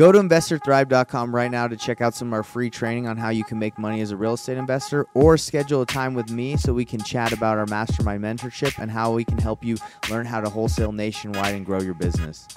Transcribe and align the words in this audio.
Go 0.00 0.10
to 0.10 0.18
investorthrive.com 0.18 1.34
right 1.34 1.50
now 1.50 1.68
to 1.68 1.76
check 1.76 2.00
out 2.00 2.14
some 2.14 2.28
of 2.28 2.32
our 2.32 2.42
free 2.42 2.70
training 2.70 3.06
on 3.06 3.18
how 3.18 3.28
you 3.28 3.44
can 3.44 3.58
make 3.58 3.78
money 3.78 4.00
as 4.00 4.12
a 4.12 4.16
real 4.16 4.32
estate 4.32 4.56
investor 4.56 5.06
or 5.12 5.36
schedule 5.36 5.82
a 5.82 5.84
time 5.84 6.14
with 6.14 6.30
me 6.30 6.56
so 6.56 6.72
we 6.72 6.86
can 6.86 7.00
chat 7.00 7.32
about 7.32 7.58
our 7.58 7.66
mastermind 7.66 8.24
mentorship 8.24 8.78
and 8.78 8.90
how 8.90 9.12
we 9.12 9.26
can 9.26 9.36
help 9.36 9.62
you 9.62 9.76
learn 10.08 10.24
how 10.24 10.40
to 10.40 10.48
wholesale 10.48 10.90
nationwide 10.90 11.54
and 11.54 11.66
grow 11.66 11.82
your 11.82 11.92
business. 11.92 12.48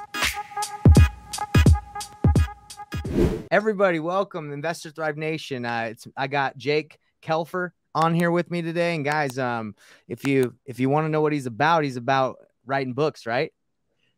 Everybody, 3.51 3.99
welcome 3.99 4.53
Investor 4.53 4.91
Thrive 4.91 5.17
Nation. 5.17 5.65
Uh, 5.65 5.87
it's 5.89 6.07
I 6.15 6.27
got 6.27 6.55
Jake 6.55 6.97
Kelfer 7.21 7.71
on 7.93 8.15
here 8.15 8.31
with 8.31 8.49
me 8.51 8.61
today, 8.61 8.95
and 8.95 9.03
guys, 9.03 9.37
um, 9.37 9.75
if 10.07 10.25
you 10.25 10.55
if 10.65 10.79
you 10.79 10.87
want 10.87 11.03
to 11.03 11.09
know 11.09 11.19
what 11.19 11.33
he's 11.33 11.45
about, 11.45 11.83
he's 11.83 11.97
about 11.97 12.37
writing 12.65 12.93
books, 12.93 13.25
right? 13.25 13.51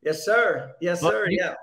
Yes, 0.04 0.24
sir. 0.24 0.76
Yes, 0.80 1.02
sir. 1.02 1.26
Yeah 1.32 1.56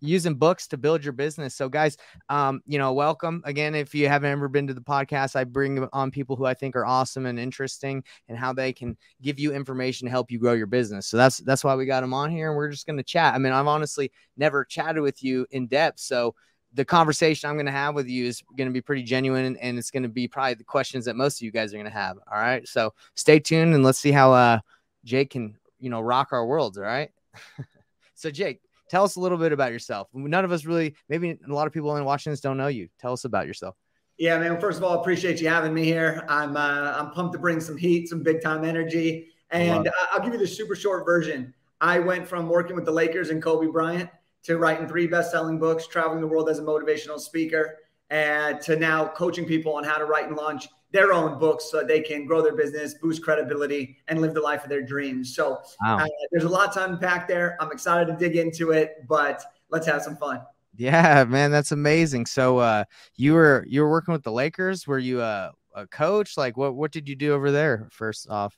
using 0.00 0.34
books 0.34 0.66
to 0.68 0.76
build 0.76 1.04
your 1.04 1.12
business. 1.12 1.54
So, 1.54 1.68
guys, 1.68 1.96
um, 2.28 2.62
you 2.66 2.78
know, 2.78 2.92
welcome 2.92 3.42
again. 3.44 3.74
If 3.74 3.94
you 3.94 4.08
haven't 4.08 4.30
ever 4.30 4.48
been 4.48 4.66
to 4.66 4.74
the 4.74 4.80
podcast, 4.80 5.36
I 5.36 5.44
bring 5.44 5.86
on 5.92 6.10
people 6.10 6.36
who 6.36 6.44
I 6.44 6.54
think 6.54 6.76
are 6.76 6.86
awesome 6.86 7.26
and 7.26 7.38
interesting, 7.38 8.02
and 8.28 8.38
how 8.38 8.52
they 8.52 8.72
can 8.72 8.96
give 9.22 9.38
you 9.38 9.52
information 9.52 10.06
to 10.06 10.10
help 10.10 10.30
you 10.30 10.38
grow 10.38 10.52
your 10.52 10.66
business. 10.66 11.06
So 11.06 11.16
that's 11.16 11.38
that's 11.38 11.64
why 11.64 11.74
we 11.74 11.86
got 11.86 12.00
them 12.00 12.14
on 12.14 12.30
here, 12.30 12.48
and 12.48 12.56
we're 12.56 12.70
just 12.70 12.86
going 12.86 12.96
to 12.96 13.02
chat. 13.02 13.34
I 13.34 13.38
mean, 13.38 13.52
I've 13.52 13.66
honestly 13.66 14.10
never 14.36 14.64
chatted 14.64 15.02
with 15.02 15.22
you 15.22 15.46
in 15.50 15.66
depth, 15.66 16.00
so 16.00 16.34
the 16.74 16.84
conversation 16.84 17.48
I'm 17.48 17.56
going 17.56 17.66
to 17.66 17.72
have 17.72 17.94
with 17.94 18.06
you 18.06 18.26
is 18.26 18.42
going 18.56 18.68
to 18.68 18.72
be 18.72 18.82
pretty 18.82 19.02
genuine, 19.02 19.56
and 19.56 19.78
it's 19.78 19.90
going 19.90 20.02
to 20.02 20.08
be 20.08 20.28
probably 20.28 20.54
the 20.54 20.64
questions 20.64 21.06
that 21.06 21.16
most 21.16 21.38
of 21.38 21.42
you 21.42 21.50
guys 21.50 21.72
are 21.72 21.76
going 21.76 21.86
to 21.86 21.92
have. 21.92 22.18
All 22.30 22.38
right, 22.38 22.66
so 22.68 22.92
stay 23.14 23.38
tuned 23.38 23.74
and 23.74 23.82
let's 23.82 23.98
see 23.98 24.12
how 24.12 24.32
uh, 24.32 24.60
Jake 25.04 25.30
can 25.30 25.56
you 25.80 25.90
know 25.90 26.00
rock 26.00 26.28
our 26.32 26.46
worlds. 26.46 26.78
All 26.78 26.84
right. 26.84 27.10
so 28.14 28.30
Jake, 28.30 28.60
tell 28.88 29.04
us 29.04 29.16
a 29.16 29.20
little 29.20 29.38
bit 29.38 29.52
about 29.52 29.72
yourself. 29.72 30.08
None 30.12 30.44
of 30.44 30.52
us 30.52 30.64
really, 30.64 30.94
maybe 31.08 31.30
a 31.30 31.52
lot 31.52 31.66
of 31.66 31.72
people 31.72 31.96
in 31.96 32.04
Washington 32.04 32.38
don't 32.42 32.56
know 32.56 32.68
you. 32.68 32.88
Tell 32.98 33.12
us 33.12 33.24
about 33.24 33.46
yourself. 33.46 33.76
Yeah, 34.18 34.38
man. 34.38 34.58
First 34.58 34.78
of 34.78 34.84
all, 34.84 35.00
appreciate 35.00 35.40
you 35.40 35.48
having 35.48 35.74
me 35.74 35.84
here. 35.84 36.24
I'm 36.28 36.56
uh, 36.56 36.94
I'm 36.96 37.10
pumped 37.10 37.34
to 37.34 37.38
bring 37.38 37.60
some 37.60 37.76
heat, 37.76 38.08
some 38.08 38.22
big 38.22 38.40
time 38.40 38.64
energy, 38.64 39.28
and 39.50 39.90
I'll 40.10 40.20
give 40.20 40.32
you 40.32 40.38
the 40.38 40.46
super 40.46 40.74
short 40.74 41.04
version. 41.04 41.52
I 41.80 41.98
went 41.98 42.26
from 42.26 42.48
working 42.48 42.74
with 42.74 42.86
the 42.86 42.92
Lakers 42.92 43.28
and 43.28 43.42
Kobe 43.42 43.66
Bryant 43.66 44.08
to 44.44 44.56
writing 44.56 44.88
three 44.88 45.06
best 45.06 45.30
selling 45.30 45.58
books, 45.58 45.86
traveling 45.86 46.22
the 46.22 46.26
world 46.26 46.48
as 46.48 46.58
a 46.58 46.62
motivational 46.62 47.20
speaker, 47.20 47.76
and 48.08 48.60
to 48.62 48.76
now 48.76 49.06
coaching 49.08 49.44
people 49.44 49.74
on 49.74 49.84
how 49.84 49.98
to 49.98 50.06
write 50.06 50.28
and 50.28 50.36
launch 50.36 50.68
their 50.92 51.12
own 51.12 51.38
books 51.38 51.70
so 51.70 51.82
they 51.82 52.00
can 52.00 52.26
grow 52.26 52.42
their 52.42 52.54
business, 52.54 52.94
boost 52.94 53.22
credibility, 53.22 53.98
and 54.08 54.20
live 54.20 54.34
the 54.34 54.40
life 54.40 54.62
of 54.62 54.70
their 54.70 54.82
dreams. 54.82 55.34
So 55.34 55.60
wow. 55.82 55.98
uh, 55.98 56.06
there's 56.30 56.44
a 56.44 56.48
lot 56.48 56.72
to 56.74 56.84
unpack 56.84 57.26
there. 57.28 57.56
I'm 57.60 57.72
excited 57.72 58.06
to 58.06 58.16
dig 58.16 58.36
into 58.36 58.70
it, 58.70 59.06
but 59.08 59.42
let's 59.70 59.86
have 59.86 60.02
some 60.02 60.16
fun. 60.16 60.40
Yeah, 60.76 61.24
man, 61.24 61.50
that's 61.50 61.72
amazing. 61.72 62.26
So 62.26 62.58
uh, 62.58 62.84
you 63.16 63.32
were 63.32 63.64
you 63.68 63.82
were 63.82 63.90
working 63.90 64.12
with 64.12 64.22
the 64.22 64.32
Lakers. 64.32 64.86
Were 64.86 64.98
you 64.98 65.22
a, 65.22 65.52
a 65.74 65.86
coach? 65.86 66.36
Like, 66.36 66.56
what 66.56 66.74
what 66.74 66.92
did 66.92 67.08
you 67.08 67.16
do 67.16 67.32
over 67.32 67.50
there? 67.50 67.88
First 67.90 68.28
off. 68.28 68.56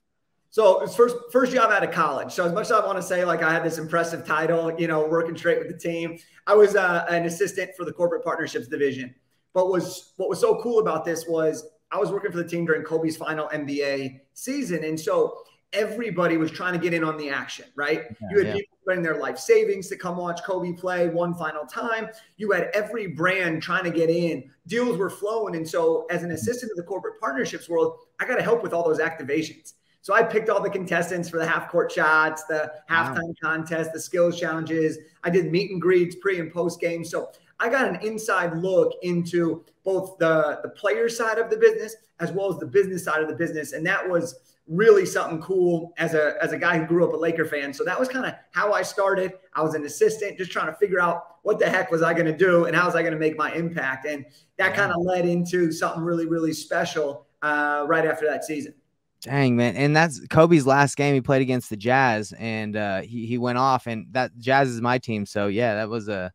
So 0.51 0.87
first 0.87 1.17
first 1.31 1.53
job 1.53 1.71
out 1.71 1.85
of 1.85 1.93
college. 1.93 2.33
So 2.33 2.45
as 2.45 2.53
much 2.53 2.67
as 2.67 2.73
I 2.73 2.85
want 2.85 2.99
to 2.99 3.03
say 3.03 3.25
like 3.25 3.43
I 3.43 3.53
had 3.53 3.63
this 3.63 3.79
impressive 3.79 4.27
title, 4.27 4.73
you 4.81 4.89
know, 4.89 5.07
working 5.07 5.37
straight 5.37 5.59
with 5.59 5.69
the 5.69 5.79
team, 5.79 6.19
I 6.47 6.55
was 6.55 6.75
uh, 6.75 7.07
an 7.09 7.27
assistant 7.27 7.71
for 7.77 7.85
the 7.85 7.93
corporate 7.93 8.25
partnerships 8.25 8.67
division. 8.67 9.15
But 9.55 9.69
was 9.69 10.15
what 10.17 10.29
was 10.29 10.41
so 10.41 10.61
cool 10.63 10.81
about 10.81 11.05
this 11.05 11.27
was 11.29 11.69
I 11.91 11.99
was 11.99 12.11
working 12.11 12.31
for 12.31 12.39
the 12.39 12.49
team 12.49 12.67
during 12.67 12.83
Kobe's 12.83 13.17
final 13.17 13.49
NBA 13.49 14.21
season. 14.35 14.85
And 14.85 14.99
so 14.99 15.39
everybody 15.73 16.37
was 16.37 16.51
trying 16.51 16.73
to 16.73 16.79
get 16.79 16.95
in 16.95 17.05
on 17.05 17.17
the 17.17 17.31
action, 17.31 17.67
right? 17.75 18.05
Yeah, 18.21 18.29
you 18.31 18.39
had 18.39 18.47
yeah. 18.49 18.53
people 18.55 18.79
putting 18.87 19.03
their 19.03 19.19
life 19.19 19.39
savings 19.39 19.89
to 19.89 19.97
come 19.97 20.17
watch 20.17 20.43
Kobe 20.43 20.73
play 20.73 21.09
one 21.09 21.35
final 21.35 21.67
time. 21.67 22.09
You 22.37 22.53
had 22.53 22.71
every 22.75 23.07
brand 23.09 23.63
trying 23.63 23.85
to 23.85 23.91
get 23.91 24.11
in. 24.11 24.51
Deals 24.67 24.97
were 24.97 25.11
flowing. 25.11 25.57
And 25.57 25.69
so, 25.69 26.07
as 26.11 26.23
an 26.23 26.31
assistant 26.33 26.73
in 26.73 26.77
the 26.77 26.83
corporate 26.83 27.21
partnerships 27.21 27.69
world, 27.69 27.99
I 28.19 28.27
got 28.27 28.37
to 28.37 28.43
help 28.43 28.63
with 28.63 28.73
all 28.73 28.85
those 28.85 28.99
activations. 28.99 29.75
So 30.01 30.15
I 30.15 30.23
picked 30.23 30.49
all 30.49 30.63
the 30.63 30.71
contestants 30.71 31.29
for 31.29 31.39
the 31.39 31.47
half 31.47 31.69
court 31.69 31.93
shots, 31.93 32.45
the 32.45 32.73
halftime 32.89 33.25
wow. 33.25 33.35
contest, 33.43 33.93
the 33.93 34.01
skills 34.01 34.39
challenges. 34.39 34.97
I 35.23 35.29
did 35.29 35.51
meet 35.51 35.71
and 35.71 35.83
greets 35.83 36.17
pre 36.17 36.39
and 36.39 36.51
post 36.51 36.81
game. 36.81 37.05
So 37.05 37.31
I 37.61 37.69
got 37.69 37.89
an 37.89 38.07
inside 38.07 38.57
look 38.57 38.93
into 39.03 39.65
both 39.85 40.19
the, 40.19 40.61
the 40.63 40.69
player 40.71 41.09
side 41.09 41.39
of 41.39 41.51
the 41.51 41.57
business 41.57 41.97
as 42.21 42.33
well 42.33 42.53
as 42.53 42.59
the 42.59 42.67
business 42.67 43.05
side 43.05 43.23
of 43.23 43.29
the 43.29 43.35
business. 43.35 43.73
And 43.73 43.87
that 43.87 44.09
was 44.09 44.35
really 44.69 45.07
something 45.07 45.41
cool 45.41 45.95
as 45.97 46.15
a 46.15 46.35
as 46.43 46.53
a 46.53 46.59
guy 46.59 46.79
who 46.79 46.87
grew 46.87 47.07
up 47.07 47.15
a 47.15 47.17
Laker 47.17 47.45
fan. 47.45 47.73
So 47.73 47.85
that 47.85 47.99
was 47.99 48.09
kind 48.09 48.27
of 48.27 48.35
how 48.53 48.73
I 48.73 48.83
started. 48.83 49.33
I 49.55 49.63
was 49.63 49.75
an 49.75 49.85
assistant, 49.85 50.37
just 50.37 50.53
trying 50.53 50.67
to 50.67 50.75
figure 50.75 51.01
out 51.01 51.39
what 51.43 51.59
the 51.59 51.69
heck 51.69 51.91
was 51.91 52.03
I 52.03 52.13
going 52.13 52.27
to 52.27 52.37
do 52.37 52.67
and 52.67 52.77
how 52.77 52.87
was 52.87 52.95
I 52.95 53.01
going 53.03 53.15
to 53.15 53.19
make 53.19 53.37
my 53.37 53.53
impact. 53.53 54.07
And 54.07 54.27
that 54.59 54.75
kind 54.75 54.93
of 54.93 55.01
led 55.01 55.27
into 55.27 55.73
something 55.73 56.03
really 56.03 56.27
really 56.27 56.53
special 56.53 57.27
uh, 57.43 57.85
right 57.89 58.07
after 58.07 58.27
that 58.27 58.45
season. 58.45 58.75
Dang 59.21 59.57
man, 59.57 59.75
and 59.75 59.97
that's 59.97 60.25
Kobe's 60.29 60.65
last 60.65 60.97
game. 60.97 61.13
He 61.15 61.21
played 61.21 61.43
against 61.43 61.71
the 61.71 61.77
Jazz, 61.77 62.33
and 62.39 62.77
uh, 62.77 63.01
he 63.01 63.27
he 63.27 63.37
went 63.37 63.59
off. 63.59 63.87
And 63.89 64.07
that 64.13 64.37
Jazz 64.39 64.69
is 64.69 64.81
my 64.81 64.99
team, 64.99 65.27
so 65.27 65.49
yeah, 65.49 65.75
that 65.75 65.89
was 65.89 66.09
a 66.09 66.33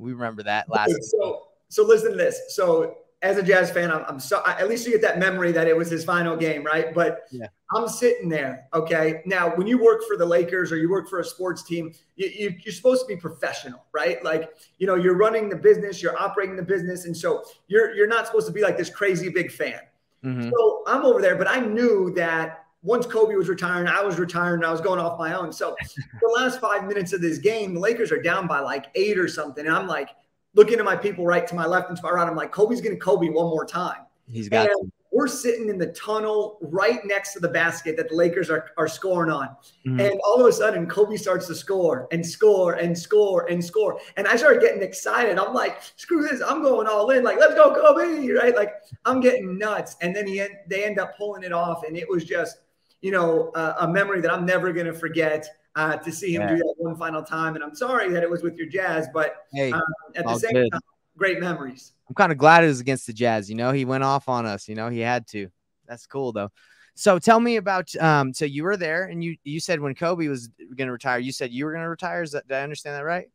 we 0.00 0.12
remember 0.12 0.42
that 0.44 0.68
last. 0.68 0.96
So, 1.04 1.48
so 1.68 1.84
listen 1.84 2.12
to 2.12 2.16
this. 2.16 2.40
So, 2.48 2.96
as 3.22 3.36
a 3.36 3.42
Jazz 3.42 3.70
fan, 3.70 3.90
I'm, 3.90 4.02
I'm 4.08 4.18
so 4.18 4.42
at 4.46 4.66
least 4.66 4.86
you 4.86 4.92
get 4.92 5.02
that 5.02 5.18
memory 5.18 5.52
that 5.52 5.68
it 5.68 5.76
was 5.76 5.90
his 5.90 6.04
final 6.04 6.36
game, 6.36 6.64
right? 6.64 6.94
But 6.94 7.26
yeah. 7.30 7.48
I'm 7.70 7.86
sitting 7.86 8.30
there. 8.30 8.66
Okay. 8.72 9.20
Now, 9.26 9.54
when 9.56 9.66
you 9.66 9.76
work 9.76 10.02
for 10.08 10.16
the 10.16 10.24
Lakers 10.24 10.72
or 10.72 10.78
you 10.78 10.90
work 10.90 11.08
for 11.08 11.20
a 11.20 11.24
sports 11.24 11.62
team, 11.62 11.92
you, 12.16 12.28
you, 12.28 12.54
you're 12.64 12.72
supposed 12.72 13.02
to 13.02 13.06
be 13.06 13.16
professional, 13.16 13.84
right? 13.92 14.24
Like, 14.24 14.50
you 14.78 14.86
know, 14.86 14.94
you're 14.94 15.16
running 15.16 15.50
the 15.50 15.56
business, 15.56 16.02
you're 16.02 16.18
operating 16.18 16.56
the 16.56 16.62
business, 16.62 17.04
and 17.04 17.14
so 17.14 17.44
you're 17.68 17.94
you're 17.94 18.08
not 18.08 18.26
supposed 18.26 18.46
to 18.46 18.52
be 18.52 18.62
like 18.62 18.78
this 18.78 18.88
crazy 18.88 19.28
big 19.28 19.52
fan. 19.52 19.80
Mm-hmm. 20.24 20.50
So 20.50 20.82
I'm 20.86 21.04
over 21.04 21.20
there, 21.20 21.36
but 21.36 21.48
I 21.48 21.60
knew 21.60 22.12
that 22.14 22.64
once 22.82 23.06
Kobe 23.06 23.34
was 23.34 23.48
retiring, 23.48 23.88
I 23.88 24.02
was 24.02 24.18
retiring, 24.18 24.64
I 24.64 24.70
was 24.70 24.80
going 24.80 25.00
off 25.00 25.18
my 25.18 25.34
own. 25.34 25.52
So 25.52 25.76
the 26.20 26.28
last 26.28 26.60
five 26.60 26.84
minutes 26.86 27.12
of 27.12 27.20
this 27.20 27.38
game, 27.38 27.74
the 27.74 27.80
Lakers 27.80 28.10
are 28.10 28.22
down 28.22 28.46
by 28.46 28.60
like 28.60 28.86
eight 28.94 29.18
or 29.18 29.28
something. 29.28 29.66
And 29.66 29.74
I'm 29.74 29.86
like 29.86 30.10
looking 30.54 30.78
at 30.78 30.84
my 30.84 30.96
people 30.96 31.26
right 31.26 31.46
to 31.46 31.54
my 31.54 31.66
left 31.66 31.88
and 31.88 31.96
to 31.96 32.02
my 32.02 32.10
right. 32.10 32.28
I'm 32.28 32.36
like, 32.36 32.52
Kobe's 32.52 32.80
going 32.80 32.94
to 32.94 33.00
Kobe 33.00 33.28
one 33.28 33.46
more 33.46 33.66
time. 33.66 34.06
He's 34.26 34.48
got 34.48 34.68
and 34.70 34.92
we're 35.12 35.26
sitting 35.26 35.68
in 35.68 35.76
the 35.76 35.88
tunnel 35.88 36.56
right 36.62 37.04
next 37.04 37.32
to 37.32 37.40
the 37.40 37.48
basket 37.48 37.96
that 37.96 38.08
the 38.08 38.14
Lakers 38.14 38.48
are, 38.48 38.70
are 38.78 38.86
scoring 38.86 39.30
on. 39.30 39.48
Mm-hmm. 39.84 40.00
And 40.00 40.20
all 40.24 40.40
of 40.40 40.46
a 40.46 40.52
sudden, 40.52 40.86
Kobe 40.86 41.16
starts 41.16 41.48
to 41.48 41.54
score 41.54 42.06
and 42.12 42.24
score 42.24 42.74
and 42.74 42.96
score 42.96 43.50
and 43.50 43.62
score. 43.62 43.98
And 44.16 44.28
I 44.28 44.36
started 44.36 44.62
getting 44.62 44.82
excited. 44.82 45.36
I'm 45.36 45.52
like, 45.52 45.80
screw 45.96 46.22
this. 46.22 46.40
I'm 46.40 46.62
going 46.62 46.86
all 46.86 47.10
in. 47.10 47.24
Like, 47.24 47.40
let's 47.40 47.54
go, 47.54 47.74
Kobe. 47.74 48.30
Right. 48.32 48.54
Like, 48.54 48.74
I'm 49.04 49.20
getting 49.20 49.58
nuts. 49.58 49.96
And 50.00 50.14
then 50.14 50.28
he, 50.28 50.46
they 50.68 50.84
end 50.84 51.00
up 51.00 51.16
pulling 51.16 51.42
it 51.42 51.52
off. 51.52 51.82
And 51.84 51.96
it 51.96 52.08
was 52.08 52.24
just, 52.24 52.58
you 53.00 53.10
know, 53.10 53.50
uh, 53.54 53.74
a 53.80 53.88
memory 53.88 54.20
that 54.20 54.32
I'm 54.32 54.44
never 54.44 54.72
going 54.72 54.86
to 54.86 54.94
forget. 54.94 55.48
Uh, 55.76 55.96
to 55.96 56.10
see 56.10 56.34
him 56.34 56.42
yeah. 56.42 56.48
do 56.48 56.56
that 56.56 56.74
one 56.78 56.96
final 56.96 57.22
time, 57.22 57.54
and 57.54 57.62
I'm 57.62 57.76
sorry 57.76 58.10
that 58.10 58.24
it 58.24 58.28
was 58.28 58.42
with 58.42 58.56
your 58.56 58.66
Jazz, 58.66 59.06
but 59.14 59.46
hey, 59.52 59.70
um, 59.70 59.80
at 60.16 60.26
the 60.26 60.36
same 60.36 60.52
good. 60.52 60.68
time, 60.72 60.80
great 61.16 61.38
memories. 61.38 61.92
I'm 62.08 62.14
kind 62.16 62.32
of 62.32 62.38
glad 62.38 62.64
it 62.64 62.66
was 62.66 62.80
against 62.80 63.06
the 63.06 63.12
Jazz. 63.12 63.48
You 63.48 63.54
know, 63.54 63.70
he 63.70 63.84
went 63.84 64.02
off 64.02 64.28
on 64.28 64.46
us. 64.46 64.68
You 64.68 64.74
know, 64.74 64.88
he 64.88 64.98
had 64.98 65.28
to. 65.28 65.48
That's 65.86 66.06
cool 66.06 66.32
though. 66.32 66.50
So 66.94 67.20
tell 67.20 67.38
me 67.38 67.56
about. 67.56 67.94
Um, 67.96 68.34
so 68.34 68.44
you 68.44 68.64
were 68.64 68.76
there, 68.76 69.04
and 69.04 69.22
you 69.22 69.36
you 69.44 69.60
said 69.60 69.78
when 69.78 69.94
Kobe 69.94 70.26
was 70.26 70.48
going 70.48 70.88
to 70.88 70.92
retire, 70.92 71.20
you 71.20 71.30
said 71.30 71.52
you 71.52 71.64
were 71.64 71.70
going 71.70 71.84
to 71.84 71.88
retire. 71.88 72.22
Is 72.22 72.32
that 72.32 72.48
did 72.48 72.56
I 72.56 72.62
understand 72.62 72.96
that 72.96 73.04
right? 73.04 73.28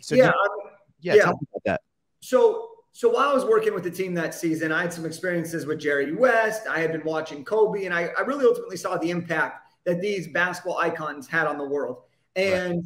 So 0.00 0.14
yeah, 0.14 0.28
you, 0.28 0.32
yeah. 1.00 1.14
yeah. 1.14 1.22
Tell 1.24 1.34
me 1.34 1.46
about 1.52 1.62
that. 1.66 1.80
So 2.20 2.70
so 2.92 3.08
while 3.08 3.30
I 3.30 3.32
was 3.32 3.44
working 3.44 3.72
with 3.74 3.84
the 3.84 3.90
team 3.90 4.14
that 4.14 4.34
season, 4.34 4.70
I 4.70 4.82
had 4.82 4.92
some 4.92 5.06
experiences 5.06 5.64
with 5.64 5.80
Jerry 5.80 6.14
West. 6.14 6.66
I 6.68 6.78
had 6.78 6.92
been 6.92 7.04
watching 7.04 7.42
Kobe, 7.42 7.86
and 7.86 7.94
I, 7.94 8.10
I 8.18 8.20
really 8.20 8.44
ultimately 8.44 8.76
saw 8.76 8.98
the 8.98 9.10
impact 9.10 9.66
that 9.84 10.00
these 10.00 10.28
basketball 10.28 10.76
icons 10.76 11.26
had 11.26 11.46
on 11.46 11.56
the 11.56 11.64
world. 11.64 12.02
And 12.36 12.84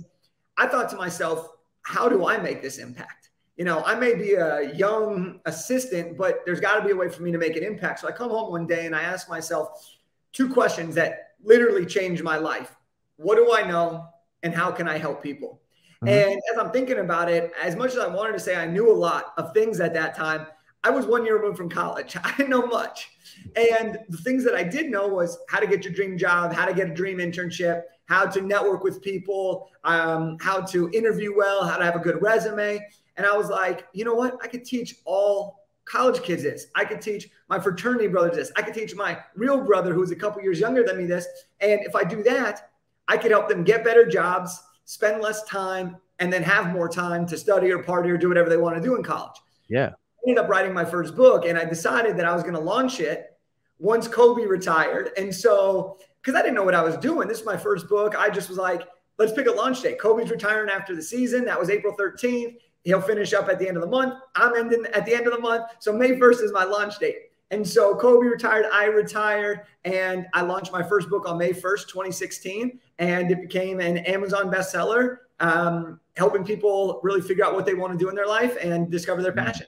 right. 0.58 0.66
I 0.68 0.70
thought 0.70 0.88
to 0.90 0.96
myself, 0.96 1.50
how 1.82 2.08
do 2.08 2.26
I 2.26 2.38
make 2.38 2.62
this 2.62 2.78
impact? 2.78 3.30
You 3.56 3.64
know, 3.64 3.82
I 3.84 3.94
may 3.94 4.14
be 4.14 4.34
a 4.34 4.72
young 4.74 5.41
assistant, 5.44 6.16
but 6.16 6.41
there's 6.44 6.60
got 6.60 6.78
to 6.78 6.84
be 6.84 6.92
a 6.92 6.97
way 6.97 7.09
for 7.09 7.22
me 7.22 7.32
to 7.32 7.38
make 7.38 7.56
an 7.56 7.64
impact. 7.64 8.00
So 8.00 8.09
I 8.09 8.12
come 8.12 8.30
home 8.30 8.50
one 8.50 8.66
day 8.66 8.86
and 8.86 8.94
I 8.94 9.02
ask 9.02 9.28
myself 9.28 9.97
two 10.32 10.48
questions 10.52 10.94
that 10.97 11.34
literally 11.42 11.86
changed 11.86 12.22
my 12.22 12.36
life. 12.36 12.76
What 13.16 13.36
do 13.36 13.52
I 13.52 13.62
know? 13.62 14.06
And 14.42 14.54
how 14.54 14.70
can 14.70 14.86
I 14.88 14.98
help 14.98 15.22
people? 15.22 15.60
Mm-hmm. 16.04 16.09
And 16.09 16.41
as 16.53 16.59
I'm 16.59 16.71
thinking 16.71 16.98
about 16.98 17.31
it, 17.31 17.53
as 17.63 17.77
much 17.77 17.93
as 17.93 17.98
I 17.98 18.07
wanted 18.07 18.33
to 18.33 18.41
say 18.41 18.57
I 18.57 18.66
knew 18.66 18.91
a 18.91 18.95
lot 18.95 19.33
of 19.39 19.53
things 19.54 19.81
at 19.81 19.95
that 19.95 20.15
time, 20.15 20.47
I 20.84 20.91
was 20.91 21.07
one 21.07 21.25
year 21.25 21.37
removed 21.37 21.57
from 21.57 21.69
college. 21.69 22.16
I 22.25 22.37
didn't 22.37 22.51
know 22.51 22.66
much. 22.66 23.10
And 23.57 23.98
the 24.09 24.19
things 24.19 24.45
that 24.45 24.54
I 24.54 24.63
did 24.63 24.91
know 24.91 25.09
was 25.09 25.39
how 25.48 25.60
to 25.60 25.66
get 25.66 25.84
your 25.84 25.93
dream 25.93 26.16
job, 26.19 26.53
how 26.53 26.66
to 26.66 26.75
get 26.75 26.91
a 26.91 26.95
dream 26.95 27.19
internship, 27.19 27.83
how 28.07 28.27
to 28.27 28.41
network 28.41 28.84
with 28.84 29.03
people, 29.03 29.69
um, 29.84 30.37
how 30.41 30.60
to 30.60 30.91
interview 30.91 31.37
well, 31.37 31.66
how 31.66 31.77
to 31.77 31.84
have 31.84 31.97
a 31.97 32.01
good 32.01 32.22
resume. 32.22 32.78
And 33.16 33.27
I 33.27 33.37
was 33.37 33.48
like, 33.48 33.87
you 33.93 34.04
know 34.04 34.15
what? 34.15 34.39
I 34.43 34.47
could 34.47 34.65
teach 34.65 34.97
all 35.04 35.66
college 35.87 36.22
kids 36.22 36.43
this. 36.43 36.66
I 36.75 36.84
could 36.84 37.01
teach 37.01 37.28
my 37.48 37.59
fraternity 37.59 38.09
brothers 38.09 38.37
this. 38.37 38.53
I 38.57 38.63
could 38.63 38.75
teach 38.75 38.95
my 38.95 39.19
real 39.34 39.65
brother, 39.65 39.95
who's 39.95 40.10
a 40.10 40.16
couple 40.16 40.43
years 40.43 40.60
younger 40.60 40.83
than 40.83 40.98
me, 40.98 41.07
this. 41.07 41.27
And 41.60 41.81
if 41.81 41.95
I 41.95 42.04
do 42.04 42.22
that, 42.25 42.71
I 43.09 43.16
could 43.16 43.31
help 43.31 43.48
them 43.48 43.65
get 43.65 43.84
better 43.84 44.04
jobs, 44.04 44.60
spend 44.86 45.21
less 45.21 45.44
time 45.44 45.97
and 46.18 46.33
then 46.33 46.42
have 46.42 46.72
more 46.72 46.88
time 46.88 47.27
to 47.27 47.36
study 47.36 47.71
or 47.71 47.83
party 47.83 48.10
or 48.10 48.16
do 48.16 48.28
whatever 48.28 48.48
they 48.48 48.56
want 48.56 48.77
to 48.77 48.83
do 48.83 48.97
in 48.97 49.03
college. 49.03 49.36
Yeah. 49.68 49.91
I 49.91 50.30
ended 50.30 50.42
up 50.42 50.48
writing 50.48 50.72
my 50.72 50.84
first 50.84 51.15
book 51.15 51.44
and 51.44 51.59
I 51.59 51.65
decided 51.65 52.16
that 52.16 52.24
I 52.24 52.33
was 52.33 52.42
going 52.42 52.54
to 52.54 52.60
launch 52.60 53.00
it 53.00 53.36
once 53.78 54.09
Kobe 54.09 54.47
retired. 54.47 55.10
And 55.18 55.34
so, 55.34 55.98
because 56.22 56.34
I 56.34 56.42
didn't 56.42 56.54
know 56.54 56.65
what 56.65 56.74
I 56.74 56.83
was 56.83 56.97
doing, 56.97 57.28
this 57.28 57.41
is 57.41 57.47
my 57.47 57.56
first 57.56 57.88
book. 57.88 58.16
I 58.16 58.30
just 58.30 58.48
was 58.48 58.59
like, 58.59 58.88
let's 59.18 59.33
pick 59.33 59.47
a 59.47 59.53
launch 59.53 59.83
date. 59.83 59.98
Kobe's 60.00 60.30
retiring 60.30 60.71
after 60.71 60.94
the 60.94 61.03
season. 61.03 61.44
That 61.44 61.59
was 61.59 61.68
April 61.68 61.94
13th. 61.98 62.56
He'll 62.84 63.00
finish 63.00 63.33
up 63.33 63.48
at 63.48 63.59
the 63.59 63.66
end 63.66 63.77
of 63.77 63.83
the 63.83 63.88
month. 63.88 64.15
I'm 64.36 64.54
ending 64.56 64.86
at 64.94 65.04
the 65.04 65.15
end 65.15 65.27
of 65.27 65.33
the 65.33 65.41
month. 65.41 65.65
So 65.80 65.92
May 65.92 66.12
1st 66.12 66.42
is 66.42 66.53
my 66.53 66.65
launch 66.65 66.98
date. 66.98 67.16
And 67.51 67.66
so 67.66 67.95
Kobe 67.95 68.27
retired, 68.27 68.66
I 68.72 68.87
retired, 68.87 69.63
and 69.84 70.27
I 70.33 70.43
launched 70.43 70.72
my 70.72 70.83
first 70.83 71.09
book 71.09 71.28
on 71.28 71.39
May 71.39 71.53
1st, 71.53 71.89
2016. 71.89 72.81
And 72.98 73.31
it 73.31 73.41
became 73.41 73.81
an 73.81 73.98
Amazon 73.98 74.51
bestseller, 74.51 75.19
um, 75.39 76.01
helping 76.16 76.45
people 76.45 77.01
really 77.03 77.21
figure 77.21 77.45
out 77.45 77.54
what 77.54 77.65
they 77.65 77.75
want 77.75 77.93
to 77.93 77.98
do 77.98 78.09
in 78.09 78.16
their 78.16 78.27
life 78.27 78.57
and 78.60 78.91
discover 78.91 79.22
their 79.22 79.33
mm. 79.33 79.45
passion. 79.45 79.66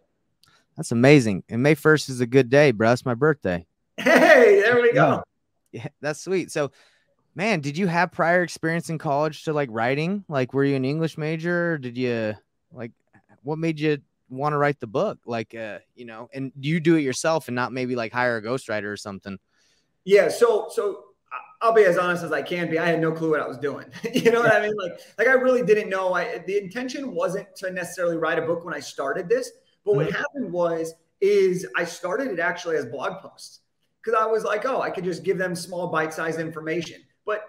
That's 0.76 0.92
amazing. 0.92 1.44
And 1.48 1.62
May 1.62 1.74
1st 1.74 2.10
is 2.10 2.20
a 2.20 2.26
good 2.26 2.50
day, 2.50 2.72
bro. 2.72 2.92
It's 2.92 3.04
my 3.04 3.14
birthday. 3.14 3.66
Hey, 3.96 4.60
there 4.60 4.80
we 4.80 4.92
go. 4.92 5.22
Yeah, 5.72 5.88
that's 6.00 6.20
sweet. 6.20 6.50
So, 6.50 6.70
man, 7.34 7.60
did 7.60 7.76
you 7.76 7.86
have 7.88 8.12
prior 8.12 8.42
experience 8.42 8.88
in 8.88 8.98
college 8.98 9.44
to 9.44 9.52
like 9.52 9.68
writing? 9.72 10.24
Like, 10.28 10.54
were 10.54 10.64
you 10.64 10.76
an 10.76 10.84
English 10.84 11.18
major? 11.18 11.78
did 11.78 11.98
you 11.98 12.34
like 12.72 12.92
what 13.42 13.58
made 13.58 13.80
you 13.80 13.98
want 14.28 14.52
to 14.52 14.58
write 14.58 14.78
the 14.80 14.86
book 14.86 15.18
like 15.24 15.54
uh 15.54 15.78
you 15.94 16.04
know 16.04 16.28
and 16.34 16.52
you 16.60 16.80
do 16.80 16.96
it 16.96 17.00
yourself 17.00 17.48
and 17.48 17.54
not 17.54 17.72
maybe 17.72 17.96
like 17.96 18.12
hire 18.12 18.36
a 18.36 18.42
ghostwriter 18.42 18.92
or 18.92 18.96
something 18.96 19.38
yeah 20.04 20.28
so 20.28 20.68
so 20.70 21.04
I'll 21.60 21.74
be 21.74 21.84
as 21.84 21.98
honest 21.98 22.22
as 22.22 22.30
I 22.30 22.40
can 22.40 22.70
be. 22.70 22.78
I 22.78 22.86
had 22.86 23.00
no 23.00 23.10
clue 23.10 23.30
what 23.30 23.40
I 23.40 23.48
was 23.48 23.58
doing. 23.58 23.86
you 24.14 24.30
know 24.30 24.40
what 24.40 24.54
I 24.54 24.60
mean? 24.60 24.76
Like, 24.76 25.00
like 25.18 25.26
I 25.26 25.32
really 25.32 25.62
didn't 25.62 25.88
know. 25.88 26.14
I 26.14 26.38
the 26.46 26.56
intention 26.56 27.12
wasn't 27.12 27.54
to 27.56 27.70
necessarily 27.70 28.16
write 28.16 28.38
a 28.38 28.42
book 28.42 28.64
when 28.64 28.74
I 28.74 28.80
started 28.80 29.28
this, 29.28 29.50
but 29.84 29.96
what 29.96 30.06
mm-hmm. 30.06 30.16
happened 30.16 30.52
was 30.52 30.94
is 31.20 31.66
I 31.76 31.84
started 31.84 32.28
it 32.28 32.38
actually 32.38 32.76
as 32.76 32.86
blog 32.86 33.20
posts 33.20 33.60
because 34.02 34.18
I 34.20 34.26
was 34.26 34.44
like, 34.44 34.66
oh, 34.66 34.80
I 34.80 34.90
could 34.90 35.04
just 35.04 35.24
give 35.24 35.36
them 35.36 35.56
small 35.56 35.88
bite-sized 35.88 36.38
information. 36.38 37.02
But 37.26 37.44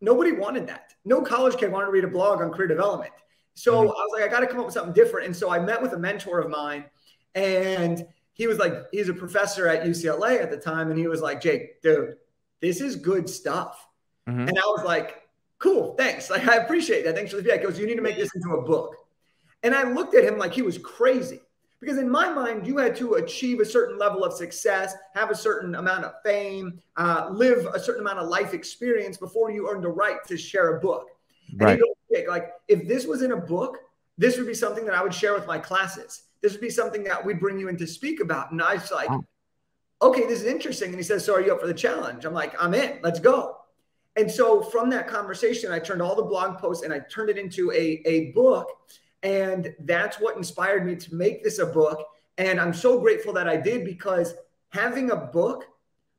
nobody 0.00 0.32
wanted 0.32 0.66
that. 0.68 0.94
No 1.04 1.20
college 1.20 1.56
kid 1.56 1.70
wanted 1.70 1.86
to 1.86 1.92
read 1.92 2.04
a 2.04 2.08
blog 2.08 2.40
on 2.40 2.50
career 2.50 2.68
development. 2.68 3.12
So 3.54 3.72
mm-hmm. 3.72 3.88
I 3.88 3.92
was 3.92 4.10
like, 4.12 4.22
I 4.24 4.28
got 4.28 4.40
to 4.40 4.46
come 4.46 4.58
up 4.58 4.66
with 4.66 4.74
something 4.74 4.92
different. 4.92 5.26
And 5.26 5.36
so 5.36 5.50
I 5.50 5.58
met 5.58 5.80
with 5.80 5.92
a 5.92 5.98
mentor 5.98 6.40
of 6.40 6.50
mine, 6.50 6.84
and 7.34 8.06
he 8.32 8.46
was 8.46 8.58
like, 8.58 8.74
he's 8.92 9.08
a 9.08 9.14
professor 9.14 9.68
at 9.68 9.84
UCLA 9.84 10.42
at 10.42 10.50
the 10.50 10.56
time. 10.56 10.90
And 10.90 10.98
he 10.98 11.06
was 11.06 11.20
like, 11.20 11.40
Jake, 11.40 11.80
dude, 11.82 12.16
this 12.60 12.80
is 12.80 12.96
good 12.96 13.28
stuff. 13.30 13.86
Mm-hmm. 14.28 14.48
And 14.48 14.58
I 14.58 14.66
was 14.66 14.84
like, 14.84 15.22
cool, 15.58 15.94
thanks. 15.94 16.30
Like, 16.30 16.46
I 16.48 16.56
appreciate 16.56 17.04
that. 17.04 17.14
Thanks 17.14 17.30
for 17.30 17.36
the 17.36 17.42
feedback. 17.42 17.60
He 17.60 17.66
goes, 17.66 17.78
you 17.78 17.86
need 17.86 17.96
to 17.96 18.02
make 18.02 18.16
this 18.16 18.34
into 18.34 18.54
a 18.54 18.62
book. 18.62 18.96
And 19.62 19.74
I 19.74 19.84
looked 19.84 20.14
at 20.14 20.24
him 20.24 20.36
like 20.36 20.52
he 20.52 20.62
was 20.62 20.78
crazy. 20.78 21.40
Because 21.80 21.98
in 21.98 22.08
my 22.08 22.30
mind, 22.30 22.66
you 22.66 22.78
had 22.78 22.96
to 22.96 23.14
achieve 23.14 23.60
a 23.60 23.64
certain 23.64 23.98
level 23.98 24.24
of 24.24 24.32
success, 24.32 24.94
have 25.14 25.30
a 25.30 25.34
certain 25.34 25.74
amount 25.74 26.04
of 26.04 26.14
fame, 26.24 26.80
uh, 26.96 27.28
live 27.30 27.66
a 27.74 27.78
certain 27.78 28.00
amount 28.00 28.20
of 28.20 28.28
life 28.28 28.54
experience 28.54 29.18
before 29.18 29.50
you 29.50 29.68
earned 29.68 29.84
the 29.84 29.88
right 29.88 30.24
to 30.26 30.38
share 30.38 30.76
a 30.76 30.80
book. 30.80 31.10
Right. 31.56 31.72
And 31.72 31.82
he 32.10 32.22
goes, 32.22 32.28
like, 32.28 32.52
if 32.68 32.86
this 32.86 33.06
was 33.06 33.22
in 33.22 33.32
a 33.32 33.36
book, 33.36 33.78
this 34.18 34.36
would 34.36 34.46
be 34.46 34.54
something 34.54 34.84
that 34.84 34.94
I 34.94 35.02
would 35.02 35.14
share 35.14 35.34
with 35.34 35.46
my 35.46 35.58
classes. 35.58 36.22
This 36.40 36.52
would 36.52 36.60
be 36.60 36.70
something 36.70 37.04
that 37.04 37.24
we'd 37.24 37.40
bring 37.40 37.58
you 37.58 37.68
in 37.68 37.76
to 37.78 37.86
speak 37.86 38.20
about. 38.20 38.52
And 38.52 38.62
I 38.62 38.74
was 38.74 38.90
like, 38.90 39.10
wow. 39.10 39.24
okay, 40.02 40.26
this 40.26 40.40
is 40.40 40.46
interesting. 40.46 40.88
And 40.88 40.96
he 40.96 41.02
says, 41.02 41.24
so 41.24 41.34
are 41.34 41.40
you 41.40 41.52
up 41.52 41.60
for 41.60 41.66
the 41.66 41.74
challenge? 41.74 42.24
I'm 42.24 42.34
like, 42.34 42.54
I'm 42.62 42.74
in, 42.74 42.98
let's 43.02 43.20
go. 43.20 43.56
And 44.16 44.30
so 44.30 44.62
from 44.62 44.90
that 44.90 45.08
conversation, 45.08 45.72
I 45.72 45.80
turned 45.80 46.00
all 46.00 46.14
the 46.14 46.22
blog 46.22 46.58
posts 46.58 46.84
and 46.84 46.92
I 46.92 47.00
turned 47.10 47.30
it 47.30 47.38
into 47.38 47.72
a, 47.72 48.00
a 48.04 48.30
book. 48.32 48.68
And 49.22 49.74
that's 49.80 50.20
what 50.20 50.36
inspired 50.36 50.86
me 50.86 50.94
to 50.96 51.14
make 51.14 51.42
this 51.42 51.58
a 51.58 51.66
book. 51.66 52.06
And 52.38 52.60
I'm 52.60 52.74
so 52.74 53.00
grateful 53.00 53.32
that 53.32 53.48
I 53.48 53.56
did 53.56 53.84
because 53.84 54.34
having 54.68 55.10
a 55.10 55.16
book, 55.16 55.64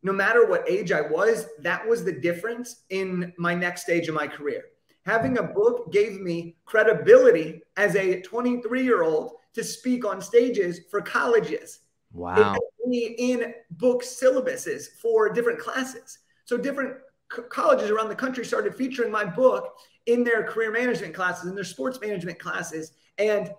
no 0.03 0.11
matter 0.11 0.45
what 0.45 0.69
age 0.69 0.91
I 0.91 1.01
was, 1.01 1.47
that 1.59 1.87
was 1.87 2.03
the 2.03 2.11
difference 2.11 2.83
in 2.89 3.31
my 3.37 3.53
next 3.53 3.83
stage 3.83 4.09
of 4.09 4.15
my 4.15 4.27
career 4.27 4.65
having 5.05 5.37
a 5.37 5.43
book 5.43 5.91
gave 5.91 6.19
me 6.19 6.55
credibility 6.65 7.61
as 7.77 7.95
a 7.95 8.21
23 8.21 8.83
year 8.83 9.03
old 9.03 9.33
to 9.53 9.63
speak 9.63 10.05
on 10.05 10.21
stages 10.21 10.81
for 10.89 11.01
colleges. 11.01 11.79
Wow. 12.13 12.55
me 12.85 13.15
in 13.17 13.53
book 13.71 14.03
syllabuses 14.03 14.87
for 15.01 15.29
different 15.29 15.59
classes. 15.59 16.19
So 16.45 16.57
different 16.57 16.95
co- 17.29 17.43
colleges 17.43 17.89
around 17.89 18.09
the 18.09 18.15
country 18.15 18.45
started 18.45 18.75
featuring 18.75 19.11
my 19.11 19.25
book 19.25 19.75
in 20.05 20.23
their 20.23 20.43
career 20.43 20.71
management 20.71 21.13
classes, 21.13 21.49
in 21.49 21.55
their 21.55 21.63
sports 21.63 21.99
management 21.99 22.39
classes. 22.39 22.93
And 23.17 23.51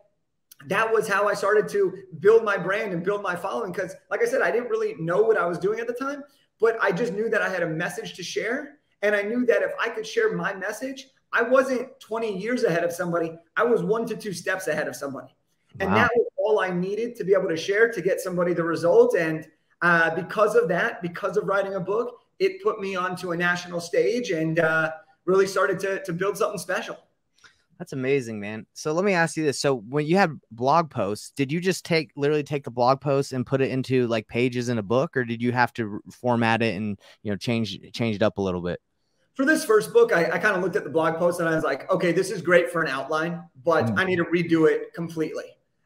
that 0.67 0.91
was 0.91 1.07
how 1.07 1.29
I 1.29 1.35
started 1.35 1.69
to 1.71 1.93
build 2.21 2.45
my 2.45 2.57
brand 2.57 2.93
and 2.93 3.05
build 3.05 3.23
my 3.23 3.37
following. 3.37 3.73
Because, 3.73 3.95
like 4.11 4.23
I 4.23 4.27
said, 4.27 4.43
I 4.43 4.51
didn't 4.51 4.71
really 4.71 4.95
know 4.95 5.23
what 5.23 5.37
I 5.37 5.45
was 5.45 5.59
doing 5.59 5.81
at 5.81 5.87
the 5.87 5.93
time, 5.93 6.23
but 6.61 6.79
I 6.81 6.93
just 6.93 7.13
knew 7.13 7.29
that 7.29 7.43
I 7.43 7.49
had 7.49 7.63
a 7.63 7.69
message 7.69 8.15
to 8.15 8.23
share. 8.23 8.79
And 9.03 9.15
I 9.15 9.23
knew 9.23 9.45
that 9.47 9.63
if 9.63 9.73
I 9.79 9.91
could 9.91 10.07
share 10.07 10.35
my 10.35 10.55
message, 10.55 11.09
I 11.33 11.43
wasn't 11.43 11.99
20 12.01 12.37
years 12.37 12.65
ahead 12.65 12.85
of 12.85 12.93
somebody. 12.93 13.37
I 13.57 13.65
was 13.65 13.83
one 13.83 14.07
to 14.07 14.17
two 14.17 14.33
steps 14.33 14.69
ahead 14.69 14.89
of 14.89 14.97
somebody. 14.97 15.35
And 15.81 15.91
wow. 15.91 15.97
that 15.97 16.11
was 16.17 16.27
all 16.39 16.61
I 16.61 16.71
needed 16.71 17.17
to 17.17 17.25
be 17.25 17.35
able 17.35 17.49
to 17.49 17.57
share 17.57 17.91
to 17.91 18.01
get 18.01 18.21
somebody 18.21 18.55
the 18.55 18.65
result. 18.65 19.17
And 19.17 19.47
uh, 19.83 20.15
because 20.15 20.55
of 20.55 20.69
that, 20.69 21.03
because 21.03 21.37
of 21.37 21.45
writing 21.47 21.75
a 21.75 21.81
book, 21.81 22.21
it 22.39 22.63
put 22.63 22.81
me 22.81 22.97
onto 22.97 23.33
a 23.33 23.37
national 23.37 23.81
stage 23.81 24.31
and 24.31 24.59
uh, 24.59 24.93
really 25.25 25.47
started 25.47 25.79
to, 25.81 26.03
to 26.05 26.13
build 26.13 26.39
something 26.39 26.59
special. 26.59 26.97
That's 27.79 27.93
amazing, 27.93 28.41
man. 28.41 28.67
So 28.73 28.93
let 28.93 29.05
me 29.05 29.13
ask 29.13 29.37
you 29.37 29.45
this. 29.45 29.61
So 29.61 29.77
when 29.77 30.07
you 30.07 30.17
had 30.17 30.41
blog 30.51 30.89
posts, 30.89 31.31
did 31.37 31.53
you 31.53 31.61
just 31.61 31.85
take 31.85 32.11
literally 32.17 32.43
take 32.43 32.65
the 32.65 32.71
blog 32.71 33.03
posts 33.03 33.33
and 33.33 33.45
put 33.45 33.61
it 33.61 33.71
into 33.71 34.07
like 34.07 34.29
pages 34.29 34.71
in 34.71 34.79
a 34.79 34.83
book 34.83 35.15
or 35.17 35.25
did 35.25 35.43
you 35.43 35.53
have 35.53 35.75
to 35.75 36.01
format 36.11 36.63
it 36.63 36.75
and, 36.75 36.99
you 37.23 37.31
know, 37.31 37.37
change 37.37 37.79
change 37.93 38.17
it 38.17 38.23
up 38.23 38.39
a 38.39 38.43
little 38.43 38.63
bit? 38.63 38.81
For 39.37 39.45
this 39.45 39.65
first 39.65 39.93
book, 39.93 40.13
I, 40.13 40.25
I 40.33 40.39
kind 40.39 40.57
of 40.57 40.63
looked 40.63 40.77
at 40.77 40.85
the 40.85 40.91
blog 40.91 41.19
post 41.19 41.41
and 41.41 41.49
I 41.49 41.55
was 41.55 41.63
like, 41.63 41.89
okay, 41.91 42.11
this 42.11 42.31
is 42.31 42.41
great 42.41 42.71
for 42.71 42.83
an 42.83 42.89
outline, 42.89 43.43
but 43.65 43.85
mm. 43.87 43.99
I 43.99 44.05
need 44.05 44.17
to 44.17 44.25
redo 44.25 44.69
it 44.69 44.95
completely. 44.95 45.45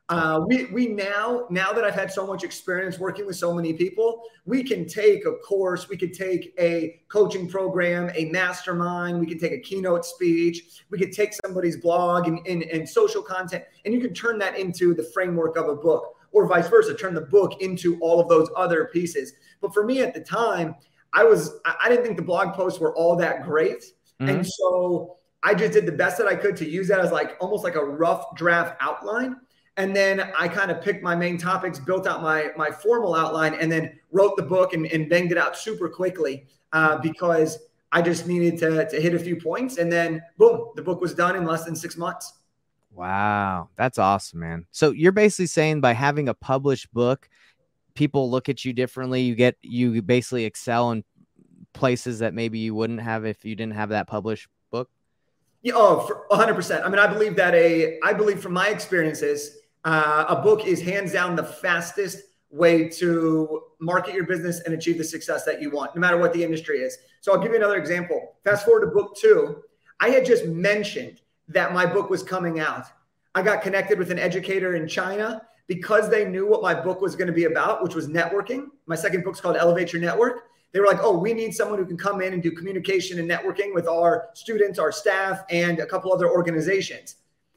Uh, 0.09 0.41
we 0.49 0.65
we 0.67 0.89
now 0.89 1.47
now 1.51 1.73
that 1.73 1.85
I've 1.85 1.95
had 1.95 2.11
so 2.11 2.27
much 2.27 2.43
experience 2.43 2.99
working 2.99 3.27
with 3.27 3.37
so 3.37 3.55
many 3.55 3.73
people, 3.73 4.23
we 4.45 4.65
can 4.65 4.85
take 4.85 5.25
a 5.25 5.35
course, 5.35 5.89
we 5.89 5.97
could 5.97 6.13
take 6.13 6.53
a 6.59 7.01
coaching 7.09 7.49
program, 7.49 8.11
a 8.17 8.25
mastermind, 8.25 9.21
we 9.21 9.27
can 9.27 9.39
take 9.39 9.53
a 9.53 9.61
keynote 9.61 10.05
speech, 10.05 10.83
we 10.91 10.99
could 10.99 11.13
take 11.13 11.33
somebody's 11.45 11.77
blog 11.77 12.27
and, 12.27 12.45
and, 12.45 12.65
and 12.65 12.89
social 12.89 13.23
content, 13.23 13.63
and 13.85 13.95
you 13.95 14.01
can 14.01 14.13
turn 14.13 14.37
that 14.39 14.59
into 14.59 14.95
the 14.95 15.05
framework 15.15 15.57
of 15.57 15.69
a 15.69 15.77
book, 15.77 16.17
or 16.33 16.45
vice 16.49 16.69
versa, 16.69 16.93
turn 16.93 17.15
the 17.15 17.21
book 17.21 17.61
into 17.63 17.97
all 18.01 18.19
of 18.19 18.29
those 18.29 18.49
other 18.57 18.87
pieces. 18.93 19.35
But 19.61 19.73
for 19.73 19.85
me 19.85 20.01
at 20.01 20.13
the 20.13 20.21
time, 20.21 20.75
I 21.13 21.25
was 21.25 21.59
I 21.65 21.89
didn't 21.89 22.05
think 22.05 22.17
the 22.17 22.23
blog 22.23 22.55
posts 22.55 22.79
were 22.79 22.95
all 22.95 23.17
that 23.17 23.45
great, 23.45 23.81
mm-hmm. 24.21 24.29
and 24.29 24.47
so 24.47 25.17
I 25.43 25.55
just 25.55 25.73
did 25.73 25.87
the 25.87 25.93
best 25.93 26.19
that 26.19 26.27
I 26.27 26.35
could 26.35 26.57
to 26.59 26.69
use 26.69 26.89
that 26.89 27.01
as 27.01 27.13
like 27.13 27.37
almost 27.41 27.65
like 27.65 27.75
a 27.75 27.85
rough 27.85 28.35
draft 28.37 28.77
outline. 28.81 29.37
And 29.77 29.97
then 29.97 30.21
I 30.39 30.47
kind 30.47 30.71
of 30.71 30.83
picked 30.83 31.03
my 31.03 31.17
main 31.17 31.39
topics, 31.39 31.79
built 31.79 32.07
out 32.07 32.23
my 32.23 32.51
my 32.57 32.71
formal 32.71 33.15
outline, 33.15 33.55
and 33.55 33.71
then 33.71 33.99
wrote 34.13 34.37
the 34.37 34.43
book 34.43 34.75
and, 34.75 34.87
and 34.87 35.09
banged 35.09 35.33
it 35.33 35.39
out 35.39 35.57
super 35.57 35.89
quickly 35.89 36.47
uh, 36.73 36.99
because 36.99 37.59
I 37.93 38.03
just 38.03 38.27
needed 38.27 38.59
to, 38.59 38.89
to 38.89 39.01
hit 39.01 39.15
a 39.15 39.19
few 39.19 39.37
points. 39.37 39.79
And 39.79 39.91
then 39.91 40.23
boom, 40.37 40.69
the 40.77 40.83
book 40.83 41.01
was 41.01 41.15
done 41.15 41.35
in 41.37 41.45
less 41.45 41.65
than 41.65 41.75
six 41.75 41.97
months. 41.97 42.35
Wow, 42.93 43.69
that's 43.77 43.99
awesome, 43.99 44.41
man. 44.41 44.67
So 44.71 44.91
you're 44.91 45.13
basically 45.13 45.47
saying 45.47 45.81
by 45.81 45.93
having 45.93 46.29
a 46.29 46.35
published 46.35 46.93
book, 46.93 47.29
people 48.01 48.31
look 48.31 48.49
at 48.49 48.65
you 48.65 48.73
differently. 48.73 49.21
You 49.21 49.35
get 49.35 49.57
you 49.61 50.01
basically 50.01 50.47
excel 50.47 50.91
in 50.91 51.05
places 51.75 52.21
that 52.21 52.33
maybe 52.33 52.59
you 52.59 52.75
wouldn't 52.75 53.03
have 53.03 53.27
if 53.27 53.45
you 53.45 53.55
didn't 53.55 53.75
have 53.75 53.91
that 53.91 54.07
published 54.07 54.49
book. 54.71 54.89
Yeah, 55.61 55.75
oh, 55.77 56.01
for 56.07 56.25
100%. 56.31 56.83
I 56.83 56.89
mean, 56.89 56.99
I 56.99 57.07
believe 57.07 57.37
that 57.37 57.55
a 57.55 57.99
I 58.03 58.15
believe 58.15 58.41
from 58.41 58.55
my 58.55 58.69
experiences, 58.69 59.59
uh, 59.85 60.25
a 60.31 60.37
book 60.37 60.67
is 60.67 60.81
hands 60.81 61.13
down 61.13 61.37
the 61.37 61.45
fastest 61.45 62.21
way 62.49 62.89
to 62.89 63.65
market 63.81 64.15
your 64.15 64.25
business 64.25 64.61
and 64.61 64.73
achieve 64.73 64.97
the 64.97 65.05
success 65.05 65.45
that 65.45 65.61
you 65.61 65.71
want, 65.71 65.95
no 65.95 66.01
matter 66.01 66.17
what 66.17 66.33
the 66.33 66.43
industry 66.43 66.79
is. 66.79 66.97
So 67.21 67.35
I'll 67.35 67.43
give 67.43 67.53
you 67.53 67.59
another 67.59 67.77
example. 67.77 68.37
Fast 68.45 68.65
forward 68.65 68.87
to 68.87 68.93
book 68.93 69.15
two. 69.15 69.63
I 70.01 70.09
had 70.09 70.25
just 70.25 70.47
mentioned 70.47 71.21
that 71.49 71.75
my 71.75 71.85
book 71.85 72.09
was 72.09 72.23
coming 72.23 72.61
out. 72.61 72.87
I 73.35 73.43
got 73.43 73.63
connected 73.63 73.99
with 73.99 74.11
an 74.11 74.19
educator 74.19 74.75
in 74.75 74.89
China 74.89 75.43
because 75.67 76.11
they 76.11 76.25
knew 76.25 76.49
what 76.49 76.63
my 76.63 76.75
book 76.75 77.01
was 77.01 77.15
going 77.15 77.29
to 77.29 77.33
be 77.33 77.45
about, 77.45 77.83
which 77.83 77.95
was 77.95 78.09
networking. 78.09 78.67
My 78.87 78.97
second 78.97 79.23
book's 79.23 79.41
called 79.41 79.57
Elevate 79.57 79.93
Your 79.93 80.03
Network. 80.03 80.49
They 80.73 80.81
were 80.81 80.87
like, 80.87 80.99
oh, 81.01 81.17
we 81.17 81.33
need 81.33 81.55
someone 81.55 81.79
who 81.79 81.87
can 81.87 81.97
come 81.97 82.21
in 82.21 82.33
and 82.33 82.43
do 82.43 82.51
communication 82.51 83.19
and 83.19 83.29
networking 83.29 83.75
with 83.75 83.87
our 83.87 84.31
students, 84.35 84.79
our 84.79 84.93
staff, 84.93 85.45
and 85.51 85.79
a 85.79 85.87
couple 85.87 86.13
other 86.13 86.31
organizations. 86.31 87.17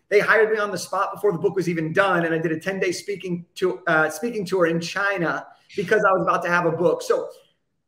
They 0.09 0.19
hired 0.19 0.51
me 0.51 0.59
on 0.59 0.69
the 0.69 0.77
spot 0.77 1.11
before 1.13 1.31
the 1.31 1.39
book 1.39 1.55
was 1.55 1.67
even 1.67 1.91
done, 1.91 2.25
and 2.25 2.35
I 2.35 2.37
did 2.37 2.51
a 2.51 2.59
10 2.59 2.79
day 2.79 2.91
speaking 2.91 3.45
to 3.55 3.79
uh, 3.87 4.09
speaking 4.09 4.45
tour 4.45 4.67
in 4.67 4.79
China 4.79 5.47
because 5.75 6.03
I 6.07 6.11
was 6.11 6.21
about 6.21 6.43
to 6.43 6.49
have 6.49 6.67
a 6.67 6.71
book. 6.71 7.01
So 7.01 7.29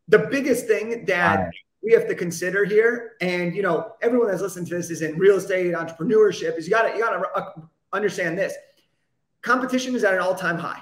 the 0.08 0.20
biggest 0.20 0.66
thing 0.66 1.06
that 1.06 1.52
we 1.84 1.94
have 1.94 2.08
to 2.08 2.16
consider 2.16 2.66
here, 2.66 3.14
and 3.22 3.56
you 3.56 3.62
know, 3.62 3.92
everyone 4.02 4.30
that's 4.30 4.42
listening 4.42 4.66
to 4.66 4.76
this 4.76 4.90
is 4.90 5.04
in 5.04 5.20
real 5.20 5.36
estate 5.36 5.74
entrepreneurship. 5.74 6.58
Is 6.58 6.66
you 6.66 6.72
got 6.72 6.90
to 6.90 6.98
you 6.98 7.04
got 7.04 7.12
to 7.12 7.30
uh, 7.36 7.52
understand 7.96 8.38
this: 8.38 8.54
competition 9.42 9.96
is 9.96 10.04
at 10.04 10.14
an 10.14 10.20
all 10.20 10.36
time 10.36 10.58
high. 10.58 10.82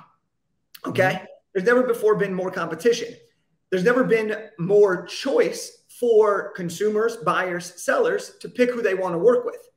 Okay, 0.86 1.14
mm-hmm. 1.14 1.26
there's 1.54 1.66
never 1.66 1.84
before 1.84 2.16
been 2.16 2.34
more 2.34 2.52
competition. 2.52 3.16
There's 3.70 3.84
never 3.84 4.04
been 4.04 4.50
more 4.60 5.06
choice 5.06 5.84
for 6.00 6.52
consumers, 6.52 7.18
buyers, 7.18 7.82
sellers 7.82 8.38
to 8.40 8.50
pick 8.50 8.72
who 8.72 8.82
they 8.82 8.94
want 8.94 9.14
to 9.14 9.18
work 9.18 9.46
with. 9.46 9.70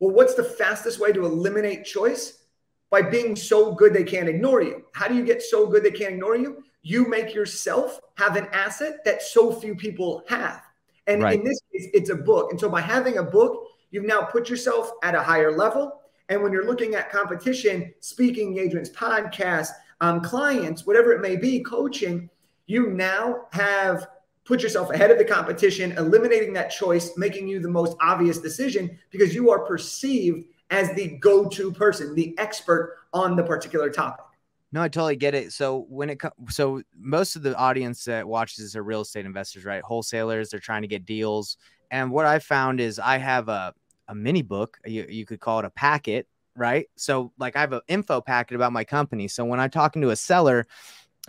Well, 0.00 0.14
what's 0.14 0.34
the 0.34 0.44
fastest 0.44 1.00
way 1.00 1.12
to 1.12 1.24
eliminate 1.24 1.84
choice? 1.84 2.44
By 2.90 3.02
being 3.02 3.34
so 3.34 3.74
good 3.74 3.92
they 3.92 4.04
can't 4.04 4.28
ignore 4.28 4.62
you. 4.62 4.84
How 4.92 5.08
do 5.08 5.14
you 5.14 5.24
get 5.24 5.42
so 5.42 5.66
good 5.66 5.82
they 5.82 5.90
can't 5.90 6.14
ignore 6.14 6.36
you? 6.36 6.62
You 6.82 7.08
make 7.08 7.34
yourself 7.34 8.00
have 8.16 8.36
an 8.36 8.46
asset 8.52 9.04
that 9.04 9.22
so 9.22 9.52
few 9.52 9.74
people 9.74 10.22
have. 10.28 10.62
And 11.06 11.22
right. 11.22 11.38
in 11.38 11.44
this 11.44 11.60
case, 11.72 11.88
it's 11.94 12.10
a 12.10 12.16
book. 12.16 12.50
And 12.50 12.60
so 12.60 12.68
by 12.68 12.80
having 12.80 13.18
a 13.18 13.22
book, 13.22 13.66
you've 13.90 14.04
now 14.04 14.22
put 14.22 14.48
yourself 14.48 14.90
at 15.02 15.14
a 15.14 15.22
higher 15.22 15.50
level. 15.56 16.00
And 16.28 16.42
when 16.42 16.52
you're 16.52 16.66
looking 16.66 16.94
at 16.94 17.10
competition, 17.10 17.92
speaking 18.00 18.48
engagements, 18.48 18.90
podcasts, 18.90 19.70
um, 20.00 20.20
clients, 20.20 20.86
whatever 20.86 21.12
it 21.12 21.20
may 21.20 21.36
be, 21.36 21.60
coaching, 21.60 22.28
you 22.66 22.90
now 22.90 23.46
have 23.52 24.08
put 24.44 24.62
yourself 24.62 24.90
ahead 24.90 25.10
of 25.10 25.18
the 25.18 25.24
competition, 25.24 25.92
eliminating 25.92 26.52
that 26.52 26.70
choice, 26.70 27.16
making 27.16 27.48
you 27.48 27.60
the 27.60 27.68
most 27.68 27.96
obvious 28.00 28.38
decision 28.38 28.98
because 29.10 29.34
you 29.34 29.50
are 29.50 29.60
perceived 29.60 30.46
as 30.70 30.92
the 30.94 31.16
go 31.18 31.48
to 31.48 31.72
person, 31.72 32.14
the 32.14 32.36
expert 32.38 32.98
on 33.12 33.36
the 33.36 33.42
particular 33.42 33.90
topic. 33.90 34.24
No, 34.72 34.82
I 34.82 34.88
totally 34.88 35.16
get 35.16 35.34
it. 35.34 35.52
So 35.52 35.86
when 35.88 36.10
it 36.10 36.20
so 36.48 36.82
most 36.98 37.36
of 37.36 37.42
the 37.42 37.56
audience 37.56 38.04
that 38.04 38.26
watches 38.26 38.58
this 38.58 38.76
are 38.76 38.82
real 38.82 39.02
estate 39.02 39.24
investors, 39.24 39.64
right? 39.64 39.82
Wholesalers, 39.82 40.50
they're 40.50 40.60
trying 40.60 40.82
to 40.82 40.88
get 40.88 41.06
deals. 41.06 41.56
And 41.90 42.10
what 42.10 42.26
I 42.26 42.40
found 42.40 42.80
is 42.80 42.98
I 42.98 43.18
have 43.18 43.48
a, 43.48 43.72
a 44.08 44.14
mini 44.14 44.42
book, 44.42 44.78
you, 44.84 45.06
you 45.08 45.26
could 45.26 45.40
call 45.40 45.58
it 45.58 45.64
a 45.64 45.70
packet, 45.70 46.26
right? 46.54 46.86
So 46.96 47.32
like 47.38 47.56
I 47.56 47.60
have 47.60 47.72
an 47.72 47.80
info 47.88 48.20
packet 48.20 48.54
about 48.54 48.72
my 48.72 48.84
company. 48.84 49.28
So 49.28 49.44
when 49.44 49.60
I'm 49.60 49.70
talking 49.70 50.02
to 50.02 50.10
a 50.10 50.16
seller, 50.16 50.66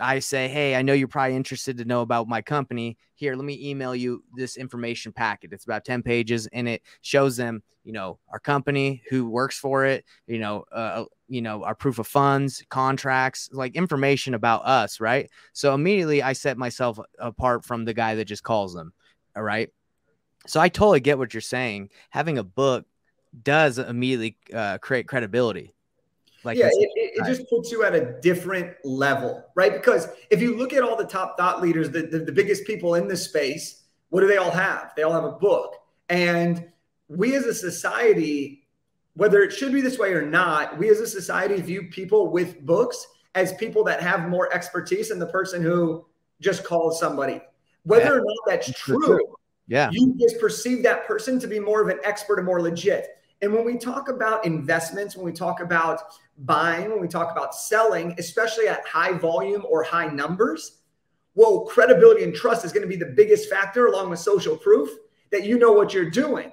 I 0.00 0.20
say, 0.20 0.48
Hey, 0.48 0.76
I 0.76 0.82
know 0.82 0.92
you're 0.92 1.08
probably 1.08 1.36
interested 1.36 1.76
to 1.78 1.84
know 1.84 2.02
about 2.02 2.28
my 2.28 2.40
company. 2.40 2.96
Here, 3.14 3.34
let 3.34 3.44
me 3.44 3.58
email 3.68 3.94
you 3.94 4.22
this 4.36 4.56
information 4.56 5.12
packet. 5.12 5.52
It's 5.52 5.64
about 5.64 5.84
10 5.84 6.02
pages 6.02 6.46
and 6.52 6.68
it 6.68 6.82
shows 7.02 7.36
them, 7.36 7.62
you 7.84 7.92
know, 7.92 8.18
our 8.30 8.38
company, 8.38 9.02
who 9.10 9.28
works 9.28 9.58
for 9.58 9.84
it, 9.84 10.04
you 10.26 10.38
know, 10.38 10.64
uh, 10.70 11.04
you 11.28 11.42
know, 11.42 11.64
our 11.64 11.74
proof 11.74 11.98
of 11.98 12.06
funds, 12.06 12.62
contracts, 12.68 13.50
like 13.52 13.74
information 13.74 14.34
about 14.34 14.64
us. 14.64 15.00
Right. 15.00 15.30
So 15.52 15.74
immediately 15.74 16.22
I 16.22 16.32
set 16.32 16.58
myself 16.58 16.98
apart 17.18 17.64
from 17.64 17.84
the 17.84 17.94
guy 17.94 18.14
that 18.14 18.26
just 18.26 18.44
calls 18.44 18.74
them. 18.74 18.92
All 19.36 19.42
right. 19.42 19.70
So 20.48 20.60
I 20.60 20.68
totally 20.68 21.00
get 21.00 21.18
what 21.18 21.34
you're 21.34 21.40
saying. 21.40 21.90
Having 22.10 22.38
a 22.38 22.44
book 22.44 22.86
does 23.42 23.78
immediately 23.78 24.36
uh, 24.52 24.78
create 24.78 25.06
credibility 25.06 25.74
like 26.44 26.56
yeah, 26.56 26.68
it, 26.72 26.90
it, 26.94 27.26
just 27.26 27.48
puts 27.50 27.72
you 27.72 27.82
at 27.84 27.94
a 27.94 28.18
different 28.20 28.74
level, 28.84 29.44
right? 29.54 29.72
Because 29.72 30.08
if 30.30 30.40
you 30.40 30.56
look 30.56 30.72
at 30.72 30.82
all 30.82 30.96
the 30.96 31.04
top 31.04 31.36
thought 31.36 31.60
leaders, 31.60 31.90
the, 31.90 32.02
the, 32.02 32.20
the 32.20 32.32
biggest 32.32 32.64
people 32.64 32.94
in 32.94 33.08
this 33.08 33.24
space, 33.24 33.82
what 34.10 34.20
do 34.20 34.28
they 34.28 34.36
all 34.36 34.50
have? 34.50 34.92
They 34.96 35.02
all 35.02 35.12
have 35.12 35.24
a 35.24 35.32
book. 35.32 35.74
And 36.08 36.70
we 37.08 37.34
as 37.34 37.44
a 37.44 37.54
society, 37.54 38.66
whether 39.14 39.42
it 39.42 39.52
should 39.52 39.72
be 39.72 39.80
this 39.80 39.98
way 39.98 40.12
or 40.12 40.22
not, 40.22 40.78
we 40.78 40.88
as 40.90 41.00
a 41.00 41.06
society 41.06 41.60
view 41.60 41.88
people 41.90 42.30
with 42.30 42.64
books 42.64 43.06
as 43.34 43.52
people 43.54 43.82
that 43.84 44.00
have 44.00 44.28
more 44.28 44.52
expertise 44.52 45.08
than 45.08 45.18
the 45.18 45.26
person 45.26 45.60
who 45.60 46.06
just 46.40 46.64
calls 46.64 47.00
somebody. 47.00 47.40
Whether 47.82 48.04
yeah. 48.04 48.12
or 48.12 48.20
not 48.20 48.36
that's 48.46 48.72
true, 48.72 49.04
true, 49.04 49.34
yeah, 49.68 49.90
you 49.92 50.14
just 50.18 50.40
perceive 50.40 50.82
that 50.82 51.06
person 51.06 51.38
to 51.40 51.46
be 51.46 51.60
more 51.60 51.80
of 51.82 51.88
an 51.88 52.00
expert 52.04 52.38
and 52.38 52.46
more 52.46 52.60
legit. 52.60 53.18
And 53.40 53.52
when 53.52 53.64
we 53.64 53.78
talk 53.78 54.08
about 54.08 54.44
investments, 54.44 55.16
when 55.16 55.24
we 55.24 55.32
talk 55.32 55.60
about 55.60 56.00
buying, 56.38 56.90
when 56.90 57.00
we 57.00 57.08
talk 57.08 57.30
about 57.30 57.54
selling, 57.54 58.14
especially 58.18 58.66
at 58.66 58.84
high 58.86 59.12
volume 59.12 59.64
or 59.68 59.82
high 59.82 60.08
numbers, 60.08 60.78
well, 61.34 61.60
credibility 61.60 62.24
and 62.24 62.34
trust 62.34 62.64
is 62.64 62.72
going 62.72 62.82
to 62.82 62.88
be 62.88 62.96
the 62.96 63.12
biggest 63.14 63.48
factor 63.48 63.86
along 63.86 64.10
with 64.10 64.18
social 64.18 64.56
proof 64.56 64.88
that 65.30 65.44
you 65.44 65.56
know 65.56 65.70
what 65.70 65.94
you're 65.94 66.10
doing. 66.10 66.50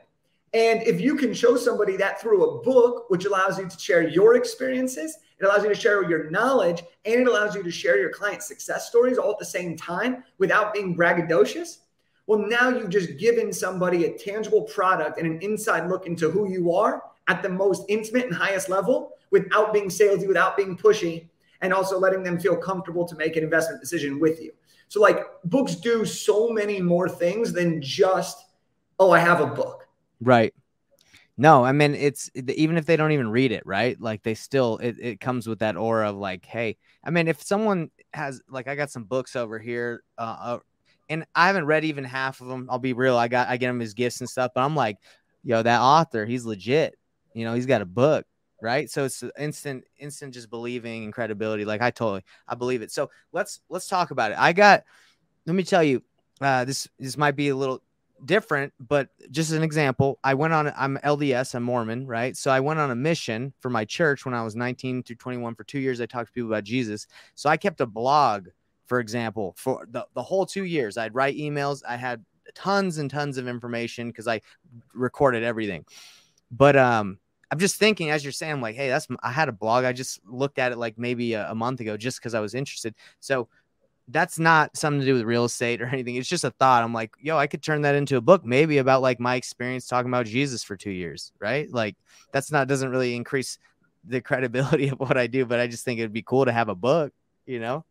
And 0.54 0.84
if 0.84 1.02
you 1.02 1.16
can 1.16 1.34
show 1.34 1.58
somebody 1.58 1.98
that 1.98 2.22
through 2.22 2.46
a 2.46 2.64
book, 2.64 3.10
which 3.10 3.26
allows 3.26 3.58
you 3.58 3.68
to 3.68 3.80
share 3.80 4.08
your 4.08 4.36
experiences, 4.36 5.18
it 5.40 5.46
allows 5.46 5.64
you 5.64 5.70
to 5.70 5.76
share 5.76 6.08
your 6.10 6.30
knowledge, 6.30 6.84
and 7.04 7.16
it 7.16 7.28
allows 7.28 7.56
you 7.56 7.64
to 7.64 7.72
share 7.72 8.00
your 8.00 8.12
client 8.12 8.42
success 8.42 8.88
stories 8.88 9.18
all 9.18 9.32
at 9.32 9.40
the 9.40 9.46
same 9.46 9.76
time 9.76 10.24
without 10.38 10.74
being 10.74 10.96
braggadocious. 10.96 11.80
Well, 12.28 12.40
now 12.40 12.70
you've 12.70 12.90
just 12.90 13.18
given 13.18 13.54
somebody 13.54 14.06
a 14.06 14.18
tangible 14.18 14.64
product 14.64 15.20
and 15.20 15.28
an 15.28 15.40
inside 15.42 15.88
look 15.90 16.08
into 16.08 16.30
who 16.30 16.50
you 16.50 16.74
are 16.74 17.04
at 17.28 17.44
the 17.44 17.50
most 17.50 17.86
intimate 17.88 18.26
and 18.26 18.36
highest 18.36 18.70
level 18.70 19.12
without 19.32 19.74
being 19.74 19.90
salesy, 19.90 20.28
without 20.28 20.58
being 20.58 20.78
pushy, 20.78 21.28
and 21.62 21.74
also 21.74 22.00
letting 22.00 22.24
them 22.24 22.40
feel 22.40 22.56
comfortable 22.56 23.06
to 23.08 23.16
make 23.16 23.36
an 23.36 23.44
investment 23.44 23.82
decision 23.82 24.20
with 24.20 24.42
you. 24.42 24.52
So, 24.88 25.02
like, 25.02 25.20
books 25.46 25.76
do 25.76 26.06
so 26.06 26.50
many 26.50 26.82
more 26.82 27.10
things 27.10 27.54
than 27.54 27.82
just, 27.82 28.38
oh, 29.00 29.12
I 29.12 29.20
have 29.20 29.42
a 29.42 29.48
book. 29.48 29.88
Right. 30.22 30.54
No, 31.38 31.66
I 31.66 31.74
mean, 31.74 31.96
it's 31.96 32.30
even 32.36 32.78
if 32.78 32.86
they 32.86 32.96
don't 32.96 33.12
even 33.12 33.30
read 33.30 33.52
it, 33.52 33.66
right? 33.66 34.00
Like, 34.00 34.24
they 34.24 34.36
still, 34.36 34.78
it, 34.78 34.96
it 35.00 35.20
comes 35.20 35.48
with 35.48 35.60
that 35.60 35.76
aura 35.76 36.10
of 36.10 36.16
like, 36.16 36.46
hey, 36.46 36.78
I 37.04 37.10
mean, 37.10 37.28
if 37.28 37.42
someone 37.44 37.92
has, 38.14 38.42
like, 38.48 38.68
I 38.68 38.76
got 38.76 38.90
some 38.90 39.04
books 39.04 39.36
over 39.36 39.60
here, 39.60 40.04
uh, 40.18 40.38
uh 40.40 40.60
and 41.10 41.26
I 41.36 41.48
haven't 41.48 41.66
read 41.66 41.86
even 41.86 42.04
half 42.04 42.42
of 42.42 42.48
them. 42.48 42.68
I'll 42.70 42.80
be 42.80 42.94
real. 42.94 43.18
I 43.18 43.28
got, 43.28 43.48
I 43.48 43.58
get 43.58 43.68
them 43.68 43.82
as 43.82 43.94
gifts 43.94 44.20
and 44.22 44.30
stuff, 44.30 44.52
but 44.56 44.62
I'm 44.62 44.76
like, 44.76 44.98
yo, 45.44 45.62
that 45.62 45.82
author, 45.82 46.26
he's 46.26 46.46
legit. 46.46 46.98
You 47.34 47.46
know, 47.46 47.54
he's 47.54 47.66
got 47.66 47.82
a 47.82 47.86
book 47.86 48.26
right 48.62 48.90
so 48.90 49.04
it's 49.04 49.24
instant 49.38 49.84
instant 49.98 50.34
just 50.34 50.50
believing 50.50 51.04
and 51.04 51.14
credibility 51.14 51.66
like 51.66 51.82
i 51.82 51.92
totally 51.92 52.24
i 52.48 52.56
believe 52.56 52.82
it 52.82 52.92
so 52.92 53.10
let's 53.32 53.62
let's 53.70 53.88
talk 53.88 54.12
about 54.12 54.32
it 54.32 54.38
i 54.40 54.54
got 54.54 54.84
let 55.46 55.56
me 55.56 55.64
tell 55.64 55.84
you 55.84 56.02
uh 56.42 56.64
this 56.66 56.88
this 56.98 57.18
might 57.18 57.36
be 57.36 57.50
a 57.50 57.56
little 57.56 57.82
different 58.26 58.74
but 58.80 59.10
just 59.30 59.52
an 59.52 59.62
example 59.62 60.18
i 60.24 60.34
went 60.34 60.54
on 60.54 60.72
i'm 60.78 60.98
lds 61.04 61.54
i'm 61.54 61.64
mormon 61.64 62.08
right 62.08 62.38
so 62.38 62.50
i 62.50 62.60
went 62.60 62.80
on 62.80 62.92
a 62.92 62.96
mission 62.96 63.54
for 63.60 63.70
my 63.70 63.84
church 63.84 64.26
when 64.26 64.34
i 64.34 64.42
was 64.42 64.56
19 64.56 65.04
to 65.04 65.16
21 65.16 65.54
for 65.54 65.66
two 65.66 65.80
years 65.80 66.00
i 66.00 66.06
talked 66.06 66.28
to 66.28 66.34
people 66.34 66.50
about 66.50 66.64
jesus 66.64 67.08
so 67.36 67.50
i 67.50 67.58
kept 67.58 67.82
a 67.82 67.86
blog 67.86 68.48
for 68.86 69.00
example 69.00 69.54
for 69.58 69.88
the, 69.90 70.06
the 70.14 70.24
whole 70.24 70.46
two 70.46 70.64
years 70.64 70.98
i'd 70.98 71.16
write 71.16 71.38
emails 71.38 71.82
i 71.88 71.96
had 71.96 72.24
tons 72.54 72.98
and 72.98 73.10
tons 73.10 73.38
of 73.38 73.48
information 73.48 74.10
because 74.10 74.28
i 74.28 74.40
recorded 74.94 75.44
everything 75.44 75.86
but 76.52 76.76
um 76.76 77.18
I'm 77.52 77.60
just 77.60 77.78
thinking 77.78 78.10
as 78.10 78.24
you're 78.24 78.32
saying, 78.32 78.60
like, 78.60 78.76
hey, 78.76 78.90
that's 78.90 79.08
I 79.22 79.32
had 79.32 79.50
a 79.50 79.54
blog. 79.54 79.86
I 79.86 79.94
just 79.94 80.20
looked 80.28 80.58
at 80.58 80.72
it 80.72 80.78
like 80.78 80.98
maybe 80.98 81.34
a, 81.34 81.52
a 81.52 81.56
month 81.56 81.80
ago 81.80 81.96
just 81.96 82.20
because 82.20 82.34
I 82.34 82.40
was 82.40 82.56
interested. 82.56 82.96
So 83.20 83.48
that's 84.08 84.38
not 84.38 84.76
something 84.78 85.00
to 85.00 85.06
do 85.06 85.14
with 85.14 85.24
real 85.24 85.46
estate 85.46 85.82
or 85.82 85.86
anything. 85.92 86.16
It's 86.16 86.30
just 86.30 86.44
a 86.44 86.52
thought. 86.52 86.84
I'm 86.84 86.94
like, 86.94 87.12
yo, 87.20 87.38
I 87.38 87.48
could 87.48 87.64
turn 87.64 87.82
that 87.82 87.96
into 87.96 88.18
a 88.18 88.22
book, 88.22 88.46
maybe 88.46 88.78
about 88.78 89.02
like 89.02 89.20
my 89.20 89.36
experience 89.36 89.88
talking 89.88 90.10
about 90.10 90.26
Jesus 90.26 90.64
for 90.64 90.76
two 90.76 90.92
years, 90.92 91.32
right? 91.40 91.72
Like 91.72 91.96
that's 92.32 92.52
not 92.52 92.68
doesn't 92.68 92.90
really 92.90 93.16
increase 93.16 93.58
the 94.04 94.22
credibility 94.22 94.90
of 94.90 95.00
what 95.00 95.18
I 95.18 95.28
do, 95.28 95.46
but 95.46 95.60
I 95.60 95.68
just 95.68 95.86
think 95.86 96.00
it'd 96.00 96.14
be 96.14 96.22
cool 96.22 96.46
to 96.46 96.52
have 96.52 96.70
a 96.70 96.76
book, 96.76 97.14
you 97.46 97.60
know? 97.60 97.86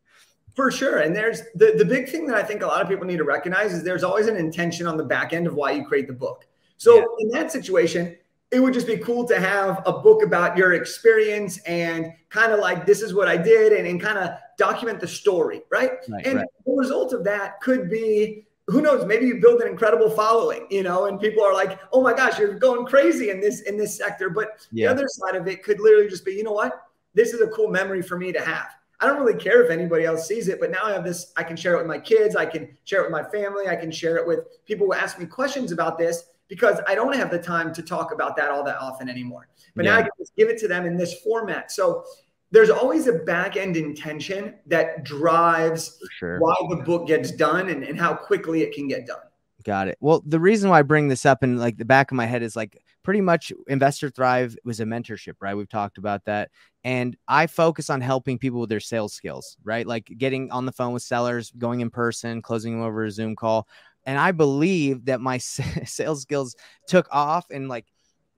For 0.54 0.70
sure. 0.70 0.98
And 0.98 1.14
there's 1.14 1.42
the, 1.54 1.74
the 1.76 1.84
big 1.84 2.08
thing 2.08 2.26
that 2.28 2.36
I 2.36 2.42
think 2.42 2.62
a 2.62 2.66
lot 2.66 2.80
of 2.80 2.88
people 2.88 3.04
need 3.04 3.16
to 3.16 3.24
recognize 3.24 3.72
is 3.72 3.82
there's 3.82 4.04
always 4.04 4.28
an 4.28 4.36
intention 4.36 4.86
on 4.86 4.96
the 4.96 5.04
back 5.04 5.32
end 5.32 5.46
of 5.46 5.54
why 5.54 5.72
you 5.72 5.84
create 5.84 6.06
the 6.06 6.14
book. 6.14 6.46
So 6.76 6.96
yeah. 6.96 7.04
in 7.20 7.28
that 7.30 7.50
situation, 7.50 8.16
it 8.50 8.60
would 8.60 8.72
just 8.72 8.86
be 8.86 8.96
cool 8.98 9.26
to 9.26 9.40
have 9.40 9.82
a 9.84 9.92
book 9.92 10.22
about 10.22 10.56
your 10.56 10.74
experience 10.74 11.58
and 11.66 12.12
kind 12.30 12.52
of 12.52 12.60
like 12.60 12.86
this 12.86 13.02
is 13.02 13.12
what 13.12 13.26
I 13.26 13.36
did 13.36 13.72
and, 13.72 13.86
and 13.86 14.00
kind 14.00 14.16
of 14.16 14.30
document 14.56 15.00
the 15.00 15.08
story, 15.08 15.62
right? 15.70 15.92
right 16.08 16.26
and 16.26 16.36
right. 16.36 16.46
the 16.64 16.72
result 16.72 17.12
of 17.12 17.24
that 17.24 17.60
could 17.60 17.90
be 17.90 18.46
who 18.68 18.80
knows 18.80 19.04
maybe 19.04 19.26
you 19.26 19.40
build 19.40 19.60
an 19.60 19.68
incredible 19.68 20.08
following 20.08 20.66
you 20.70 20.82
know 20.82 21.04
and 21.04 21.20
people 21.20 21.44
are 21.44 21.52
like 21.52 21.78
oh 21.92 22.02
my 22.02 22.14
gosh 22.14 22.38
you're 22.38 22.58
going 22.58 22.86
crazy 22.86 23.28
in 23.28 23.38
this 23.38 23.60
in 23.62 23.76
this 23.76 23.94
sector 23.94 24.30
but 24.30 24.66
yeah. 24.72 24.86
the 24.86 24.92
other 24.92 25.06
side 25.06 25.36
of 25.36 25.46
it 25.46 25.62
could 25.62 25.78
literally 25.80 26.08
just 26.08 26.24
be 26.24 26.32
you 26.32 26.42
know 26.42 26.52
what 26.52 26.86
this 27.12 27.34
is 27.34 27.42
a 27.42 27.46
cool 27.48 27.68
memory 27.68 28.00
for 28.00 28.16
me 28.16 28.32
to 28.32 28.40
have 28.40 28.68
i 29.00 29.06
don't 29.06 29.20
really 29.22 29.38
care 29.38 29.62
if 29.62 29.70
anybody 29.70 30.04
else 30.04 30.26
sees 30.26 30.48
it 30.48 30.60
but 30.60 30.70
now 30.70 30.84
i 30.84 30.92
have 30.92 31.04
this 31.04 31.32
i 31.36 31.42
can 31.42 31.56
share 31.56 31.74
it 31.74 31.78
with 31.78 31.86
my 31.86 31.98
kids 31.98 32.36
i 32.36 32.46
can 32.46 32.76
share 32.84 33.00
it 33.00 33.10
with 33.10 33.12
my 33.12 33.24
family 33.30 33.68
i 33.68 33.76
can 33.76 33.90
share 33.90 34.16
it 34.16 34.26
with 34.26 34.40
people 34.64 34.86
who 34.86 34.94
ask 34.94 35.18
me 35.18 35.26
questions 35.26 35.72
about 35.72 35.98
this 35.98 36.24
because 36.48 36.80
I 36.86 36.94
don't 36.94 37.14
have 37.16 37.30
the 37.30 37.38
time 37.38 37.72
to 37.74 37.82
talk 37.82 38.12
about 38.12 38.36
that 38.36 38.50
all 38.50 38.64
that 38.64 38.76
often 38.76 39.08
anymore. 39.08 39.48
But 39.74 39.84
yeah. 39.84 39.92
now 39.92 39.98
I 39.98 40.02
can 40.02 40.10
just 40.18 40.36
give 40.36 40.48
it 40.48 40.58
to 40.58 40.68
them 40.68 40.86
in 40.86 40.96
this 40.96 41.20
format. 41.20 41.72
So 41.72 42.04
there's 42.50 42.70
always 42.70 43.06
a 43.06 43.12
back 43.12 43.56
end 43.56 43.76
intention 43.76 44.54
that 44.66 45.04
drives 45.04 45.98
sure. 46.18 46.38
why 46.38 46.54
the 46.68 46.76
book 46.76 47.08
gets 47.08 47.32
done 47.32 47.70
and, 47.70 47.82
and 47.82 47.98
how 47.98 48.14
quickly 48.14 48.62
it 48.62 48.72
can 48.74 48.86
get 48.86 49.06
done. 49.06 49.18
Got 49.64 49.88
it. 49.88 49.96
Well, 50.00 50.22
the 50.26 50.38
reason 50.38 50.70
why 50.70 50.78
I 50.78 50.82
bring 50.82 51.08
this 51.08 51.24
up 51.24 51.42
in 51.42 51.56
like 51.56 51.78
the 51.78 51.84
back 51.84 52.10
of 52.10 52.16
my 52.16 52.26
head 52.26 52.42
is 52.42 52.54
like 52.54 52.82
pretty 53.04 53.20
much 53.20 53.52
Investor 53.68 54.10
Thrive 54.10 54.56
was 54.64 54.80
a 54.80 54.84
mentorship, 54.84 55.34
right? 55.40 55.54
We've 55.54 55.68
talked 55.68 55.98
about 55.98 56.24
that. 56.24 56.50
And 56.82 57.16
I 57.28 57.46
focus 57.46 57.88
on 57.90 58.00
helping 58.00 58.38
people 58.38 58.60
with 58.60 58.70
their 58.70 58.80
sales 58.80 59.14
skills, 59.14 59.56
right? 59.62 59.86
Like 59.86 60.10
getting 60.18 60.50
on 60.50 60.66
the 60.66 60.72
phone 60.72 60.92
with 60.92 61.02
sellers, 61.02 61.52
going 61.56 61.80
in 61.80 61.90
person, 61.90 62.42
closing 62.42 62.72
them 62.72 62.82
over 62.82 63.04
a 63.04 63.10
Zoom 63.10 63.36
call, 63.36 63.68
and 64.06 64.18
I 64.18 64.32
believe 64.32 65.04
that 65.06 65.20
my 65.20 65.38
sales 65.38 66.22
skills 66.22 66.56
took 66.88 67.06
off 67.10 67.46
and 67.50 67.68
like 67.68 67.86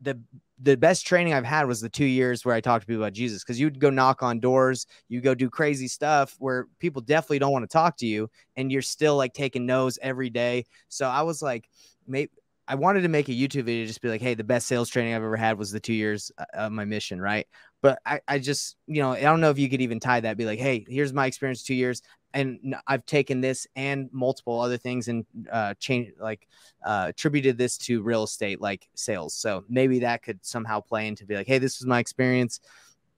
the 0.00 0.20
the 0.58 0.76
best 0.76 1.06
training 1.06 1.34
I've 1.34 1.44
had 1.44 1.66
was 1.66 1.82
the 1.82 1.88
two 1.88 2.06
years 2.06 2.44
where 2.44 2.54
I 2.54 2.62
talked 2.62 2.82
to 2.82 2.86
people 2.86 3.02
about 3.02 3.12
Jesus 3.12 3.44
because 3.44 3.60
you'd 3.60 3.78
go 3.78 3.90
knock 3.90 4.22
on 4.22 4.40
doors, 4.40 4.86
you 5.08 5.20
go 5.20 5.34
do 5.34 5.50
crazy 5.50 5.86
stuff 5.86 6.34
where 6.38 6.66
people 6.78 7.02
definitely 7.02 7.40
don't 7.40 7.52
want 7.52 7.64
to 7.64 7.72
talk 7.72 7.98
to 7.98 8.06
you, 8.06 8.30
and 8.56 8.72
you're 8.72 8.80
still 8.80 9.16
like 9.16 9.34
taking 9.34 9.66
no's 9.66 9.98
every 10.00 10.30
day. 10.30 10.64
So 10.88 11.08
I 11.08 11.22
was 11.22 11.42
like, 11.42 11.68
maybe 12.06 12.30
I 12.68 12.74
wanted 12.74 13.02
to 13.02 13.08
make 13.08 13.28
a 13.28 13.32
YouTube 13.32 13.64
video, 13.64 13.86
just 13.86 14.00
be 14.00 14.08
like, 14.08 14.20
hey, 14.20 14.34
the 14.34 14.44
best 14.44 14.66
sales 14.66 14.88
training 14.88 15.14
I've 15.14 15.22
ever 15.22 15.36
had 15.36 15.58
was 15.58 15.70
the 15.70 15.80
two 15.80 15.92
years 15.92 16.32
uh, 16.36 16.44
of 16.54 16.72
my 16.72 16.84
mission, 16.84 17.20
right? 17.20 17.46
But 17.80 18.00
I, 18.04 18.20
I 18.26 18.38
just, 18.38 18.76
you 18.86 19.00
know, 19.00 19.12
I 19.12 19.20
don't 19.20 19.40
know 19.40 19.50
if 19.50 19.58
you 19.58 19.68
could 19.68 19.80
even 19.80 20.00
tie 20.00 20.20
that, 20.20 20.36
be 20.36 20.44
like, 20.44 20.58
hey, 20.58 20.84
here's 20.88 21.12
my 21.12 21.26
experience 21.26 21.62
two 21.62 21.74
years. 21.74 22.02
And 22.34 22.74
I've 22.86 23.06
taken 23.06 23.40
this 23.40 23.66
and 23.76 24.10
multiple 24.12 24.60
other 24.60 24.76
things 24.76 25.08
and 25.08 25.24
uh, 25.50 25.74
changed, 25.78 26.12
like, 26.20 26.48
uh, 26.84 27.06
attributed 27.08 27.56
this 27.56 27.78
to 27.78 28.02
real 28.02 28.24
estate, 28.24 28.60
like 28.60 28.88
sales. 28.94 29.32
So 29.34 29.64
maybe 29.68 30.00
that 30.00 30.22
could 30.22 30.44
somehow 30.44 30.80
play 30.80 31.06
into 31.06 31.24
be 31.24 31.36
like, 31.36 31.46
hey, 31.46 31.58
this 31.58 31.78
was 31.78 31.86
my 31.86 32.00
experience, 32.00 32.60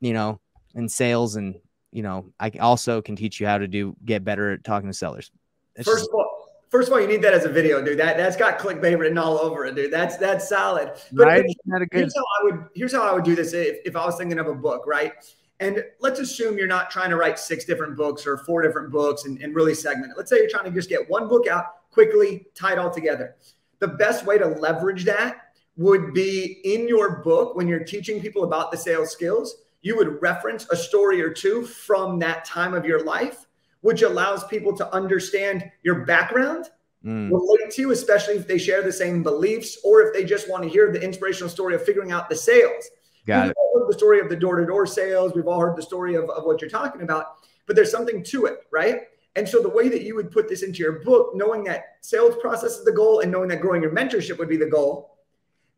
you 0.01 0.13
know, 0.13 0.41
in 0.75 0.89
sales. 0.89 1.37
And, 1.37 1.57
you 1.91 2.03
know, 2.03 2.33
I 2.39 2.51
also 2.61 3.01
can 3.01 3.17
teach 3.17 3.41
you 3.41 3.47
how 3.47 3.59
to 3.59 3.67
do 3.67 3.97
get 4.05 4.25
better 4.25 4.53
at 4.53 4.63
talking 4.63 4.91
to 4.91 4.95
sellers. 4.95 5.33
It's 5.75 5.89
First 5.89 6.01
just, 6.01 6.11
of 6.11 6.15
all, 6.15 6.28
First 6.71 6.89
of 6.89 6.95
all, 6.95 7.01
you 7.01 7.07
need 7.07 7.23
that 7.23 7.33
as 7.33 7.45
a 7.45 7.49
video, 7.49 7.83
dude. 7.83 7.99
That 7.99 8.17
that's 8.17 8.37
got 8.37 8.59
clickbait 8.59 8.99
written 8.99 9.17
all 9.17 9.39
over 9.39 9.65
it, 9.65 9.75
dude. 9.75 9.93
That's 9.93 10.17
that's 10.17 10.49
solid. 10.49 10.93
But 11.13 11.27
right? 11.27 11.45
Good... 11.45 11.89
here's 11.93 12.15
how 12.15 12.25
I 12.41 12.45
would 12.45 12.65
here's 12.75 12.93
how 12.93 13.03
I 13.03 13.13
would 13.13 13.25
do 13.25 13.35
this 13.35 13.53
if, 13.55 13.79
if 13.85 13.97
I 13.97 14.05
was 14.05 14.17
thinking 14.17 14.39
of 14.39 14.47
a 14.47 14.55
book, 14.55 14.85
right? 14.87 15.13
And 15.61 15.83
let's 16.01 16.21
assume 16.21 16.57
you're 16.57 16.69
not 16.69 16.91
trying 16.91 17.11
to 17.11 17.17
write 17.17 17.39
six 17.39 17.65
different 17.65 17.97
books 17.97 18.27
or 18.27 18.39
four 18.39 18.63
different 18.63 18.93
books 18.93 19.25
and, 19.25 19.41
and 19.43 19.55
really 19.57 19.75
segment 19.75 20.13
it. 20.13 20.17
Let's 20.17 20.31
say 20.31 20.37
you're 20.37 20.49
trying 20.49 20.67
to 20.67 20.71
just 20.71 20.89
get 20.89 21.09
one 21.11 21.27
book 21.27 21.49
out 21.49 21.91
quickly, 21.91 22.47
tie 22.55 22.73
it 22.73 22.79
all 22.79 22.91
together. 22.91 23.37
The 23.81 23.89
best 23.89 24.25
way 24.25 24.39
to 24.39 24.47
leverage 24.47 25.05
that 25.07 25.55
would 25.77 26.13
be 26.13 26.61
in 26.65 26.87
your 26.87 27.23
book 27.23 27.57
when 27.57 27.67
you're 27.67 27.83
teaching 27.83 28.21
people 28.21 28.45
about 28.45 28.71
the 28.71 28.77
sales 28.77 29.11
skills, 29.11 29.63
you 29.83 29.97
would 29.97 30.21
reference 30.23 30.69
a 30.71 30.77
story 30.77 31.21
or 31.21 31.31
two 31.31 31.65
from 31.65 32.19
that 32.21 32.45
time 32.45 32.75
of 32.75 32.85
your 32.85 33.05
life, 33.05 33.47
which 33.81 34.03
allows 34.03 34.45
people 34.45 34.77
to 34.77 34.95
understand 34.95 35.71
your 35.83 36.05
background 36.05 36.67
mm. 37.05 37.31
relate 37.31 37.71
to, 37.73 37.91
especially 37.91 38.35
if 38.35 38.47
they 38.47 38.59
share 38.59 38.83
the 38.83 38.93
same 38.93 39.23
beliefs 39.23 39.79
or 39.85 40.03
if 40.03 40.13
they 40.13 40.25
just 40.25 40.51
want 40.51 40.63
to 40.63 40.69
hear 40.69 40.93
the 40.93 41.03
inspirational 41.03 41.49
story 41.49 41.75
of 41.75 41.85
figuring 41.85 42.13
out 42.13 42.29
the 42.29 42.37
sales. 42.37 42.89
Got 43.27 43.43
We've 43.43 43.51
it. 43.51 43.57
all 43.57 43.81
heard 43.81 43.89
the 43.89 43.99
story 43.99 44.21
of 44.21 44.29
the 44.29 44.37
door 44.37 44.57
to 44.57 44.67
door 44.67 44.87
sales. 44.87 45.33
We've 45.35 45.47
all 45.47 45.61
heard 45.61 45.77
the 45.77 45.83
story 45.83 46.15
of, 46.15 46.29
of 46.31 46.45
what 46.45 46.61
you're 46.61 46.71
talking 46.71 47.03
about, 47.03 47.37
but 47.67 47.77
there's 47.77 47.91
something 47.91 48.23
to 48.25 48.47
it, 48.47 48.67
right? 48.71 49.03
And 49.37 49.49
so 49.49 49.63
the 49.63 49.69
way 49.69 49.89
that 49.89 50.03
you 50.03 50.17
would 50.17 50.31
put 50.31 50.49
this 50.49 50.63
into 50.63 50.79
your 50.79 51.01
book, 51.01 51.33
knowing 51.35 51.63
that 51.65 51.99
sales 52.01 52.35
process 52.41 52.73
is 52.79 52.85
the 52.85 52.93
goal 52.93 53.21
and 53.21 53.31
knowing 53.31 53.49
that 53.49 53.61
growing 53.61 53.83
your 53.83 53.95
mentorship 53.95 54.39
would 54.39 54.49
be 54.49 54.57
the 54.57 54.67
goal, 54.67 55.19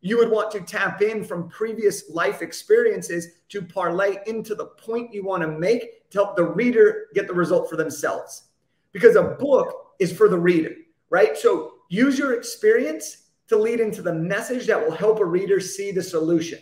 you 0.01 0.17
would 0.17 0.31
want 0.31 0.49
to 0.51 0.61
tap 0.61 1.01
in 1.03 1.23
from 1.23 1.47
previous 1.49 2.09
life 2.09 2.41
experiences 2.41 3.27
to 3.49 3.61
parlay 3.61 4.17
into 4.25 4.55
the 4.55 4.65
point 4.65 5.13
you 5.13 5.23
want 5.23 5.43
to 5.43 5.47
make 5.47 6.00
to 6.11 6.19
help 6.19 6.35
the 6.35 6.43
reader 6.43 7.07
get 7.13 7.27
the 7.27 7.33
result 7.33 7.69
for 7.69 7.75
themselves. 7.75 8.49
Because 8.91 9.15
a 9.15 9.23
book 9.23 9.93
is 9.99 10.11
for 10.11 10.27
the 10.27 10.37
reader 10.37 10.75
right? 11.11 11.37
So 11.37 11.73
use 11.89 12.17
your 12.17 12.33
experience 12.33 13.27
to 13.49 13.57
lead 13.57 13.79
into 13.79 14.01
the 14.01 14.13
message 14.13 14.65
that 14.65 14.81
will 14.81 14.95
help 14.95 15.19
a 15.19 15.25
reader 15.25 15.59
see 15.59 15.91
the 15.91 16.01
solution. 16.01 16.57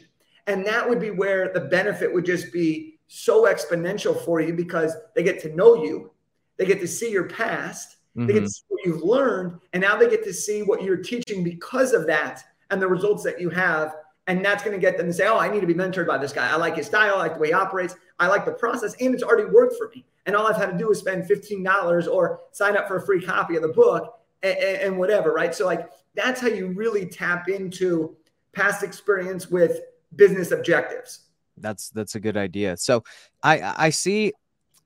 And 0.47 0.65
that 0.65 0.89
would 0.89 0.99
be 0.99 1.11
where 1.11 1.53
the 1.53 1.61
benefit 1.61 2.13
would 2.13 2.25
just 2.25 2.51
be 2.51 2.99
so 3.07 3.45
exponential 3.45 4.19
for 4.25 4.41
you 4.41 4.53
because 4.53 4.93
they 5.15 5.23
get 5.23 5.39
to 5.41 5.55
know 5.55 5.83
you, 5.83 6.11
they 6.57 6.65
get 6.65 6.79
to 6.81 6.87
see 6.87 7.11
your 7.11 7.29
past, 7.29 7.97
mm-hmm. 8.17 8.25
they 8.25 8.33
get 8.33 8.39
to 8.39 8.45
mm-hmm. 8.45 8.49
see 8.49 8.63
what 8.67 8.85
you've 8.85 9.03
learned, 9.03 9.59
and 9.73 9.81
now 9.81 9.95
they 9.95 10.09
get 10.09 10.23
to 10.23 10.33
see 10.33 10.63
what 10.63 10.83
you're 10.83 10.97
teaching 10.97 11.43
because 11.43 11.93
of 11.93 12.07
that 12.07 12.43
and 12.71 12.81
the 12.81 12.87
results 12.87 13.23
that 13.23 13.39
you 13.39 13.49
have. 13.49 13.95
And 14.29 14.45
that's 14.45 14.63
going 14.63 14.75
to 14.75 14.79
get 14.79 14.95
them 14.95 15.07
to 15.07 15.13
say, 15.13 15.27
Oh, 15.27 15.39
I 15.39 15.49
need 15.49 15.61
to 15.61 15.67
be 15.67 15.73
mentored 15.73 16.05
by 16.05 16.19
this 16.19 16.31
guy. 16.31 16.47
I 16.47 16.55
like 16.55 16.75
his 16.75 16.85
style, 16.85 17.15
I 17.15 17.17
like 17.17 17.33
the 17.33 17.39
way 17.39 17.47
he 17.47 17.53
operates, 17.53 17.95
I 18.19 18.27
like 18.27 18.45
the 18.45 18.51
process, 18.51 18.93
and 19.01 19.13
it's 19.15 19.23
already 19.23 19.49
worked 19.49 19.75
for 19.75 19.89
me. 19.89 20.05
And 20.27 20.35
all 20.35 20.45
I've 20.45 20.55
had 20.55 20.69
to 20.71 20.77
do 20.77 20.91
is 20.91 20.99
spend 20.99 21.23
$15 21.23 22.07
or 22.07 22.41
sign 22.51 22.77
up 22.77 22.87
for 22.87 22.97
a 22.97 23.01
free 23.01 23.25
copy 23.25 23.55
of 23.55 23.63
the 23.63 23.69
book 23.69 24.19
and, 24.43 24.55
and 24.55 24.97
whatever, 24.99 25.33
right? 25.33 25.55
So 25.55 25.65
like 25.65 25.89
that's 26.13 26.39
how 26.39 26.47
you 26.47 26.67
really 26.67 27.07
tap 27.07 27.49
into 27.49 28.15
past 28.53 28.83
experience 28.83 29.49
with 29.49 29.79
business 30.15 30.51
objectives. 30.51 31.21
That's 31.57 31.89
that's 31.89 32.13
a 32.13 32.19
good 32.19 32.37
idea. 32.37 32.77
So 32.77 33.03
I 33.41 33.73
I 33.77 33.89
see 33.89 34.33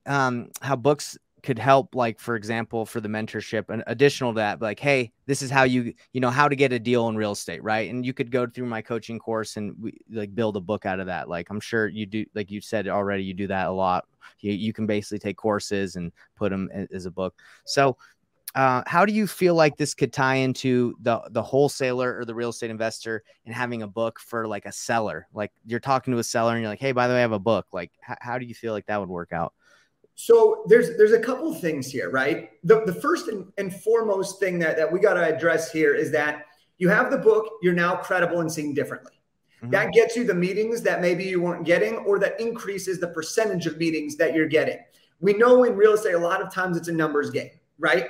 um 0.05 0.51
how 0.61 0.77
books 0.77 1.17
could 1.43 1.59
help 1.59 1.93
like 1.93 2.19
for 2.19 2.35
example 2.35 2.85
for 2.85 3.01
the 3.01 3.07
mentorship 3.09 3.65
and 3.69 3.83
additional 3.87 4.31
to 4.31 4.37
that 4.37 4.61
like 4.61 4.79
hey 4.79 5.11
this 5.25 5.41
is 5.41 5.51
how 5.51 5.63
you 5.63 5.93
you 6.13 6.21
know 6.21 6.29
how 6.29 6.47
to 6.47 6.55
get 6.55 6.71
a 6.71 6.79
deal 6.79 7.09
in 7.09 7.17
real 7.17 7.33
estate 7.33 7.61
right 7.61 7.91
and 7.91 8.05
you 8.05 8.13
could 8.13 8.31
go 8.31 8.47
through 8.47 8.65
my 8.65 8.81
coaching 8.81 9.19
course 9.19 9.57
and 9.57 9.75
we 9.79 9.97
like 10.09 10.33
build 10.33 10.55
a 10.55 10.61
book 10.61 10.85
out 10.85 10.99
of 10.99 11.05
that 11.05 11.27
like 11.27 11.49
i'm 11.49 11.59
sure 11.59 11.87
you 11.87 12.05
do 12.05 12.25
like 12.33 12.49
you 12.49 12.61
said 12.61 12.87
already 12.87 13.23
you 13.23 13.33
do 13.33 13.45
that 13.45 13.67
a 13.67 13.71
lot 13.71 14.05
you, 14.39 14.53
you 14.53 14.71
can 14.71 14.87
basically 14.87 15.19
take 15.19 15.37
courses 15.37 15.97
and 15.97 16.11
put 16.35 16.49
them 16.49 16.69
as 16.91 17.05
a 17.05 17.11
book 17.11 17.35
so 17.65 17.97
uh, 18.55 18.83
how 18.85 19.03
do 19.03 19.11
you 19.11 19.25
feel 19.25 19.55
like 19.55 19.77
this 19.77 19.95
could 19.95 20.13
tie 20.13 20.35
into 20.35 20.95
the 21.01 21.19
the 21.31 21.41
wholesaler 21.41 22.19
or 22.19 22.23
the 22.23 22.35
real 22.35 22.49
estate 22.49 22.69
investor 22.69 23.23
and 23.47 23.55
having 23.55 23.81
a 23.81 23.87
book 23.87 24.19
for 24.19 24.47
like 24.47 24.67
a 24.67 24.71
seller? 24.71 25.27
Like 25.33 25.51
you're 25.65 25.79
talking 25.79 26.13
to 26.13 26.19
a 26.19 26.23
seller 26.23 26.51
and 26.51 26.61
you're 26.61 26.69
like, 26.69 26.79
hey, 26.79 26.91
by 26.91 27.07
the 27.07 27.15
way, 27.15 27.17
I 27.17 27.21
have 27.21 27.31
a 27.31 27.39
book. 27.39 27.65
Like, 27.73 27.91
how 27.99 28.37
do 28.37 28.45
you 28.45 28.53
feel 28.53 28.71
like 28.71 28.85
that 28.85 28.99
would 28.99 29.09
work 29.09 29.33
out? 29.33 29.53
So 30.15 30.63
there's 30.67 30.95
there's 30.97 31.11
a 31.11 31.19
couple 31.19 31.53
things 31.53 31.91
here, 31.91 32.09
right? 32.09 32.51
The 32.63 32.83
the 32.85 32.93
first 32.93 33.27
and, 33.27 33.51
and 33.57 33.73
foremost 33.73 34.39
thing 34.39 34.59
that, 34.59 34.77
that 34.77 34.91
we 34.91 34.99
got 34.99 35.15
to 35.15 35.23
address 35.23 35.71
here 35.71 35.95
is 35.95 36.11
that 36.11 36.45
you 36.77 36.89
have 36.89 37.11
the 37.11 37.17
book, 37.17 37.49
you're 37.61 37.73
now 37.73 37.95
credible 37.95 38.41
and 38.41 38.51
seen 38.51 38.73
differently. 38.73 39.13
Mm-hmm. 39.57 39.71
That 39.71 39.93
gets 39.93 40.15
you 40.15 40.25
the 40.25 40.33
meetings 40.33 40.81
that 40.81 41.01
maybe 41.01 41.23
you 41.23 41.41
weren't 41.41 41.65
getting, 41.65 41.97
or 41.97 42.19
that 42.19 42.39
increases 42.39 42.99
the 42.99 43.07
percentage 43.07 43.65
of 43.65 43.77
meetings 43.77 44.15
that 44.17 44.33
you're 44.33 44.47
getting. 44.47 44.79
We 45.19 45.33
know 45.33 45.63
in 45.63 45.75
real 45.75 45.93
estate, 45.93 46.15
a 46.15 46.19
lot 46.19 46.41
of 46.41 46.53
times 46.53 46.77
it's 46.77 46.89
a 46.89 46.91
numbers 46.93 47.29
game, 47.29 47.51
right? 47.79 48.09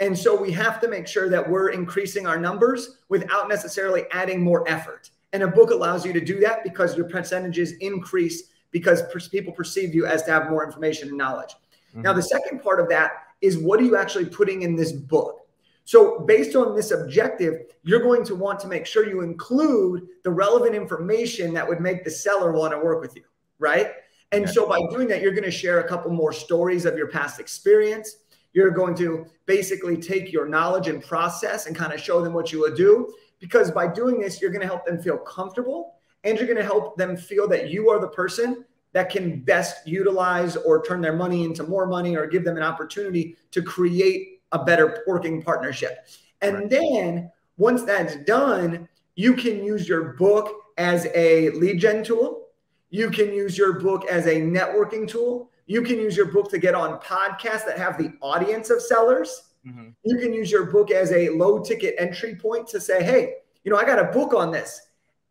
And 0.00 0.18
so 0.18 0.34
we 0.34 0.50
have 0.52 0.80
to 0.80 0.88
make 0.88 1.06
sure 1.06 1.28
that 1.28 1.48
we're 1.48 1.70
increasing 1.70 2.26
our 2.26 2.38
numbers 2.38 2.98
without 3.08 3.48
necessarily 3.48 4.04
adding 4.10 4.42
more 4.42 4.68
effort. 4.68 5.10
And 5.32 5.42
a 5.42 5.48
book 5.48 5.70
allows 5.70 6.04
you 6.06 6.12
to 6.12 6.20
do 6.20 6.40
that 6.40 6.64
because 6.64 6.96
your 6.96 7.08
percentages 7.08 7.72
increase 7.80 8.44
because 8.74 9.04
people 9.28 9.52
perceive 9.52 9.94
you 9.94 10.04
as 10.04 10.24
to 10.24 10.32
have 10.32 10.50
more 10.50 10.66
information 10.66 11.08
and 11.08 11.16
knowledge. 11.16 11.54
Mm-hmm. 11.90 12.02
Now, 12.02 12.12
the 12.12 12.22
second 12.22 12.60
part 12.60 12.80
of 12.80 12.88
that 12.88 13.12
is 13.40 13.56
what 13.56 13.78
are 13.78 13.84
you 13.84 13.96
actually 13.96 14.26
putting 14.26 14.62
in 14.62 14.74
this 14.74 14.90
book? 14.90 15.46
So, 15.84 16.18
based 16.18 16.56
on 16.56 16.74
this 16.74 16.90
objective, 16.90 17.66
you're 17.84 18.02
going 18.02 18.24
to 18.24 18.34
want 18.34 18.58
to 18.60 18.66
make 18.66 18.84
sure 18.84 19.08
you 19.08 19.20
include 19.20 20.08
the 20.24 20.30
relevant 20.30 20.74
information 20.74 21.54
that 21.54 21.66
would 21.68 21.80
make 21.80 22.02
the 22.02 22.10
seller 22.10 22.52
want 22.52 22.72
to 22.72 22.78
work 22.78 23.00
with 23.00 23.14
you, 23.14 23.22
right? 23.60 23.92
And 24.32 24.50
so, 24.50 24.68
by 24.68 24.80
doing 24.90 25.06
that, 25.08 25.20
you're 25.22 25.34
going 25.34 25.44
to 25.44 25.52
share 25.52 25.78
a 25.78 25.88
couple 25.88 26.10
more 26.10 26.32
stories 26.32 26.84
of 26.84 26.96
your 26.96 27.06
past 27.08 27.38
experience. 27.38 28.16
You're 28.54 28.70
going 28.70 28.96
to 28.96 29.26
basically 29.46 29.96
take 29.98 30.32
your 30.32 30.48
knowledge 30.48 30.88
and 30.88 31.00
process 31.00 31.66
and 31.66 31.76
kind 31.76 31.92
of 31.92 32.00
show 32.00 32.22
them 32.22 32.32
what 32.32 32.50
you 32.50 32.58
would 32.60 32.76
do. 32.76 33.14
Because 33.38 33.70
by 33.70 33.86
doing 33.86 34.18
this, 34.18 34.40
you're 34.40 34.50
going 34.50 34.62
to 34.62 34.66
help 34.66 34.84
them 34.84 35.00
feel 35.00 35.18
comfortable 35.18 35.94
and 36.24 36.38
you're 36.38 36.46
going 36.46 36.58
to 36.58 36.64
help 36.64 36.96
them 36.96 37.16
feel 37.16 37.46
that 37.48 37.70
you 37.70 37.90
are 37.90 38.00
the 38.00 38.08
person 38.08 38.64
that 38.92 39.10
can 39.10 39.40
best 39.40 39.86
utilize 39.86 40.56
or 40.56 40.82
turn 40.82 41.00
their 41.00 41.12
money 41.12 41.44
into 41.44 41.64
more 41.64 41.86
money 41.86 42.16
or 42.16 42.26
give 42.26 42.44
them 42.44 42.56
an 42.56 42.62
opportunity 42.62 43.36
to 43.50 43.62
create 43.62 44.40
a 44.52 44.64
better 44.64 45.02
working 45.06 45.42
partnership. 45.42 46.06
And 46.40 46.54
right. 46.54 46.70
then 46.70 47.30
once 47.56 47.82
that's 47.82 48.16
done, 48.24 48.88
you 49.16 49.34
can 49.34 49.64
use 49.64 49.88
your 49.88 50.14
book 50.14 50.62
as 50.78 51.06
a 51.14 51.50
lead 51.50 51.80
gen 51.80 52.04
tool. 52.04 52.48
You 52.90 53.10
can 53.10 53.32
use 53.32 53.58
your 53.58 53.80
book 53.80 54.06
as 54.08 54.26
a 54.26 54.40
networking 54.40 55.08
tool. 55.08 55.50
You 55.66 55.82
can 55.82 55.96
use 55.96 56.16
your 56.16 56.26
book 56.26 56.50
to 56.50 56.58
get 56.58 56.74
on 56.74 57.00
podcasts 57.00 57.66
that 57.66 57.78
have 57.78 57.98
the 57.98 58.12
audience 58.20 58.70
of 58.70 58.80
sellers. 58.80 59.50
Mm-hmm. 59.66 59.88
You 60.04 60.18
can 60.18 60.32
use 60.32 60.50
your 60.50 60.66
book 60.66 60.90
as 60.90 61.10
a 61.10 61.30
low 61.30 61.58
ticket 61.62 61.94
entry 61.98 62.36
point 62.36 62.68
to 62.68 62.80
say, 62.80 63.02
hey, 63.02 63.34
you 63.64 63.72
know, 63.72 63.78
I 63.78 63.84
got 63.84 63.98
a 63.98 64.12
book 64.12 64.34
on 64.34 64.52
this. 64.52 64.80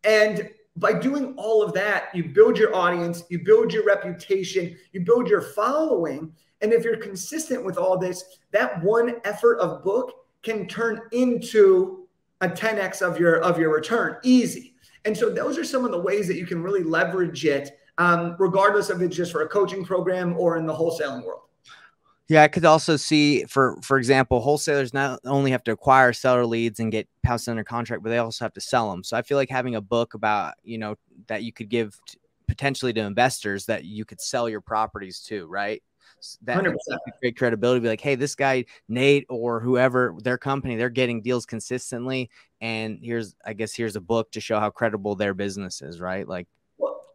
And 0.03 0.49
by 0.77 0.93
doing 0.93 1.33
all 1.37 1.61
of 1.61 1.73
that, 1.73 2.13
you 2.13 2.25
build 2.25 2.57
your 2.57 2.75
audience, 2.75 3.23
you 3.29 3.39
build 3.43 3.71
your 3.71 3.85
reputation, 3.85 4.75
you 4.91 5.01
build 5.01 5.27
your 5.27 5.41
following. 5.41 6.33
And 6.61 6.73
if 6.73 6.83
you're 6.83 6.97
consistent 6.97 7.63
with 7.63 7.77
all 7.77 7.97
this, 7.97 8.39
that 8.51 8.81
one 8.83 9.15
effort 9.23 9.59
of 9.59 9.83
book 9.83 10.13
can 10.41 10.67
turn 10.67 11.01
into 11.11 12.07
a 12.41 12.49
10x 12.49 13.01
of 13.01 13.19
your 13.19 13.37
of 13.41 13.57
your 13.57 13.73
return 13.73 14.17
easy. 14.23 14.75
And 15.05 15.15
so 15.15 15.29
those 15.29 15.57
are 15.57 15.63
some 15.63 15.85
of 15.85 15.91
the 15.91 15.99
ways 15.99 16.27
that 16.27 16.37
you 16.37 16.45
can 16.45 16.61
really 16.61 16.83
leverage 16.83 17.45
it 17.45 17.77
um, 17.97 18.35
regardless 18.39 18.89
of 18.89 19.01
it's 19.01 19.15
just 19.15 19.31
for 19.31 19.41
a 19.41 19.47
coaching 19.47 19.85
program 19.85 20.35
or 20.37 20.57
in 20.57 20.65
the 20.65 20.73
wholesaling 20.73 21.25
world. 21.25 21.41
Yeah, 22.29 22.43
I 22.43 22.47
could 22.47 22.65
also 22.65 22.95
see 22.95 23.43
for 23.45 23.77
for 23.81 23.97
example, 23.97 24.39
wholesalers 24.39 24.93
not 24.93 25.19
only 25.25 25.51
have 25.51 25.63
to 25.65 25.71
acquire 25.71 26.13
seller 26.13 26.45
leads 26.45 26.79
and 26.79 26.91
get 26.91 27.07
houses 27.25 27.49
under 27.49 27.63
contract, 27.63 28.01
but 28.03 28.09
they 28.09 28.17
also 28.17 28.45
have 28.45 28.53
to 28.53 28.61
sell 28.61 28.89
them. 28.89 29.03
So 29.03 29.17
I 29.17 29.21
feel 29.21 29.37
like 29.37 29.49
having 29.49 29.75
a 29.75 29.81
book 29.81 30.13
about 30.13 30.53
you 30.63 30.77
know 30.77 30.95
that 31.27 31.43
you 31.43 31.51
could 31.51 31.69
give 31.69 31.99
potentially 32.47 32.93
to 32.93 33.01
investors 33.01 33.65
that 33.65 33.83
you 33.85 34.05
could 34.05 34.21
sell 34.21 34.47
your 34.49 34.61
properties 34.61 35.19
to, 35.21 35.45
right? 35.47 35.81
that 36.43 36.55
100%. 36.55 36.75
create 37.19 37.37
credibility. 37.37 37.81
Be 37.81 37.89
like, 37.89 38.01
hey, 38.01 38.15
this 38.15 38.35
guy 38.35 38.65
Nate 38.87 39.25
or 39.29 39.59
whoever 39.59 40.15
their 40.21 40.37
company, 40.37 40.75
they're 40.75 40.89
getting 40.89 41.21
deals 41.21 41.45
consistently, 41.45 42.29
and 42.61 42.99
here's 43.01 43.35
I 43.45 43.53
guess 43.53 43.73
here's 43.73 43.95
a 43.95 44.01
book 44.01 44.31
to 44.31 44.41
show 44.41 44.59
how 44.59 44.69
credible 44.69 45.15
their 45.15 45.33
business 45.33 45.81
is, 45.81 45.99
right? 45.99 46.27
Like 46.27 46.47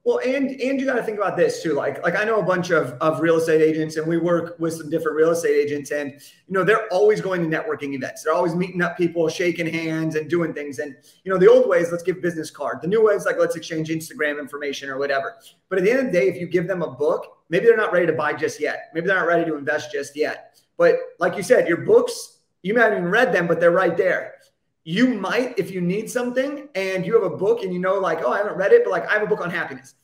well, 0.09 0.21
and 0.25 0.59
and 0.59 0.81
you 0.81 0.87
got 0.87 0.95
to 0.95 1.03
think 1.03 1.19
about 1.19 1.37
this 1.37 1.63
too. 1.63 1.75
Like 1.75 2.03
like 2.03 2.17
I 2.17 2.25
know 2.25 2.41
a 2.41 2.43
bunch 2.43 2.71
of 2.71 2.93
of 3.03 3.21
real 3.21 3.37
estate 3.37 3.61
agents, 3.61 3.99
and 3.99 4.07
we 4.07 4.17
work 4.17 4.59
with 4.59 4.73
some 4.73 4.89
different 4.89 5.19
real 5.19 5.33
estate 5.33 5.55
agents, 5.55 5.91
and 5.91 6.13
you 6.13 6.55
know 6.55 6.65
they're 6.65 6.87
always 6.91 7.21
going 7.21 7.43
to 7.43 7.47
networking 7.55 7.93
events. 7.93 8.23
They're 8.23 8.33
always 8.33 8.55
meeting 8.55 8.81
up 8.81 8.97
people, 8.97 9.29
shaking 9.29 9.67
hands, 9.67 10.15
and 10.15 10.31
doing 10.31 10.55
things. 10.55 10.79
And 10.79 10.97
you 11.25 11.31
know 11.31 11.37
the 11.37 11.47
old 11.47 11.69
ways, 11.69 11.93
let's 11.93 12.03
give 12.03 12.23
business 12.23 12.51
card. 12.51 12.79
The 12.81 12.89
new 12.89 13.05
ways, 13.05 13.27
like 13.27 13.37
let's 13.39 13.55
exchange 13.55 13.91
Instagram 13.91 14.41
information 14.41 14.89
or 14.89 14.97
whatever. 14.97 15.37
But 15.69 15.77
at 15.77 15.85
the 15.85 15.91
end 15.91 16.01
of 16.01 16.07
the 16.07 16.13
day, 16.13 16.27
if 16.27 16.41
you 16.41 16.47
give 16.47 16.67
them 16.67 16.81
a 16.81 16.91
book, 16.91 17.41
maybe 17.51 17.67
they're 17.67 17.77
not 17.77 17.93
ready 17.93 18.07
to 18.07 18.15
buy 18.15 18.33
just 18.33 18.61
yet. 18.61 18.89
Maybe 18.95 19.09
they're 19.09 19.19
not 19.19 19.27
ready 19.27 19.45
to 19.45 19.57
invest 19.57 19.93
just 19.93 20.17
yet. 20.17 20.59
But 20.79 20.97
like 21.19 21.37
you 21.37 21.43
said, 21.43 21.69
your 21.69 21.85
books, 21.85 22.39
you 22.63 22.73
may 22.73 22.81
haven't 22.81 23.01
even 23.01 23.11
read 23.11 23.35
them, 23.35 23.47
but 23.47 23.61
they're 23.61 23.73
right 23.73 23.95
there 23.95 24.38
you 24.89 25.07
might, 25.09 25.59
if 25.59 25.71
you 25.71 25.83
need 25.83 26.11
something 26.11 26.67
and 26.75 27.05
you 27.05 27.13
have 27.13 27.31
a 27.31 27.37
book 27.37 27.63
and 27.63 27.75
you 27.75 27.79
know, 27.79 27.97
like, 27.97 28.21
oh, 28.25 28.33
I 28.33 28.39
haven't 28.39 28.57
read 28.57 28.73
it, 28.73 28.85
but 28.85 28.91
like 28.91 29.07
I 29.07 29.13
have 29.13 29.23
a 29.23 29.27
book 29.27 29.43
on 29.43 29.51
happiness 29.51 29.97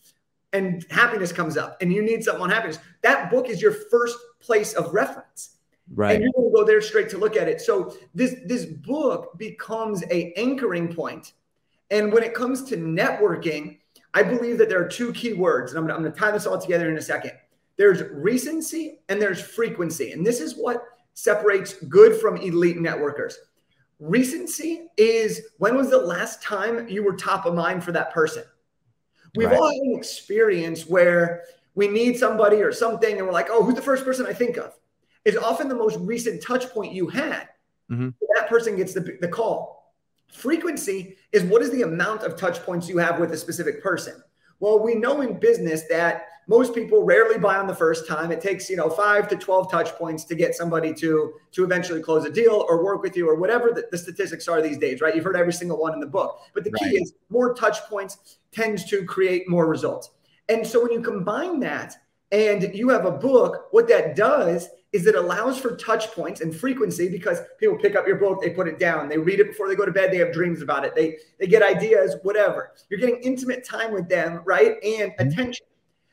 and 0.52 0.84
happiness 0.90 1.32
comes 1.32 1.56
up 1.56 1.78
and 1.80 1.90
you 1.90 2.02
need 2.02 2.22
something 2.22 2.42
on 2.42 2.50
happiness. 2.50 2.78
That 3.00 3.30
book 3.30 3.48
is 3.48 3.62
your 3.62 3.72
first 3.72 4.18
place 4.40 4.74
of 4.74 4.92
reference. 4.92 5.56
Right. 5.94 6.16
And 6.16 6.22
you're 6.22 6.32
going 6.34 6.50
to 6.50 6.54
go 6.54 6.66
there 6.66 6.82
straight 6.82 7.08
to 7.10 7.16
look 7.16 7.34
at 7.34 7.48
it. 7.48 7.62
So 7.62 7.96
this 8.14 8.36
this 8.44 8.66
book 8.66 9.38
becomes 9.38 10.04
a 10.10 10.34
anchoring 10.36 10.94
point. 10.94 11.32
And 11.90 12.12
when 12.12 12.22
it 12.22 12.34
comes 12.34 12.62
to 12.64 12.76
networking, 12.76 13.78
I 14.12 14.22
believe 14.22 14.58
that 14.58 14.68
there 14.68 14.82
are 14.82 14.88
two 14.88 15.14
key 15.14 15.32
words, 15.32 15.72
and 15.72 15.78
I'm 15.78 15.84
going, 15.84 15.94
to, 15.94 15.96
I'm 15.96 16.02
going 16.02 16.12
to 16.12 16.20
tie 16.20 16.30
this 16.30 16.46
all 16.46 16.60
together 16.60 16.90
in 16.90 16.98
a 16.98 17.02
second. 17.02 17.32
There's 17.78 18.02
recency 18.12 19.00
and 19.08 19.20
there's 19.20 19.40
frequency. 19.40 20.12
And 20.12 20.26
this 20.26 20.40
is 20.40 20.56
what 20.56 20.84
separates 21.14 21.72
good 21.84 22.20
from 22.20 22.36
elite 22.36 22.76
networkers. 22.76 23.34
Recency 24.04 24.88
is 24.98 25.40
when 25.56 25.76
was 25.76 25.88
the 25.88 25.96
last 25.96 26.42
time 26.42 26.86
you 26.88 27.02
were 27.02 27.16
top 27.16 27.46
of 27.46 27.54
mind 27.54 27.82
for 27.82 27.90
that 27.92 28.12
person? 28.12 28.44
We've 29.34 29.48
right. 29.48 29.58
all 29.58 29.66
had 29.66 29.78
an 29.78 29.96
experience 29.96 30.86
where 30.86 31.44
we 31.74 31.88
need 31.88 32.18
somebody 32.18 32.56
or 32.56 32.70
something, 32.70 33.16
and 33.16 33.26
we're 33.26 33.32
like, 33.32 33.48
oh, 33.48 33.64
who's 33.64 33.74
the 33.74 33.82
first 33.82 34.04
person 34.04 34.26
I 34.26 34.34
think 34.34 34.58
of? 34.58 34.74
Is 35.24 35.38
often 35.38 35.68
the 35.68 35.74
most 35.74 35.98
recent 36.00 36.42
touch 36.42 36.68
point 36.68 36.92
you 36.92 37.08
had. 37.08 37.48
Mm-hmm. 37.90 38.10
That 38.36 38.48
person 38.50 38.76
gets 38.76 38.92
the, 38.92 39.16
the 39.22 39.28
call. 39.28 39.94
Frequency 40.30 41.16
is 41.32 41.42
what 41.44 41.62
is 41.62 41.70
the 41.70 41.82
amount 41.82 42.24
of 42.24 42.36
touch 42.36 42.60
points 42.60 42.90
you 42.90 42.98
have 42.98 43.18
with 43.18 43.32
a 43.32 43.38
specific 43.38 43.82
person. 43.82 44.22
Well, 44.60 44.80
we 44.80 44.96
know 44.96 45.22
in 45.22 45.40
business 45.40 45.84
that 45.88 46.26
most 46.46 46.74
people 46.74 47.04
rarely 47.04 47.38
buy 47.38 47.57
on 47.57 47.66
the 47.66 47.74
first 47.74 48.07
time. 48.07 48.30
It 48.30 48.40
takes, 48.40 48.68
you 48.68 48.76
know, 48.76 48.90
five 48.90 49.28
to 49.28 49.37
12 49.37 49.70
touch 49.70 49.90
points 49.94 50.24
to 50.24 50.35
get 50.35 50.54
somebody 50.54 50.92
to, 50.94 51.35
to 51.52 51.64
eventually 51.64 52.02
close 52.02 52.24
a 52.24 52.30
deal 52.30 52.66
or 52.68 52.85
work 52.85 53.02
with 53.02 53.16
you 53.16 53.28
or 53.28 53.37
whatever 53.37 53.70
the, 53.74 53.85
the 53.90 53.98
statistics 53.98 54.48
are 54.48 54.61
these 54.61 54.78
days, 54.78 55.00
right? 55.00 55.14
You've 55.14 55.24
heard 55.24 55.37
every 55.37 55.52
single 55.52 55.78
one 55.78 55.94
in 55.94 56.00
the 56.00 56.07
book. 56.07 56.40
But 56.52 56.64
the 56.64 56.70
right. 56.70 56.90
key 56.90 56.96
is 56.96 57.14
more 57.30 57.54
touch 57.54 57.78
points 57.85 58.38
tends 58.52 58.85
to 58.87 59.04
create 59.04 59.48
more 59.48 59.66
results. 59.66 60.11
And 60.48 60.66
so 60.66 60.83
when 60.83 60.92
you 60.92 61.00
combine 61.00 61.61
that 61.61 61.94
and 62.30 62.74
you 62.74 62.88
have 62.90 63.07
a 63.07 63.11
book, 63.11 63.68
what 63.70 63.88
that 63.88 64.16
does 64.16 64.68
is 64.92 65.07
it 65.07 65.16
allows 65.16 65.59
for 65.59 65.74
touch 65.76 66.12
points 66.12 66.40
and 66.40 66.54
frequency 66.54 67.09
because 67.09 67.40
people 67.59 67.76
pick 67.76 67.96
up 67.96 68.07
your 68.07 68.16
book, 68.16 68.40
they 68.40 68.50
put 68.50 68.68
it 68.68 68.78
down, 68.78 69.09
they 69.09 69.18
read 69.18 69.40
it 69.40 69.48
before 69.48 69.68
they 69.68 69.74
go 69.74 69.85
to 69.85 69.90
bed, 69.90 70.12
they 70.12 70.18
have 70.18 70.33
dreams 70.33 70.62
about 70.62 70.85
it, 70.85 70.94
they 70.94 71.16
they 71.40 71.48
get 71.48 71.62
ideas, 71.62 72.16
whatever. 72.22 72.72
You're 72.88 73.00
getting 73.00 73.16
intimate 73.16 73.64
time 73.64 73.92
with 73.92 74.09
them, 74.09 74.40
right? 74.44 74.76
And 74.85 75.11
mm-hmm. 75.12 75.28
attention. 75.28 75.66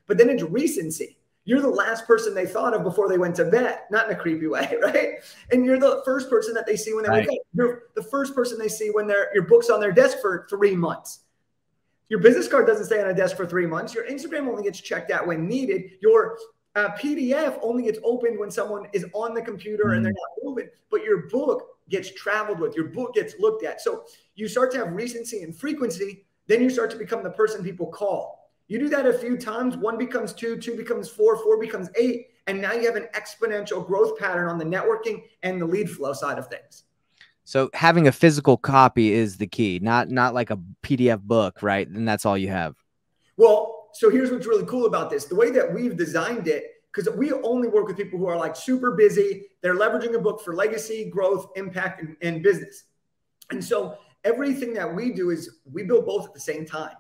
But 0.08 0.18
then 0.18 0.30
it's 0.30 0.44
recency. 0.44 1.18
You're 1.44 1.62
the 1.62 1.70
last 1.70 2.06
person 2.06 2.36
they 2.36 2.46
thought 2.46 2.76
of 2.76 2.84
before 2.84 3.10
they 3.10 3.18
went 3.18 3.36
to 3.38 3.46
bed, 3.46 3.80
not 3.90 4.06
in 4.06 4.16
a 4.16 4.20
creepy 4.20 4.48
way, 4.48 4.78
right? 4.82 5.16
And 5.52 5.66
you're 5.66 5.80
the 5.80 6.02
first 6.06 6.30
person 6.30 6.54
that 6.54 6.68
they 6.68 6.76
see 6.76 6.94
when 6.94 7.04
they 7.04 7.10
right. 7.10 7.28
wake 7.28 7.40
up. 7.40 7.46
You're 7.54 7.84
the 7.96 8.04
first 8.04 8.36
person 8.36 8.60
they 8.60 8.68
see 8.68 8.90
when 8.90 9.08
their 9.08 9.34
your 9.34 9.44
book's 9.44 9.70
on 9.70 9.80
their 9.80 9.92
desk 9.92 10.20
for 10.22 10.46
three 10.50 10.76
months. 10.76 11.22
Your 12.10 12.20
business 12.20 12.48
card 12.48 12.68
doesn't 12.68 12.86
stay 12.86 13.02
on 13.02 13.10
a 13.10 13.14
desk 13.14 13.38
for 13.38 13.46
three 13.46 13.66
months. 13.66 13.96
Your 13.96 14.06
Instagram 14.06 14.48
only 14.50 14.64
gets 14.64 14.82
checked 14.82 15.12
out 15.12 15.26
when 15.26 15.48
needed. 15.48 15.92
Your 16.02 16.38
uh, 16.76 16.90
PDF 16.90 17.58
only 17.62 17.84
gets 17.84 18.00
opened 18.04 18.38
when 18.38 18.52
someone 18.52 18.88
is 18.94 19.06
on 19.14 19.34
the 19.34 19.42
computer 19.42 19.86
mm-hmm. 19.86 19.96
and 19.96 20.06
they're 20.06 20.14
not 20.14 20.44
moving. 20.44 20.70
But 20.90 21.04
your 21.04 21.30
book 21.30 21.64
gets 21.90 22.14
traveled 22.14 22.60
with. 22.60 22.76
Your 22.76 22.86
book 22.86 23.14
gets 23.14 23.36
looked 23.40 23.66
at. 23.66 23.82
So 23.82 24.04
you 24.36 24.48
start 24.48 24.72
to 24.74 24.78
have 24.78 24.94
recency 24.94 25.42
and 25.44 25.56
frequency. 25.56 26.26
Then 26.48 26.62
you 26.62 26.70
start 26.70 26.92
to 26.92 26.98
become 26.98 27.24
the 27.24 27.30
person 27.30 27.64
people 27.64 27.88
call. 27.88 28.41
You 28.72 28.80
do 28.80 28.88
that 28.88 29.06
a 29.06 29.12
few 29.12 29.36
times, 29.36 29.76
one 29.76 29.98
becomes 29.98 30.32
two, 30.32 30.56
two 30.56 30.78
becomes 30.78 31.10
four, 31.10 31.36
four 31.44 31.60
becomes 31.60 31.90
eight. 31.98 32.28
And 32.48 32.62
now 32.62 32.72
you 32.72 32.86
have 32.86 32.96
an 32.96 33.10
exponential 33.14 33.86
growth 33.86 34.18
pattern 34.18 34.48
on 34.48 34.58
the 34.58 34.64
networking 34.64 35.24
and 35.44 35.62
the 35.62 35.66
lead 35.66 35.90
flow 35.90 36.14
side 36.14 36.40
of 36.40 36.48
things. 36.48 36.84
So 37.44 37.70
having 37.74 38.08
a 38.08 38.14
physical 38.14 38.56
copy 38.56 39.12
is 39.12 39.36
the 39.36 39.46
key, 39.46 39.80
not 39.84 40.10
not 40.10 40.34
like 40.34 40.52
a 40.52 40.60
PDF 40.84 41.20
book, 41.20 41.62
right? 41.62 41.86
And 41.86 42.08
that's 42.08 42.26
all 42.26 42.38
you 42.38 42.48
have. 42.48 42.78
Well, 43.36 43.90
so 43.92 44.10
here's 44.10 44.32
what's 44.32 44.48
really 44.48 44.66
cool 44.66 44.86
about 44.86 45.10
this. 45.10 45.26
The 45.26 45.36
way 45.36 45.52
that 45.52 45.74
we've 45.74 45.98
designed 45.98 46.48
it, 46.48 46.82
because 46.94 47.14
we 47.14 47.34
only 47.34 47.68
work 47.68 47.88
with 47.88 47.98
people 47.98 48.20
who 48.20 48.28
are 48.28 48.38
like 48.38 48.56
super 48.56 48.94
busy. 48.94 49.48
They're 49.60 49.76
leveraging 49.76 50.16
a 50.16 50.20
book 50.20 50.40
for 50.46 50.56
legacy, 50.56 51.10
growth, 51.10 51.50
impact, 51.58 52.04
and, 52.04 52.16
and 52.22 52.42
business. 52.42 52.86
And 53.50 53.62
so 53.62 53.98
everything 54.24 54.74
that 54.76 54.96
we 54.96 55.12
do 55.12 55.30
is 55.30 55.58
we 55.70 55.84
build 55.84 56.06
both 56.06 56.26
at 56.26 56.34
the 56.34 56.40
same 56.40 56.66
time. 56.66 56.96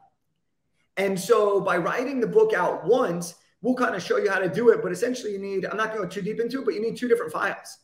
And 0.98 1.20
so 1.20 1.62
by 1.62 1.78
writing 1.78 2.20
the 2.20 2.28
book 2.28 2.54
out 2.54 2.86
once, 2.86 3.36
we'll 3.62 3.76
kind 3.76 3.96
of 3.96 4.04
show 4.04 4.18
you 4.18 4.30
how 4.30 4.40
to 4.40 4.50
do 4.50 4.70
it. 4.70 4.82
But 4.82 4.92
essentially, 4.92 5.32
you 5.34 5.40
need, 5.40 5.66
I'm 5.66 5.78
not 5.78 5.94
going 5.94 6.02
to 6.02 6.08
go 6.08 6.10
too 6.10 6.22
deep 6.22 6.40
into 6.40 6.60
it, 6.60 6.66
but 6.66 6.74
you 6.74 6.82
need 6.82 6.98
two 6.98 7.08
different 7.08 7.32
files. 7.32 7.78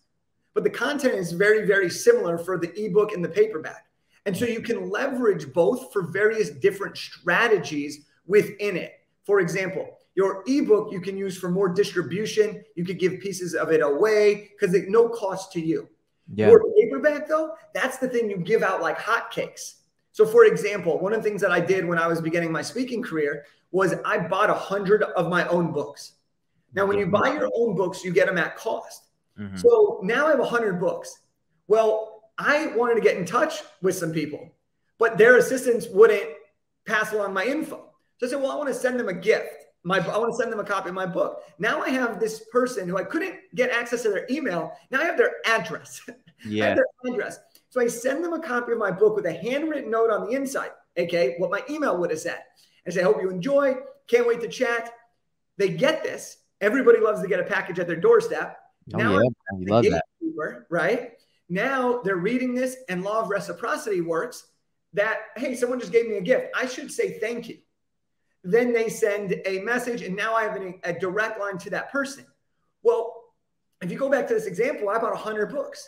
But 0.54 0.64
the 0.64 0.70
content 0.70 1.14
is 1.14 1.32
very, 1.32 1.66
very 1.66 1.90
similar 1.90 2.38
for 2.38 2.58
the 2.58 2.74
ebook 2.80 3.14
and 3.14 3.24
the 3.24 3.30
paperback. 3.30 3.86
And 4.26 4.36
so 4.36 4.46
you 4.46 4.60
can 4.60 4.90
leverage 4.90 5.54
both 5.54 5.94
for 5.94 6.02
various 6.02 6.50
different 6.50 6.98
strategies 6.98 8.08
within 8.26 8.76
it. 8.76 8.94
For 9.26 9.40
example, 9.40 9.98
your 10.16 10.44
ebook 10.48 10.92
you 10.92 11.00
can 11.00 11.16
use 11.16 11.38
for 11.38 11.50
more 11.50 11.70
distribution. 11.70 12.64
You 12.76 12.84
could 12.84 13.00
give 13.00 13.20
pieces 13.20 13.54
of 13.54 13.72
it 13.72 13.82
away 13.82 14.50
because 14.52 14.74
it 14.74 14.90
no 14.90 15.08
cost 15.08 15.52
to 15.54 15.62
you. 15.62 15.88
Yeah. 16.34 16.50
Your 16.50 16.64
paperback, 16.76 17.28
though, 17.28 17.54
that's 17.74 17.98
the 18.00 18.10
thing 18.10 18.30
you 18.30 18.38
give 18.38 18.64
out 18.64 18.82
like 18.82 18.98
hotcakes. 18.98 19.76
So, 20.18 20.26
for 20.26 20.46
example, 20.46 20.98
one 20.98 21.14
of 21.14 21.22
the 21.22 21.30
things 21.30 21.42
that 21.42 21.52
I 21.52 21.60
did 21.60 21.86
when 21.86 22.00
I 22.00 22.08
was 22.08 22.20
beginning 22.20 22.52
my 22.52 22.64
speaking 22.64 23.04
career 23.04 23.46
was 23.70 23.94
I 24.04 24.18
bought 24.18 24.50
a 24.50 24.56
hundred 24.56 25.04
of 25.04 25.30
my 25.30 25.48
own 25.48 25.72
books. 25.72 26.14
Now, 26.74 26.88
when 26.88 26.98
you 26.98 27.06
buy 27.06 27.34
your 27.34 27.52
own 27.54 27.76
books, 27.76 28.04
you 28.04 28.12
get 28.12 28.26
them 28.26 28.40
at 28.40 28.58
cost. 28.58 29.10
Mm-hmm. 29.40 29.58
So 29.58 30.00
now 30.02 30.26
I 30.26 30.32
have 30.32 30.40
a 30.40 30.46
hundred 30.46 30.80
books. 30.80 31.20
Well, 31.68 32.24
I 32.36 32.74
wanted 32.76 32.96
to 32.96 33.02
get 33.02 33.16
in 33.18 33.26
touch 33.26 33.62
with 33.84 33.94
some 33.94 34.12
people, 34.12 34.50
but 34.98 35.20
their 35.20 35.38
assistants 35.38 35.86
wouldn't 35.88 36.32
pass 36.88 37.14
along 37.14 37.36
my 37.36 37.46
info. 37.46 37.92
So 38.18 38.26
I 38.26 38.30
said, 38.32 38.42
well, 38.42 38.50
I 38.50 38.56
want 38.56 38.70
to 38.70 38.74
send 38.74 39.00
them 39.00 39.10
a 39.10 39.14
gift. 39.14 39.66
My, 39.84 40.00
I 40.00 40.18
want 40.18 40.32
to 40.32 40.36
send 40.36 40.52
them 40.52 40.60
a 40.60 40.64
copy 40.64 40.90
of 40.90 40.96
my 40.96 41.06
book. 41.06 41.44
Now 41.60 41.84
I 41.84 41.90
have 41.90 42.20
this 42.20 42.44
person 42.52 42.90
who 42.90 42.98
I 42.98 43.04
couldn't 43.04 43.36
get 43.54 43.70
access 43.70 44.02
to 44.02 44.10
their 44.10 44.26
email. 44.32 44.74
Now 44.90 45.02
I 45.02 45.04
have 45.04 45.18
their 45.18 45.36
address. 45.46 46.02
Yeah. 46.46 46.76
their 46.76 46.86
address. 47.12 47.40
So 47.78 47.84
I 47.84 47.88
send 47.88 48.24
them 48.24 48.34
a 48.34 48.40
copy 48.40 48.72
of 48.72 48.80
my 48.80 48.90
book 48.90 49.16
with 49.16 49.28
a 49.28 49.34
handwritten 49.34 49.92
note 49.92 50.10
on 50.10 50.26
the 50.26 50.36
inside, 50.36 50.72
okay, 50.98 51.36
what 51.38 51.52
my 51.52 51.62
email 51.70 51.96
would 52.00 52.10
have 52.10 52.20
said. 52.20 52.40
I 52.88 52.90
say, 52.90 53.02
I 53.02 53.04
hope 53.04 53.22
you 53.22 53.30
enjoy. 53.30 53.76
Can't 54.08 54.28
wait 54.28 54.42
to 54.42 54.48
chat. 54.48 54.92
They 55.58 55.70
get 55.70 56.02
this. 56.02 56.38
Everybody 56.60 57.00
loves 57.00 57.22
to 57.22 57.28
get 57.28 57.40
a 57.40 57.44
package 57.44 57.78
at 57.78 57.86
their 57.86 57.96
doorstep. 57.96 58.58
Oh, 58.96 58.98
now 58.98 59.20
yeah. 59.20 59.30
Love 59.70 59.84
that. 59.84 60.04
Right? 60.72 61.12
Now 61.50 62.02
they're 62.02 62.16
reading 62.16 62.56
this, 62.56 62.78
and 62.90 63.04
law 63.04 63.22
of 63.22 63.30
reciprocity 63.30 64.02
works 64.02 64.48
that, 64.94 65.18
hey, 65.36 65.54
someone 65.54 65.80
just 65.80 65.92
gave 65.92 66.08
me 66.08 66.18
a 66.18 66.22
gift. 66.22 66.48
I 66.56 66.66
should 66.66 66.92
say 66.92 67.20
thank 67.20 67.48
you. 67.48 67.60
Then 68.44 68.74
they 68.74 68.90
send 68.90 69.36
a 69.46 69.60
message, 69.60 70.02
and 70.02 70.16
now 70.16 70.34
I 70.34 70.44
have 70.46 70.60
a, 70.60 70.74
a 70.84 70.94
direct 70.94 71.40
line 71.40 71.60
to 71.60 71.70
that 71.70 71.92
person. 71.92 72.26
Well, 72.82 73.14
if 73.84 73.92
you 73.92 74.00
go 74.00 74.10
back 74.10 74.28
to 74.30 74.34
this 74.34 74.48
example, 74.48 74.90
I 74.90 74.98
bought 74.98 75.14
100 75.14 75.52
books. 75.52 75.88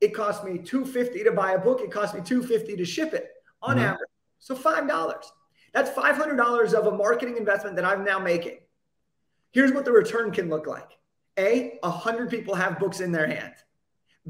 It 0.00 0.14
cost 0.14 0.44
me 0.44 0.58
250 0.58 1.24
to 1.24 1.32
buy 1.32 1.52
a 1.52 1.58
book. 1.58 1.80
It 1.80 1.90
cost 1.90 2.14
me 2.14 2.20
250 2.22 2.76
to 2.76 2.84
ship 2.84 3.14
it 3.14 3.30
on 3.62 3.76
mm-hmm. 3.76 3.86
average. 3.86 4.08
So 4.38 4.54
$5. 4.54 5.22
That's 5.74 5.90
$500 5.90 6.72
of 6.74 6.86
a 6.86 6.96
marketing 6.96 7.36
investment 7.36 7.76
that 7.76 7.84
I'm 7.84 8.04
now 8.04 8.18
making. 8.18 8.58
Here's 9.52 9.72
what 9.72 9.84
the 9.84 9.92
return 9.92 10.30
can 10.30 10.48
look 10.48 10.66
like. 10.66 10.90
A, 11.38 11.78
100 11.82 12.30
people 12.30 12.54
have 12.54 12.78
books 12.78 13.00
in 13.00 13.12
their 13.12 13.26
hand. 13.26 13.54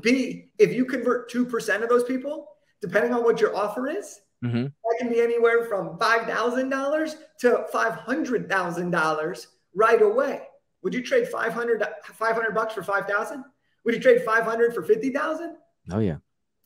B, 0.00 0.50
if 0.58 0.72
you 0.72 0.84
convert 0.84 1.30
2% 1.30 1.82
of 1.82 1.88
those 1.88 2.04
people, 2.04 2.48
depending 2.80 3.12
on 3.12 3.24
what 3.24 3.40
your 3.40 3.56
offer 3.56 3.88
is, 3.88 4.20
mm-hmm. 4.44 4.64
that 4.64 4.96
can 4.98 5.08
be 5.08 5.20
anywhere 5.20 5.64
from 5.64 5.98
$5,000 5.98 7.14
to 7.40 7.66
$500,000 7.72 9.46
right 9.74 10.02
away. 10.02 10.42
Would 10.82 10.94
you 10.94 11.02
trade 11.02 11.28
500, 11.28 11.84
500 12.04 12.54
bucks 12.54 12.74
for 12.74 12.82
5,000? 12.82 13.44
Would 13.88 13.94
you 13.94 14.02
trade 14.02 14.20
500 14.22 14.74
for 14.74 14.82
50,000? 14.82 15.56
Oh, 15.92 16.00
yeah. 16.00 16.18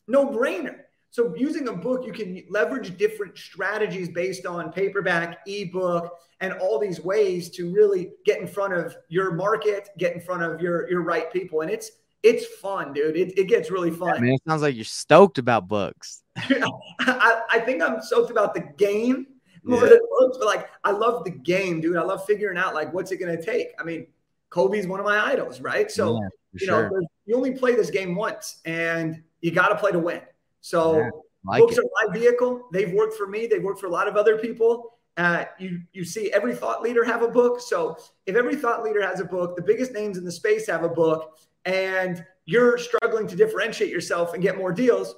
No 0.09 0.27
brainer. 0.27 0.79
So 1.11 1.33
using 1.37 1.69
a 1.69 1.73
book, 1.73 2.05
you 2.05 2.13
can 2.13 2.43
leverage 2.51 2.97
different 2.99 3.39
strategies 3.39 4.09
based 4.09 4.45
on 4.45 4.73
paperback, 4.73 5.39
ebook, 5.47 6.19
and 6.41 6.53
all 6.55 6.81
these 6.81 7.01
ways 7.01 7.49
to 7.51 7.73
really 7.73 8.11
get 8.27 8.41
in 8.41 8.49
front 8.49 8.75
of 8.75 8.97
your 9.09 9.31
market, 9.31 9.91
get 9.99 10.15
in 10.15 10.21
front 10.21 10.43
of 10.43 10.61
your 10.61 10.91
your 10.91 11.03
right 11.03 11.33
people. 11.33 11.61
And 11.61 11.71
it's 11.71 11.93
it's 12.25 12.45
fun, 12.45 12.93
dude. 12.93 13.17
It, 13.17 13.39
it 13.39 13.45
gets 13.45 13.71
really 13.71 13.93
fun. 13.93 14.17
Yeah, 14.17 14.21
man, 14.23 14.33
it 14.33 14.43
sounds 14.49 14.63
like 14.63 14.75
you're 14.75 14.85
stoked 14.85 15.39
about 15.39 15.69
books. 15.69 16.25
I, 16.37 17.43
I 17.53 17.61
think 17.61 17.85
I'm 17.85 18.03
stoked 18.03 18.33
about 18.33 18.53
the 18.53 18.65
game 18.77 19.29
more 19.63 19.85
yeah. 19.85 19.91
than 19.91 20.01
books, 20.19 20.39
but 20.39 20.47
like 20.47 20.69
I 20.83 20.91
love 20.91 21.23
the 21.23 21.31
game, 21.31 21.81
dude. 21.81 21.97
I 21.97 22.03
love 22.03 22.27
figuring 22.27 22.59
out 22.59 22.75
like 22.75 22.93
what's 22.93 23.13
it 23.13 23.19
gonna 23.19 23.41
take. 23.41 23.69
I 23.79 23.85
mean, 23.85 24.09
Kobe's 24.51 24.89
one 24.89 24.99
of 24.99 25.07
my 25.07 25.25
idols, 25.25 25.61
right? 25.61 25.89
So 25.89 26.21
yeah, 26.21 26.29
you 26.55 26.67
know, 26.67 26.91
you 27.27 27.37
only 27.37 27.53
play 27.53 27.75
this 27.75 27.91
game 27.91 28.15
once 28.15 28.61
and 28.65 29.23
you 29.41 29.51
gotta 29.51 29.77
play 29.77 29.93
to 29.93 29.99
win. 29.99 30.21
So 30.61 30.99
yeah, 30.99 31.11
like 31.45 31.61
books 31.61 31.79
it. 31.79 31.85
are 31.85 32.07
my 32.07 32.13
vehicle. 32.13 32.69
They've 32.73 32.93
worked 32.93 33.15
for 33.15 33.27
me. 33.27 33.47
They've 33.47 33.63
worked 33.63 33.81
for 33.81 33.87
a 33.87 33.91
lot 33.91 34.09
of 34.09 34.17
other 34.17 34.39
people. 34.39 34.99
Uh, 35.17 35.45
you 35.59 35.81
you 35.93 36.05
see 36.05 36.33
every 36.33 36.55
thought 36.55 36.83
leader 36.83 37.05
have 37.05 37.23
a 37.23 37.29
book. 37.29 37.61
So 37.61 37.97
if 38.27 38.37
every 38.37 38.57
thought 38.57 38.83
leader 38.83 39.03
has 39.03 39.21
a 39.21 39.25
book, 39.25 39.57
the 39.57 39.63
biggest 39.63 39.93
names 39.93 40.17
in 40.17 40.25
the 40.25 40.33
space 40.33 40.67
have 40.69 40.85
a 40.85 40.89
book, 40.89 41.39
and 41.65 42.25
you're 42.45 42.79
struggling 42.79 43.27
to 43.29 43.37
differentiate 43.37 43.91
yourself 43.91 44.35
and 44.35 44.43
get 44.43 44.57
more 44.57 44.73
deals, 44.73 45.15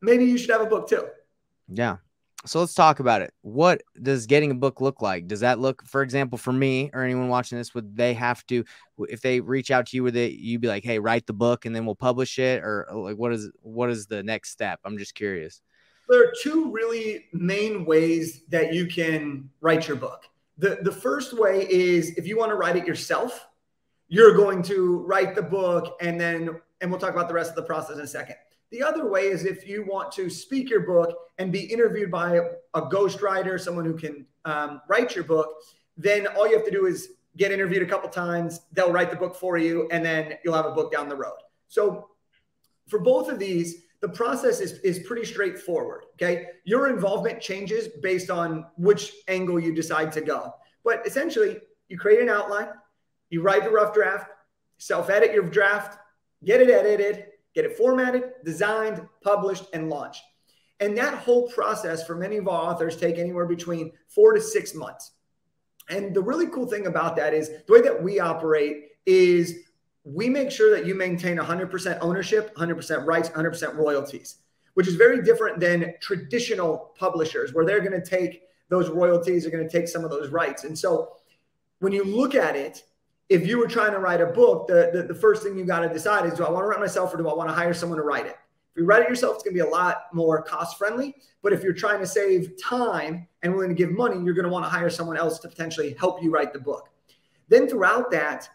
maybe 0.00 0.24
you 0.24 0.36
should 0.36 0.50
have 0.50 0.60
a 0.60 0.66
book 0.66 0.88
too. 0.88 1.06
Yeah, 1.68 1.96
so 2.46 2.60
let's 2.60 2.74
talk 2.74 3.00
about 3.00 3.22
it. 3.22 3.32
What 3.40 3.82
does 4.02 4.26
getting 4.26 4.50
a 4.50 4.54
book 4.54 4.80
look 4.80 5.00
like? 5.00 5.26
Does 5.26 5.40
that 5.40 5.58
look, 5.58 5.82
for 5.86 6.02
example, 6.02 6.36
for 6.36 6.52
me 6.52 6.90
or 6.92 7.02
anyone 7.02 7.28
watching 7.28 7.56
this, 7.56 7.74
would 7.74 7.96
they 7.96 8.12
have 8.14 8.44
to, 8.46 8.64
if 9.08 9.22
they 9.22 9.40
reach 9.40 9.70
out 9.70 9.86
to 9.86 9.96
you, 9.96 10.02
would 10.02 10.14
they, 10.14 10.28
you'd 10.28 10.60
be 10.60 10.68
like, 10.68 10.84
hey, 10.84 10.98
write 10.98 11.26
the 11.26 11.32
book 11.32 11.64
and 11.64 11.74
then 11.74 11.86
we'll 11.86 11.94
publish 11.94 12.38
it, 12.38 12.62
or 12.62 12.86
uh, 12.90 12.96
like 12.96 13.16
what 13.16 13.32
is 13.32 13.50
what 13.62 13.90
is 13.90 14.06
the 14.06 14.22
next 14.22 14.50
step? 14.50 14.80
I'm 14.84 14.98
just 14.98 15.14
curious. 15.14 15.62
There 16.08 16.22
are 16.22 16.32
two 16.42 16.70
really 16.70 17.26
main 17.32 17.86
ways 17.86 18.42
that 18.50 18.74
you 18.74 18.86
can 18.86 19.48
write 19.60 19.88
your 19.88 19.96
book. 19.96 20.24
The 20.58 20.78
the 20.82 20.92
first 20.92 21.32
way 21.38 21.66
is 21.70 22.10
if 22.18 22.26
you 22.26 22.36
want 22.38 22.50
to 22.50 22.56
write 22.56 22.76
it 22.76 22.86
yourself, 22.86 23.46
you're 24.08 24.36
going 24.36 24.62
to 24.64 24.98
write 24.98 25.34
the 25.34 25.42
book 25.42 25.96
and 26.00 26.20
then 26.20 26.60
and 26.80 26.90
we'll 26.90 27.00
talk 27.00 27.14
about 27.14 27.28
the 27.28 27.34
rest 27.34 27.48
of 27.48 27.56
the 27.56 27.62
process 27.62 27.96
in 27.96 28.04
a 28.04 28.06
second. 28.06 28.36
The 28.74 28.82
other 28.82 29.08
way 29.08 29.28
is 29.28 29.44
if 29.44 29.68
you 29.68 29.84
want 29.84 30.10
to 30.14 30.28
speak 30.28 30.68
your 30.68 30.80
book 30.80 31.16
and 31.38 31.52
be 31.52 31.60
interviewed 31.60 32.10
by 32.10 32.40
a 32.74 32.82
ghostwriter, 32.82 33.60
someone 33.60 33.84
who 33.84 33.94
can 33.94 34.26
um, 34.44 34.80
write 34.88 35.14
your 35.14 35.22
book, 35.22 35.48
then 35.96 36.26
all 36.26 36.48
you 36.48 36.56
have 36.56 36.64
to 36.64 36.72
do 36.72 36.86
is 36.86 37.10
get 37.36 37.52
interviewed 37.52 37.84
a 37.84 37.86
couple 37.86 38.08
times. 38.08 38.62
They'll 38.72 38.90
write 38.90 39.10
the 39.12 39.16
book 39.16 39.36
for 39.36 39.58
you, 39.58 39.88
and 39.92 40.04
then 40.04 40.38
you'll 40.44 40.56
have 40.56 40.66
a 40.66 40.72
book 40.72 40.90
down 40.90 41.08
the 41.08 41.14
road. 41.14 41.36
So 41.68 42.08
for 42.88 42.98
both 42.98 43.28
of 43.28 43.38
these, 43.38 43.82
the 44.00 44.08
process 44.08 44.58
is, 44.58 44.80
is 44.80 45.06
pretty 45.06 45.24
straightforward. 45.24 46.06
Okay. 46.14 46.46
Your 46.64 46.90
involvement 46.90 47.40
changes 47.40 47.86
based 48.02 48.28
on 48.28 48.66
which 48.76 49.12
angle 49.28 49.60
you 49.60 49.72
decide 49.72 50.10
to 50.14 50.20
go. 50.20 50.52
But 50.82 51.06
essentially, 51.06 51.60
you 51.86 51.96
create 51.96 52.22
an 52.22 52.28
outline, 52.28 52.70
you 53.30 53.40
write 53.40 53.62
the 53.62 53.70
rough 53.70 53.94
draft, 53.94 54.30
self 54.78 55.10
edit 55.10 55.32
your 55.32 55.48
draft, 55.48 55.96
get 56.44 56.60
it 56.60 56.70
edited, 56.70 57.26
get 57.54 57.64
it 57.64 57.76
formatted, 57.76 58.32
designed, 58.44 59.06
published, 59.22 59.64
and 59.72 59.88
launched. 59.88 60.22
And 60.80 60.98
that 60.98 61.14
whole 61.14 61.48
process 61.50 62.06
for 62.06 62.16
many 62.16 62.36
of 62.36 62.48
our 62.48 62.72
authors 62.72 62.96
take 62.96 63.18
anywhere 63.18 63.46
between 63.46 63.92
four 64.08 64.32
to 64.32 64.40
six 64.40 64.74
months. 64.74 65.12
And 65.88 66.14
the 66.14 66.22
really 66.22 66.48
cool 66.48 66.66
thing 66.66 66.86
about 66.86 67.16
that 67.16 67.34
is 67.34 67.50
the 67.66 67.72
way 67.72 67.80
that 67.82 68.02
we 68.02 68.18
operate 68.18 68.88
is 69.06 69.64
we 70.04 70.28
make 70.28 70.50
sure 70.50 70.70
that 70.76 70.86
you 70.86 70.94
maintain 70.94 71.38
100% 71.38 71.98
ownership, 72.00 72.54
100% 72.56 73.06
rights, 73.06 73.28
100% 73.30 73.76
royalties, 73.76 74.36
which 74.74 74.88
is 74.88 74.96
very 74.96 75.22
different 75.22 75.60
than 75.60 75.94
traditional 76.00 76.92
publishers 76.98 77.54
where 77.54 77.64
they're 77.64 77.80
going 77.80 77.92
to 77.92 78.04
take 78.04 78.42
those 78.68 78.88
royalties, 78.88 79.42
they're 79.42 79.52
going 79.52 79.66
to 79.66 79.78
take 79.78 79.88
some 79.88 80.04
of 80.04 80.10
those 80.10 80.30
rights. 80.30 80.64
And 80.64 80.78
so 80.78 81.12
when 81.80 81.92
you 81.92 82.04
look 82.04 82.34
at 82.34 82.56
it, 82.56 82.82
if 83.28 83.46
you 83.46 83.58
were 83.58 83.66
trying 83.66 83.92
to 83.92 83.98
write 83.98 84.20
a 84.20 84.26
book, 84.26 84.68
the, 84.68 84.90
the, 84.92 85.02
the 85.02 85.14
first 85.14 85.42
thing 85.42 85.56
you 85.56 85.64
got 85.64 85.80
to 85.80 85.88
decide 85.88 86.26
is 86.26 86.34
do 86.34 86.44
I 86.44 86.50
want 86.50 86.64
to 86.64 86.68
write 86.68 86.80
myself 86.80 87.12
or 87.14 87.16
do 87.16 87.28
I 87.28 87.34
want 87.34 87.48
to 87.48 87.54
hire 87.54 87.72
someone 87.72 87.98
to 87.98 88.04
write 88.04 88.26
it? 88.26 88.36
If 88.74 88.80
you 88.80 88.86
write 88.86 89.02
it 89.02 89.08
yourself, 89.08 89.36
it's 89.36 89.44
going 89.44 89.56
to 89.56 89.62
be 89.62 89.68
a 89.68 89.70
lot 89.70 90.06
more 90.12 90.42
cost 90.42 90.76
friendly. 90.76 91.14
But 91.42 91.52
if 91.52 91.62
you're 91.62 91.72
trying 91.72 92.00
to 92.00 92.06
save 92.06 92.52
time 92.62 93.26
and 93.42 93.54
willing 93.54 93.68
to 93.68 93.74
give 93.74 93.92
money, 93.92 94.22
you're 94.22 94.34
going 94.34 94.46
to 94.46 94.50
want 94.50 94.64
to 94.64 94.68
hire 94.68 94.90
someone 94.90 95.16
else 95.16 95.38
to 95.40 95.48
potentially 95.48 95.94
help 95.98 96.22
you 96.22 96.30
write 96.30 96.52
the 96.52 96.58
book. 96.58 96.88
Then 97.48 97.68
throughout 97.68 98.10
that, 98.10 98.48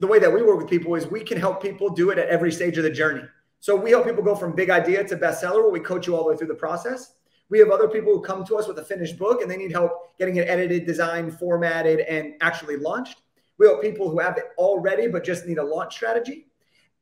the 0.00 0.06
way 0.06 0.18
that 0.18 0.32
we 0.32 0.42
work 0.42 0.58
with 0.58 0.68
people 0.68 0.94
is 0.94 1.06
we 1.06 1.22
can 1.22 1.38
help 1.38 1.62
people 1.62 1.88
do 1.90 2.10
it 2.10 2.18
at 2.18 2.28
every 2.28 2.52
stage 2.52 2.76
of 2.76 2.84
the 2.84 2.90
journey. 2.90 3.22
So 3.60 3.74
we 3.74 3.90
help 3.90 4.04
people 4.04 4.22
go 4.22 4.34
from 4.34 4.54
big 4.54 4.68
idea 4.68 5.04
to 5.04 5.16
bestseller 5.16 5.62
where 5.62 5.70
we 5.70 5.80
coach 5.80 6.06
you 6.06 6.16
all 6.16 6.24
the 6.24 6.30
way 6.30 6.36
through 6.36 6.48
the 6.48 6.54
process. 6.54 7.14
We 7.48 7.58
have 7.60 7.70
other 7.70 7.88
people 7.88 8.12
who 8.12 8.20
come 8.20 8.44
to 8.46 8.56
us 8.56 8.66
with 8.66 8.78
a 8.78 8.84
finished 8.84 9.16
book 9.16 9.40
and 9.40 9.50
they 9.50 9.56
need 9.56 9.72
help 9.72 10.18
getting 10.18 10.36
it 10.36 10.48
edited, 10.48 10.86
designed, 10.86 11.38
formatted, 11.38 12.00
and 12.00 12.34
actually 12.40 12.76
launched. 12.76 13.22
We 13.58 13.66
help 13.66 13.82
people 13.82 14.10
who 14.10 14.18
have 14.18 14.36
it 14.36 14.46
already 14.58 15.08
but 15.08 15.24
just 15.24 15.46
need 15.46 15.58
a 15.58 15.64
launch 15.64 15.94
strategy. 15.94 16.46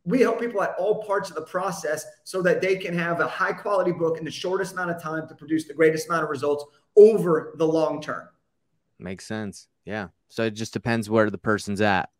We 0.04 0.20
help 0.20 0.38
people 0.38 0.62
at 0.62 0.74
all 0.78 1.02
parts 1.02 1.30
of 1.30 1.36
the 1.36 1.42
process 1.42 2.04
so 2.24 2.42
that 2.42 2.60
they 2.60 2.76
can 2.76 2.96
have 2.96 3.20
a 3.20 3.28
high 3.28 3.52
quality 3.52 3.92
book 3.92 4.18
in 4.18 4.24
the 4.24 4.30
shortest 4.30 4.74
amount 4.74 4.90
of 4.90 5.02
time 5.02 5.26
to 5.28 5.34
produce 5.34 5.66
the 5.66 5.74
greatest 5.74 6.08
amount 6.08 6.24
of 6.24 6.30
results 6.30 6.64
over 6.96 7.54
the 7.56 7.66
long 7.66 8.02
term. 8.02 8.28
Makes 8.98 9.26
sense. 9.26 9.68
Yeah. 9.84 10.08
So 10.28 10.44
it 10.44 10.52
just 10.52 10.72
depends 10.72 11.08
where 11.08 11.30
the 11.30 11.38
person's 11.38 11.80
at. 11.80 12.10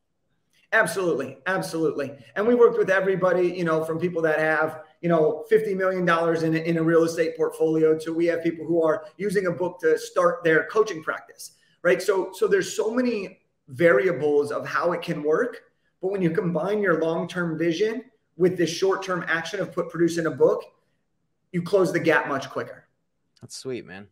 Absolutely. 0.74 1.38
Absolutely. 1.46 2.12
And 2.34 2.46
we 2.46 2.56
worked 2.56 2.76
with 2.76 2.90
everybody, 2.90 3.48
you 3.48 3.64
know, 3.64 3.84
from 3.84 3.98
people 3.98 4.20
that 4.22 4.40
have, 4.40 4.80
you 5.02 5.08
know, 5.08 5.44
$50 5.50 5.76
million 5.76 6.02
in 6.02 6.54
a, 6.54 6.68
in 6.68 6.76
a 6.78 6.82
real 6.82 7.04
estate 7.04 7.36
portfolio 7.36 7.96
to 7.98 8.12
we 8.12 8.26
have 8.26 8.42
people 8.42 8.66
who 8.66 8.82
are 8.82 9.04
using 9.16 9.46
a 9.46 9.52
book 9.52 9.78
to 9.80 9.96
start 9.96 10.42
their 10.42 10.66
coaching 10.66 11.00
practice, 11.00 11.52
right? 11.82 12.02
So, 12.02 12.32
so 12.32 12.48
there's 12.48 12.74
so 12.74 12.90
many 12.90 13.38
variables 13.68 14.50
of 14.50 14.66
how 14.66 14.92
it 14.92 15.02
can 15.02 15.22
work. 15.22 15.62
But 16.00 16.12
when 16.12 16.22
you 16.22 16.30
combine 16.30 16.80
your 16.80 17.00
long 17.00 17.28
term 17.28 17.58
vision 17.58 18.04
with 18.36 18.56
this 18.56 18.70
short 18.70 19.02
term 19.02 19.24
action 19.26 19.60
of 19.60 19.72
put 19.72 19.88
producing 19.88 20.26
a 20.26 20.30
book, 20.30 20.62
you 21.52 21.62
close 21.62 21.92
the 21.92 22.00
gap 22.00 22.28
much 22.28 22.50
quicker. 22.50 22.88
That's 23.40 23.56
sweet, 23.56 23.86
man. 23.86 24.08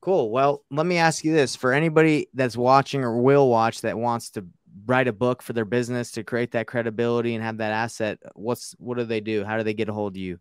Cool. 0.00 0.30
Well, 0.30 0.64
let 0.70 0.86
me 0.86 0.96
ask 0.96 1.24
you 1.24 1.32
this 1.32 1.54
for 1.54 1.72
anybody 1.72 2.28
that's 2.32 2.56
watching 2.56 3.04
or 3.04 3.20
will 3.20 3.48
watch 3.48 3.82
that 3.82 3.98
wants 3.98 4.30
to 4.30 4.46
write 4.86 5.08
a 5.08 5.12
book 5.12 5.42
for 5.42 5.52
their 5.52 5.64
business 5.64 6.10
to 6.12 6.24
create 6.24 6.52
that 6.52 6.66
credibility 6.66 7.34
and 7.34 7.44
have 7.44 7.58
that 7.58 7.72
asset, 7.72 8.18
what's 8.34 8.74
what 8.78 8.96
do 8.96 9.04
they 9.04 9.20
do? 9.20 9.44
How 9.44 9.56
do 9.56 9.62
they 9.62 9.74
get 9.74 9.88
a 9.88 9.92
hold 9.92 10.14
of 10.14 10.16
you? 10.16 10.38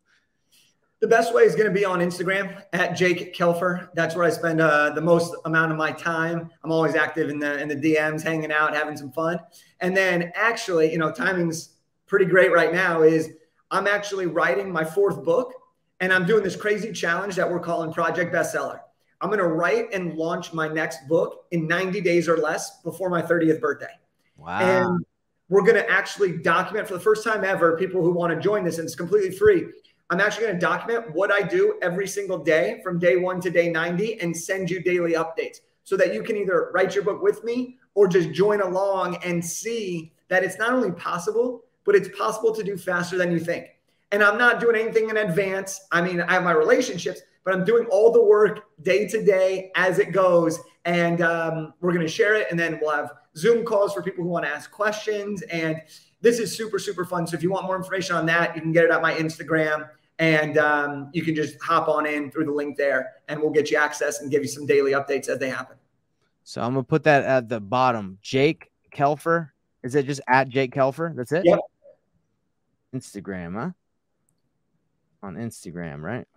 The 1.01 1.07
best 1.07 1.33
way 1.33 1.43
is 1.43 1.55
going 1.55 1.67
to 1.67 1.73
be 1.73 1.85
on 1.85 1.99
Instagram 1.99 2.61
at 2.73 2.91
Jake 2.91 3.33
Kelfer. 3.33 3.87
That's 3.93 4.15
where 4.15 4.25
I 4.25 4.29
spend 4.29 4.59
uh, 4.59 4.89
the 4.89 4.99
most 5.01 5.33
amount 5.45 5.71
of 5.71 5.77
my 5.77 5.93
time. 5.93 6.49
I'm 6.61 6.73
always 6.73 6.93
active 6.95 7.29
in 7.29 7.39
the 7.39 7.57
in 7.61 7.69
the 7.69 7.75
DMs, 7.75 8.21
hanging 8.21 8.51
out, 8.51 8.75
having 8.75 8.97
some 8.97 9.11
fun. 9.13 9.39
And 9.79 9.95
then 9.95 10.33
actually, 10.35 10.91
you 10.91 10.97
know, 10.97 11.09
timing's 11.09 11.77
pretty 12.05 12.25
great 12.25 12.51
right 12.51 12.73
now. 12.73 13.03
Is 13.03 13.29
I'm 13.71 13.87
actually 13.87 14.25
writing 14.25 14.69
my 14.69 14.83
fourth 14.83 15.23
book, 15.23 15.53
and 16.01 16.11
I'm 16.11 16.25
doing 16.25 16.43
this 16.43 16.57
crazy 16.57 16.91
challenge 16.91 17.37
that 17.37 17.49
we're 17.49 17.61
calling 17.61 17.93
Project 17.93 18.33
Bestseller. 18.33 18.81
I'm 19.21 19.29
going 19.29 19.39
to 19.39 19.47
write 19.47 19.93
and 19.93 20.15
launch 20.15 20.51
my 20.51 20.67
next 20.67 21.07
book 21.07 21.45
in 21.51 21.65
90 21.67 22.01
days 22.01 22.27
or 22.27 22.37
less 22.37 22.81
before 22.81 23.09
my 23.09 23.21
30th 23.21 23.59
birthday. 23.59 23.87
Wow. 24.37 24.59
And 24.59 25.05
we're 25.49 25.63
going 25.63 25.75
to 25.75 25.89
actually 25.89 26.37
document 26.37 26.87
for 26.87 26.93
the 26.93 27.01
first 27.01 27.23
time 27.23 27.43
ever 27.43 27.77
people 27.77 28.01
who 28.01 28.11
want 28.11 28.33
to 28.33 28.39
join 28.39 28.65
this, 28.65 28.79
and 28.79 28.85
it's 28.85 28.95
completely 28.95 29.31
free 29.31 29.65
I'm 30.09 30.19
actually 30.19 30.47
going 30.47 30.55
to 30.55 30.59
document 30.59 31.13
what 31.13 31.31
I 31.31 31.41
do 31.41 31.77
every 31.83 32.07
single 32.07 32.39
day 32.39 32.81
from 32.83 32.97
day 32.97 33.17
one 33.17 33.39
to 33.41 33.51
day 33.51 33.69
90 33.69 34.19
and 34.21 34.35
send 34.35 34.69
you 34.69 34.81
daily 34.81 35.13
updates 35.13 35.59
so 35.83 35.95
that 35.97 36.13
you 36.13 36.23
can 36.23 36.35
either 36.35 36.71
write 36.73 36.95
your 36.95 37.03
book 37.03 37.21
with 37.21 37.43
me 37.43 37.77
or 37.93 38.07
just 38.07 38.31
join 38.31 38.61
along 38.61 39.17
and 39.17 39.43
see 39.43 40.11
that 40.27 40.43
it's 40.43 40.57
not 40.57 40.73
only 40.73 40.91
possible, 40.91 41.63
but 41.83 41.95
it's 41.95 42.09
possible 42.17 42.53
to 42.55 42.63
do 42.63 42.75
faster 42.75 43.17
than 43.17 43.31
you 43.31 43.39
think. 43.39 43.67
And 44.11 44.23
I'm 44.23 44.37
not 44.39 44.59
doing 44.59 44.75
anything 44.75 45.09
in 45.09 45.17
advance. 45.17 45.79
I 45.91 46.01
mean, 46.01 46.21
I 46.21 46.33
have 46.33 46.43
my 46.43 46.53
relationships, 46.53 47.21
but 47.43 47.53
I'm 47.53 47.63
doing 47.63 47.85
all 47.91 48.11
the 48.11 48.23
work 48.23 48.61
day 48.81 49.07
to 49.07 49.23
day 49.23 49.71
as 49.75 49.99
it 49.99 50.11
goes. 50.11 50.59
And 50.85 51.21
um, 51.21 51.73
we're 51.81 51.93
going 51.93 52.05
to 52.05 52.11
share 52.11 52.35
it. 52.35 52.47
And 52.49 52.59
then 52.59 52.79
we'll 52.81 52.95
have 52.95 53.11
Zoom 53.37 53.63
calls 53.63 53.93
for 53.93 54.01
people 54.01 54.23
who 54.23 54.29
want 54.29 54.45
to 54.45 54.51
ask 54.51 54.71
questions. 54.71 55.43
And 55.43 55.79
this 56.21 56.39
is 56.39 56.55
super, 56.55 56.79
super 56.79 57.05
fun. 57.05 57.27
So 57.27 57.35
if 57.35 57.43
you 57.43 57.51
want 57.51 57.65
more 57.65 57.75
information 57.75 58.15
on 58.15 58.25
that, 58.25 58.55
you 58.55 58.61
can 58.61 58.71
get 58.71 58.85
it 58.85 58.91
at 58.91 59.03
my 59.03 59.13
Instagram 59.13 59.87
and 60.19 60.57
um, 60.57 61.09
you 61.13 61.23
can 61.23 61.33
just 61.33 61.55
hop 61.61 61.87
on 61.87 62.05
in 62.05 62.29
through 62.29 62.45
the 62.45 62.51
link 62.51 62.77
there 62.77 63.13
and 63.29 63.41
we'll 63.41 63.51
get 63.51 63.71
you 63.71 63.77
access 63.77 64.21
and 64.21 64.29
give 64.29 64.41
you 64.41 64.49
some 64.49 64.65
daily 64.65 64.91
updates 64.91 65.29
as 65.29 65.39
they 65.39 65.49
happen. 65.49 65.77
So 66.43 66.61
i'm 66.61 66.73
gonna 66.73 66.83
put 66.83 67.03
that 67.03 67.23
at 67.23 67.47
the 67.47 67.59
bottom. 67.59 68.17
Jake 68.21 68.69
kelfer 68.93 69.49
is 69.81 69.95
it 69.95 70.05
just 70.05 70.21
at 70.27 70.49
jake 70.49 70.73
kelfer? 70.73 71.15
That's 71.15 71.31
it? 71.31 71.45
Yep. 71.45 71.59
instagram 72.95 73.53
huh? 73.53 73.69
On 75.23 75.35
instagram 75.35 76.01
right? 76.01 76.27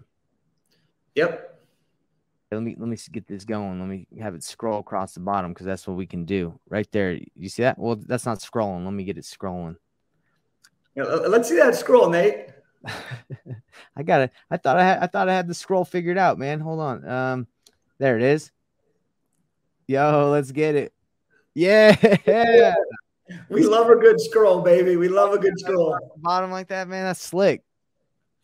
Yep. 1.14 1.49
Let 2.53 2.62
me 2.62 2.77
let 2.79 2.88
me 2.88 2.99
get 3.11 3.27
this 3.27 3.45
going. 3.45 3.81
Let 3.81 3.88
me 3.88 4.07
have 4.21 4.35
it 4.35 4.45
scroll 4.45 4.81
across 4.81 5.14
the 5.14 5.21
bottom 5.21 5.53
because 5.53 5.64
that's 5.64 5.87
what 5.87 5.97
we 5.97 6.07
can 6.07 6.27
do. 6.27 6.61
Right 6.68 6.87
there. 6.92 7.18
You 7.35 7.49
see 7.49 7.62
that? 7.62 7.79
Well 7.79 7.97
that's 7.97 8.27
not 8.27 8.40
scrolling. 8.40 8.85
Let 8.85 8.92
me 8.92 9.05
get 9.05 9.16
it 9.16 9.25
scrolling. 9.25 9.77
Let's 10.95 11.49
see 11.49 11.57
that 11.57 11.75
scroll 11.75 12.11
nate 12.11 12.52
I 13.97 14.03
got 14.03 14.23
it. 14.23 14.31
I 14.51 14.57
thought 14.57 14.79
I 14.79 14.85
had 14.85 14.99
I 15.03 15.07
thought 15.07 15.29
I 15.29 15.35
had 15.35 15.49
the 15.49 15.55
scroll 15.55 15.85
figured 15.85 16.18
out, 16.18 16.38
man. 16.38 16.61
Hold 16.61 16.81
on. 16.81 17.09
Um 17.09 17.47
there 17.99 18.16
it 18.16 18.23
is. 18.23 18.51
Yo, 19.87 20.31
let's 20.31 20.53
get 20.53 20.75
it. 20.75 20.92
Yeah. 21.55 22.75
We 23.49 23.64
love 23.64 23.88
a 23.88 23.97
good 23.97 24.21
scroll, 24.21 24.61
baby. 24.61 24.97
We 24.97 25.09
love 25.09 25.33
a 25.33 25.38
good 25.38 25.59
scroll. 25.59 25.97
Bottom 26.16 26.51
like 26.51 26.68
that, 26.68 26.87
man. 26.87 27.05
That's 27.07 27.23
slick. 27.23 27.62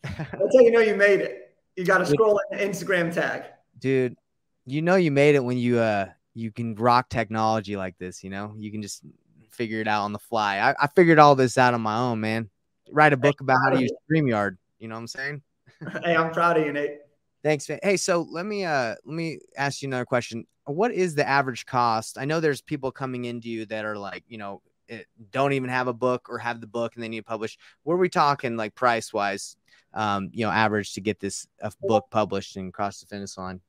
That's 0.01 0.31
how 0.31 0.61
you 0.61 0.71
know 0.71 0.79
you 0.79 0.95
made 0.95 1.19
it. 1.19 1.55
You 1.75 1.85
got 1.85 1.99
to 1.99 2.05
scroll 2.07 2.39
in 2.49 2.57
the 2.57 2.63
Instagram 2.63 3.13
tag. 3.13 3.43
Dude, 3.77 4.15
you 4.65 4.81
know 4.81 4.95
you 4.95 5.11
made 5.11 5.35
it 5.35 5.43
when 5.43 5.57
you 5.57 5.77
uh 5.77 6.07
you 6.33 6.51
can 6.51 6.75
rock 6.75 7.09
technology 7.09 7.75
like 7.75 7.97
this, 7.97 8.23
you 8.23 8.29
know? 8.29 8.53
You 8.57 8.71
can 8.71 8.81
just 8.81 9.03
figure 9.51 9.81
it 9.81 9.87
out 9.87 10.03
on 10.03 10.13
the 10.13 10.19
fly. 10.19 10.57
I, 10.59 10.75
I 10.83 10.87
figured 10.87 11.19
all 11.19 11.35
this 11.35 11.57
out 11.57 11.73
on 11.73 11.81
my 11.81 11.97
own, 11.97 12.21
man. 12.21 12.49
Write 12.91 13.13
a 13.13 13.17
book 13.17 13.41
about 13.41 13.57
how 13.63 13.69
to 13.71 13.81
use 13.81 13.91
StreamYard. 14.09 14.57
You 14.79 14.87
know 14.87 14.95
what 14.95 15.01
I'm 15.01 15.07
saying? 15.07 15.41
hey, 16.03 16.15
I'm 16.15 16.31
proud 16.31 16.57
of 16.57 16.65
you, 16.65 16.73
Nate. 16.73 16.99
Thanks, 17.43 17.69
man. 17.69 17.79
Hey, 17.81 17.97
so 17.97 18.27
let 18.29 18.45
me 18.45 18.65
uh 18.65 18.95
let 19.05 19.15
me 19.15 19.39
ask 19.57 19.81
you 19.81 19.87
another 19.87 20.05
question. 20.05 20.45
What 20.65 20.91
is 20.91 21.15
the 21.15 21.27
average 21.27 21.65
cost? 21.65 22.17
I 22.17 22.25
know 22.25 22.39
there's 22.39 22.61
people 22.61 22.91
coming 22.91 23.25
into 23.25 23.49
you 23.49 23.65
that 23.67 23.85
are 23.85 23.97
like, 23.97 24.23
you 24.27 24.37
know, 24.37 24.61
it, 24.87 25.07
don't 25.31 25.53
even 25.53 25.69
have 25.69 25.87
a 25.87 25.93
book 25.93 26.27
or 26.29 26.37
have 26.37 26.59
the 26.59 26.67
book 26.67 26.95
and 26.95 27.03
they 27.03 27.07
need 27.07 27.19
to 27.19 27.25
publish. 27.25 27.57
What 27.83 27.93
are 27.93 27.97
we 27.97 28.09
talking 28.09 28.57
like 28.57 28.75
price 28.75 29.13
wise? 29.13 29.55
Um, 29.93 30.29
you 30.33 30.45
know, 30.45 30.51
average 30.51 30.93
to 30.93 31.01
get 31.01 31.19
this 31.19 31.47
a 31.61 31.71
book 31.81 32.07
published 32.11 32.57
and 32.57 32.73
cross 32.73 32.99
the 32.99 33.07
finish 33.07 33.37
line. 33.37 33.61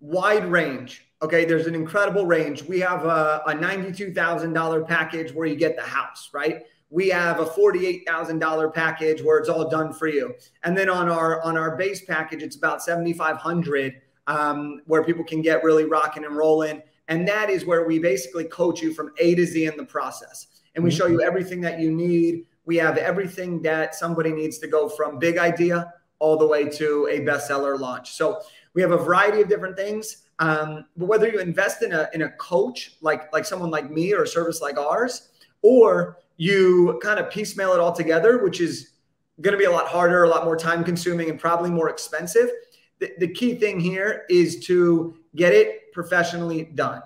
Wide 0.00 0.50
range. 0.50 1.06
Okay, 1.20 1.44
there's 1.44 1.68
an 1.68 1.76
incredible 1.76 2.26
range. 2.26 2.62
We 2.62 2.80
have 2.80 3.04
a, 3.04 3.42
a 3.46 3.52
$92,000 3.52 4.88
package 4.88 5.32
where 5.32 5.46
you 5.46 5.54
get 5.54 5.76
the 5.76 5.82
house, 5.82 6.30
right? 6.32 6.64
We 6.92 7.08
have 7.08 7.40
a 7.40 7.46
$48,000 7.46 8.74
package 8.74 9.22
where 9.22 9.38
it's 9.38 9.48
all 9.48 9.68
done 9.68 9.94
for 9.94 10.08
you. 10.08 10.34
And 10.62 10.76
then 10.76 10.90
on 10.90 11.08
our 11.08 11.40
on 11.42 11.56
our 11.56 11.74
base 11.74 12.04
package, 12.04 12.42
it's 12.42 12.56
about 12.56 12.82
7,500 12.82 13.94
um, 14.26 14.82
where 14.84 15.02
people 15.02 15.24
can 15.24 15.40
get 15.40 15.64
really 15.64 15.84
rocking 15.84 16.26
and 16.26 16.36
rolling. 16.36 16.82
And 17.08 17.26
that 17.26 17.48
is 17.48 17.64
where 17.64 17.86
we 17.86 17.98
basically 17.98 18.44
coach 18.44 18.82
you 18.82 18.92
from 18.92 19.10
A 19.18 19.34
to 19.34 19.46
Z 19.46 19.64
in 19.64 19.76
the 19.78 19.86
process. 19.86 20.48
And 20.74 20.84
we 20.84 20.90
show 20.90 21.06
you 21.06 21.22
everything 21.22 21.62
that 21.62 21.80
you 21.80 21.90
need. 21.90 22.44
We 22.66 22.76
have 22.76 22.98
everything 22.98 23.62
that 23.62 23.94
somebody 23.94 24.30
needs 24.30 24.58
to 24.58 24.68
go 24.68 24.88
from 24.88 25.18
big 25.18 25.38
idea 25.38 25.94
all 26.18 26.36
the 26.36 26.46
way 26.46 26.68
to 26.68 27.08
a 27.10 27.20
bestseller 27.20 27.78
launch. 27.78 28.12
So 28.12 28.40
we 28.74 28.82
have 28.82 28.92
a 28.92 28.98
variety 28.98 29.40
of 29.40 29.48
different 29.48 29.76
things. 29.76 30.28
Um, 30.40 30.84
but 30.96 31.06
whether 31.06 31.28
you 31.28 31.40
invest 31.40 31.82
in 31.82 31.92
a 31.92 32.10
in 32.12 32.22
a 32.22 32.30
coach 32.32 32.96
like 33.00 33.32
like 33.32 33.46
someone 33.46 33.70
like 33.70 33.90
me 33.90 34.12
or 34.12 34.24
a 34.24 34.28
service 34.28 34.60
like 34.60 34.78
ours, 34.78 35.30
or 35.62 36.18
you 36.42 36.98
kind 37.00 37.20
of 37.20 37.30
piecemeal 37.30 37.72
it 37.72 37.78
all 37.78 37.92
together, 37.92 38.42
which 38.42 38.60
is 38.60 38.94
going 39.42 39.52
to 39.52 39.58
be 39.58 39.64
a 39.64 39.70
lot 39.70 39.86
harder, 39.86 40.24
a 40.24 40.28
lot 40.28 40.44
more 40.44 40.56
time 40.56 40.82
consuming, 40.82 41.30
and 41.30 41.38
probably 41.38 41.70
more 41.70 41.88
expensive. 41.88 42.50
The, 42.98 43.12
the 43.18 43.28
key 43.28 43.54
thing 43.54 43.78
here 43.78 44.24
is 44.28 44.58
to 44.66 45.16
get 45.36 45.52
it 45.52 45.92
professionally 45.92 46.64
done. 46.64 47.00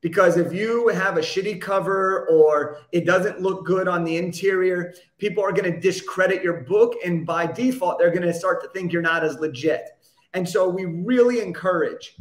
Because 0.00 0.36
if 0.36 0.52
you 0.52 0.88
have 0.88 1.16
a 1.16 1.20
shitty 1.20 1.60
cover 1.60 2.26
or 2.28 2.78
it 2.90 3.06
doesn't 3.06 3.40
look 3.40 3.64
good 3.64 3.86
on 3.86 4.02
the 4.02 4.16
interior, 4.16 4.94
people 5.18 5.44
are 5.44 5.52
going 5.52 5.72
to 5.72 5.78
discredit 5.78 6.42
your 6.42 6.62
book. 6.62 6.96
And 7.04 7.24
by 7.24 7.46
default, 7.46 8.00
they're 8.00 8.10
going 8.10 8.22
to 8.22 8.34
start 8.34 8.60
to 8.64 8.68
think 8.70 8.92
you're 8.92 9.00
not 9.00 9.22
as 9.22 9.38
legit. 9.38 9.90
And 10.34 10.48
so 10.48 10.68
we 10.68 10.86
really 10.86 11.40
encourage 11.40 12.16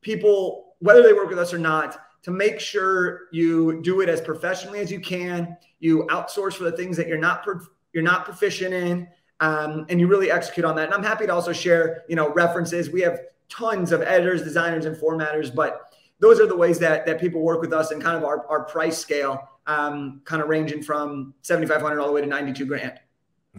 people, 0.00 0.74
whether 0.78 1.02
they 1.02 1.12
work 1.12 1.28
with 1.28 1.38
us 1.38 1.52
or 1.52 1.58
not, 1.58 2.00
to 2.22 2.30
make 2.30 2.60
sure 2.60 3.22
you 3.32 3.80
do 3.82 4.00
it 4.00 4.08
as 4.08 4.20
professionally 4.20 4.80
as 4.80 4.90
you 4.90 5.00
can. 5.00 5.56
You 5.78 6.06
outsource 6.10 6.54
for 6.54 6.64
the 6.64 6.72
things 6.72 6.96
that 6.96 7.08
you're 7.08 7.18
not 7.18 7.46
you're 7.92 8.04
not 8.04 8.24
proficient 8.24 8.74
in, 8.74 9.08
um, 9.40 9.86
and 9.88 9.98
you 9.98 10.06
really 10.06 10.30
execute 10.30 10.64
on 10.64 10.76
that. 10.76 10.86
And 10.86 10.94
I'm 10.94 11.02
happy 11.02 11.26
to 11.26 11.34
also 11.34 11.52
share, 11.52 12.04
you 12.08 12.16
know, 12.16 12.32
references. 12.32 12.90
We 12.90 13.00
have 13.00 13.18
tons 13.48 13.90
of 13.90 14.02
editors, 14.02 14.42
designers, 14.42 14.84
and 14.84 14.96
formatters, 14.96 15.52
but 15.52 15.92
those 16.20 16.38
are 16.38 16.46
the 16.46 16.56
ways 16.56 16.78
that 16.80 17.06
that 17.06 17.20
people 17.20 17.40
work 17.40 17.60
with 17.60 17.72
us 17.72 17.90
and 17.90 18.02
kind 18.02 18.16
of 18.16 18.24
our, 18.24 18.46
our 18.48 18.64
price 18.64 18.98
scale, 18.98 19.48
um, 19.66 20.20
kind 20.24 20.42
of 20.42 20.48
ranging 20.48 20.82
from 20.82 21.34
7,500 21.42 21.98
all 21.98 22.06
the 22.06 22.12
way 22.12 22.20
to 22.20 22.26
92 22.26 22.66
grand. 22.66 23.00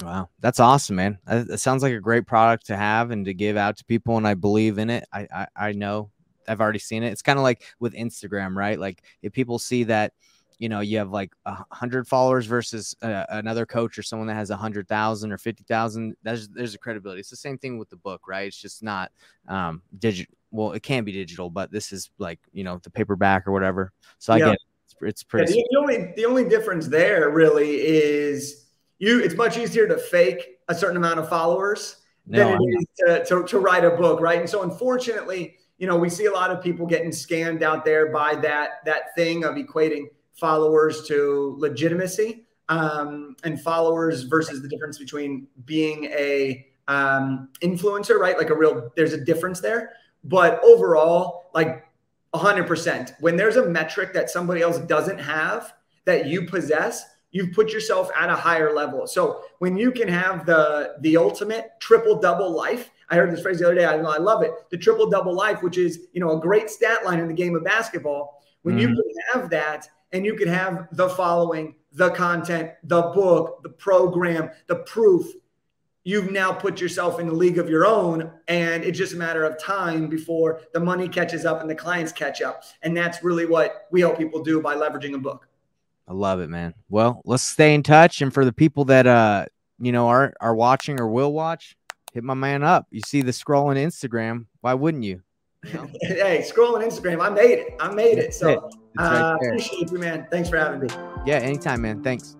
Wow, 0.01 0.29
that's 0.39 0.61
awesome, 0.61 0.95
man. 0.95 1.17
It 1.27 1.59
sounds 1.59 1.83
like 1.83 1.91
a 1.91 1.99
great 1.99 2.25
product 2.25 2.67
to 2.67 2.77
have 2.77 3.11
and 3.11 3.25
to 3.25 3.33
give 3.33 3.57
out 3.57 3.75
to 3.77 3.85
people, 3.85 4.15
and 4.15 4.27
I 4.27 4.35
believe 4.35 4.77
in 4.77 4.89
it. 4.89 5.05
I 5.11 5.27
I, 5.33 5.47
I 5.55 5.71
know 5.73 6.11
I've 6.47 6.61
already 6.61 6.79
seen 6.79 7.03
it. 7.03 7.11
It's 7.11 7.21
kind 7.21 7.39
of 7.39 7.43
like 7.43 7.63
with 7.79 7.93
Instagram, 7.93 8.55
right? 8.55 8.79
Like 8.79 9.03
if 9.21 9.33
people 9.33 9.59
see 9.59 9.83
that, 9.85 10.13
you 10.57 10.69
know, 10.69 10.79
you 10.79 10.97
have 10.99 11.09
like 11.09 11.33
a 11.45 11.63
hundred 11.71 12.07
followers 12.07 12.45
versus 12.45 12.95
uh, 13.01 13.25
another 13.29 13.65
coach 13.65 13.97
or 13.97 14.03
someone 14.03 14.27
that 14.27 14.35
has 14.35 14.51
a 14.51 14.55
hundred 14.55 14.87
thousand 14.87 15.31
or 15.31 15.37
fifty 15.37 15.63
thousand, 15.63 16.15
there's 16.23 16.49
there's 16.49 16.75
a 16.75 16.77
credibility. 16.77 17.19
It's 17.19 17.29
the 17.29 17.35
same 17.35 17.57
thing 17.57 17.77
with 17.77 17.89
the 17.89 17.95
book, 17.95 18.27
right? 18.27 18.47
It's 18.47 18.61
just 18.61 18.83
not 18.83 19.11
um 19.47 19.81
digital. 19.97 20.33
Well, 20.51 20.73
it 20.73 20.83
can 20.83 21.03
be 21.03 21.11
digital, 21.11 21.49
but 21.49 21.71
this 21.71 21.91
is 21.91 22.09
like 22.17 22.39
you 22.53 22.63
know 22.63 22.79
the 22.83 22.91
paperback 22.91 23.47
or 23.47 23.51
whatever. 23.53 23.91
So 24.19 24.33
I 24.33 24.39
get 24.39 24.53
it. 24.53 24.59
It's, 24.85 24.95
it's 25.01 25.23
pretty. 25.23 25.51
Yeah, 25.51 25.63
the, 25.63 25.67
the 25.71 25.79
only 25.79 26.13
the 26.15 26.25
only 26.25 26.47
difference 26.47 26.87
there 26.87 27.29
really 27.31 27.81
is 27.81 28.67
you. 28.99 29.19
It's 29.19 29.35
much 29.35 29.57
easier 29.57 29.87
to 29.87 29.97
fake 29.97 30.59
a 30.67 30.75
certain 30.75 30.97
amount 30.97 31.19
of 31.19 31.27
followers 31.27 31.97
no, 32.27 32.51
than 32.51 32.59
it 32.61 32.65
is 32.65 32.85
to, 32.97 33.25
to, 33.25 33.47
to 33.47 33.59
write 33.59 33.83
a 33.83 33.91
book, 33.91 34.19
right? 34.21 34.39
And 34.39 34.49
so 34.49 34.63
unfortunately 34.63 35.57
you 35.81 35.87
know, 35.87 35.97
we 35.97 36.11
see 36.11 36.27
a 36.27 36.31
lot 36.31 36.51
of 36.51 36.61
people 36.61 36.85
getting 36.85 37.09
scammed 37.09 37.63
out 37.63 37.83
there 37.83 38.11
by 38.11 38.35
that 38.35 38.85
that 38.85 39.15
thing 39.15 39.43
of 39.43 39.55
equating 39.55 40.03
followers 40.33 41.07
to 41.07 41.55
legitimacy 41.57 42.45
um, 42.69 43.35
and 43.43 43.59
followers 43.59 44.21
versus 44.23 44.61
the 44.61 44.67
difference 44.67 44.99
between 44.99 45.47
being 45.65 46.03
a 46.05 46.67
um, 46.87 47.49
influencer, 47.61 48.19
right? 48.19 48.37
Like 48.37 48.51
a 48.51 48.55
real, 48.55 48.91
there's 48.95 49.13
a 49.13 49.25
difference 49.25 49.59
there. 49.59 49.93
But 50.23 50.63
overall, 50.63 51.49
like 51.55 51.83
100%, 52.35 53.13
when 53.19 53.35
there's 53.35 53.55
a 53.55 53.67
metric 53.67 54.13
that 54.13 54.29
somebody 54.29 54.61
else 54.61 54.77
doesn't 54.77 55.17
have 55.17 55.73
that 56.05 56.27
you 56.27 56.45
possess, 56.45 57.05
you've 57.31 57.53
put 57.53 57.71
yourself 57.71 58.11
at 58.15 58.29
a 58.29 58.35
higher 58.35 58.71
level. 58.71 59.07
So 59.07 59.45
when 59.57 59.77
you 59.77 59.91
can 59.91 60.07
have 60.07 60.45
the 60.45 60.95
the 60.99 61.17
ultimate 61.17 61.71
triple 61.79 62.19
double 62.19 62.51
life, 62.51 62.91
I 63.11 63.15
heard 63.15 63.31
this 63.31 63.41
phrase 63.41 63.59
the 63.59 63.65
other 63.65 63.75
day. 63.75 63.85
I, 63.85 63.95
I 63.97 64.17
love 64.17 64.41
it. 64.41 64.51
The 64.71 64.77
triple 64.77 65.09
double 65.09 65.35
life, 65.35 65.61
which 65.61 65.77
is 65.77 66.07
you 66.13 66.21
know 66.21 66.37
a 66.37 66.39
great 66.39 66.69
stat 66.69 67.05
line 67.05 67.19
in 67.19 67.27
the 67.27 67.33
game 67.33 67.55
of 67.55 67.63
basketball. 67.63 68.41
When 68.63 68.77
mm-hmm. 68.77 68.89
you 68.89 68.95
can 68.95 69.41
have 69.41 69.49
that, 69.49 69.87
and 70.13 70.25
you 70.25 70.35
can 70.35 70.47
have 70.47 70.87
the 70.93 71.09
following, 71.09 71.75
the 71.91 72.09
content, 72.11 72.71
the 72.83 73.01
book, 73.01 73.61
the 73.63 73.69
program, 73.69 74.49
the 74.67 74.77
proof. 74.77 75.25
You've 76.03 76.31
now 76.31 76.51
put 76.51 76.81
yourself 76.81 77.19
in 77.19 77.27
a 77.27 77.33
league 77.33 77.59
of 77.59 77.69
your 77.69 77.85
own, 77.85 78.31
and 78.47 78.83
it's 78.83 78.97
just 78.97 79.13
a 79.13 79.17
matter 79.17 79.43
of 79.43 79.61
time 79.61 80.07
before 80.07 80.61
the 80.73 80.79
money 80.79 81.07
catches 81.07 81.45
up 81.45 81.61
and 81.61 81.69
the 81.69 81.75
clients 81.75 82.11
catch 82.11 82.41
up. 82.41 82.63
And 82.81 82.97
that's 82.97 83.23
really 83.23 83.45
what 83.45 83.87
we 83.91 84.01
help 84.01 84.17
people 84.17 84.41
do 84.41 84.61
by 84.61 84.75
leveraging 84.75 85.13
a 85.13 85.19
book. 85.19 85.47
I 86.07 86.13
love 86.13 86.39
it, 86.39 86.49
man. 86.49 86.73
Well, 86.89 87.21
let's 87.23 87.43
stay 87.43 87.75
in 87.75 87.83
touch. 87.83 88.21
And 88.21 88.33
for 88.33 88.45
the 88.45 88.51
people 88.51 88.85
that 88.85 89.05
uh, 89.05 89.45
you 89.81 89.91
know, 89.91 90.07
are 90.07 90.33
are 90.39 90.53
watching 90.53 90.99
or 90.99 91.07
will 91.07 91.33
watch, 91.33 91.75
hit 92.11 92.23
my 92.23 92.33
man 92.33 92.63
up. 92.63 92.87
You 92.91 93.01
see 93.05 93.21
the 93.21 93.31
scrolling 93.31 93.77
Instagram. 93.77 94.45
Why 94.61 94.73
wouldn't 94.73 95.03
you? 95.03 95.21
you 95.65 95.73
know? 95.73 95.87
hey, 96.01 96.45
scrolling 96.47 96.85
Instagram. 96.85 97.21
I 97.21 97.29
made 97.29 97.59
it. 97.59 97.75
I 97.79 97.93
made 97.93 98.17
it. 98.17 98.33
So 98.33 98.49
it. 98.49 98.59
uh, 98.99 99.37
appreciate 99.41 99.91
you, 99.91 99.99
man. 99.99 100.27
Thanks 100.31 100.49
for 100.49 100.57
having 100.57 100.81
me. 100.81 100.87
Yeah, 101.25 101.37
anytime, 101.37 101.81
man. 101.81 102.03
Thanks. 102.03 102.35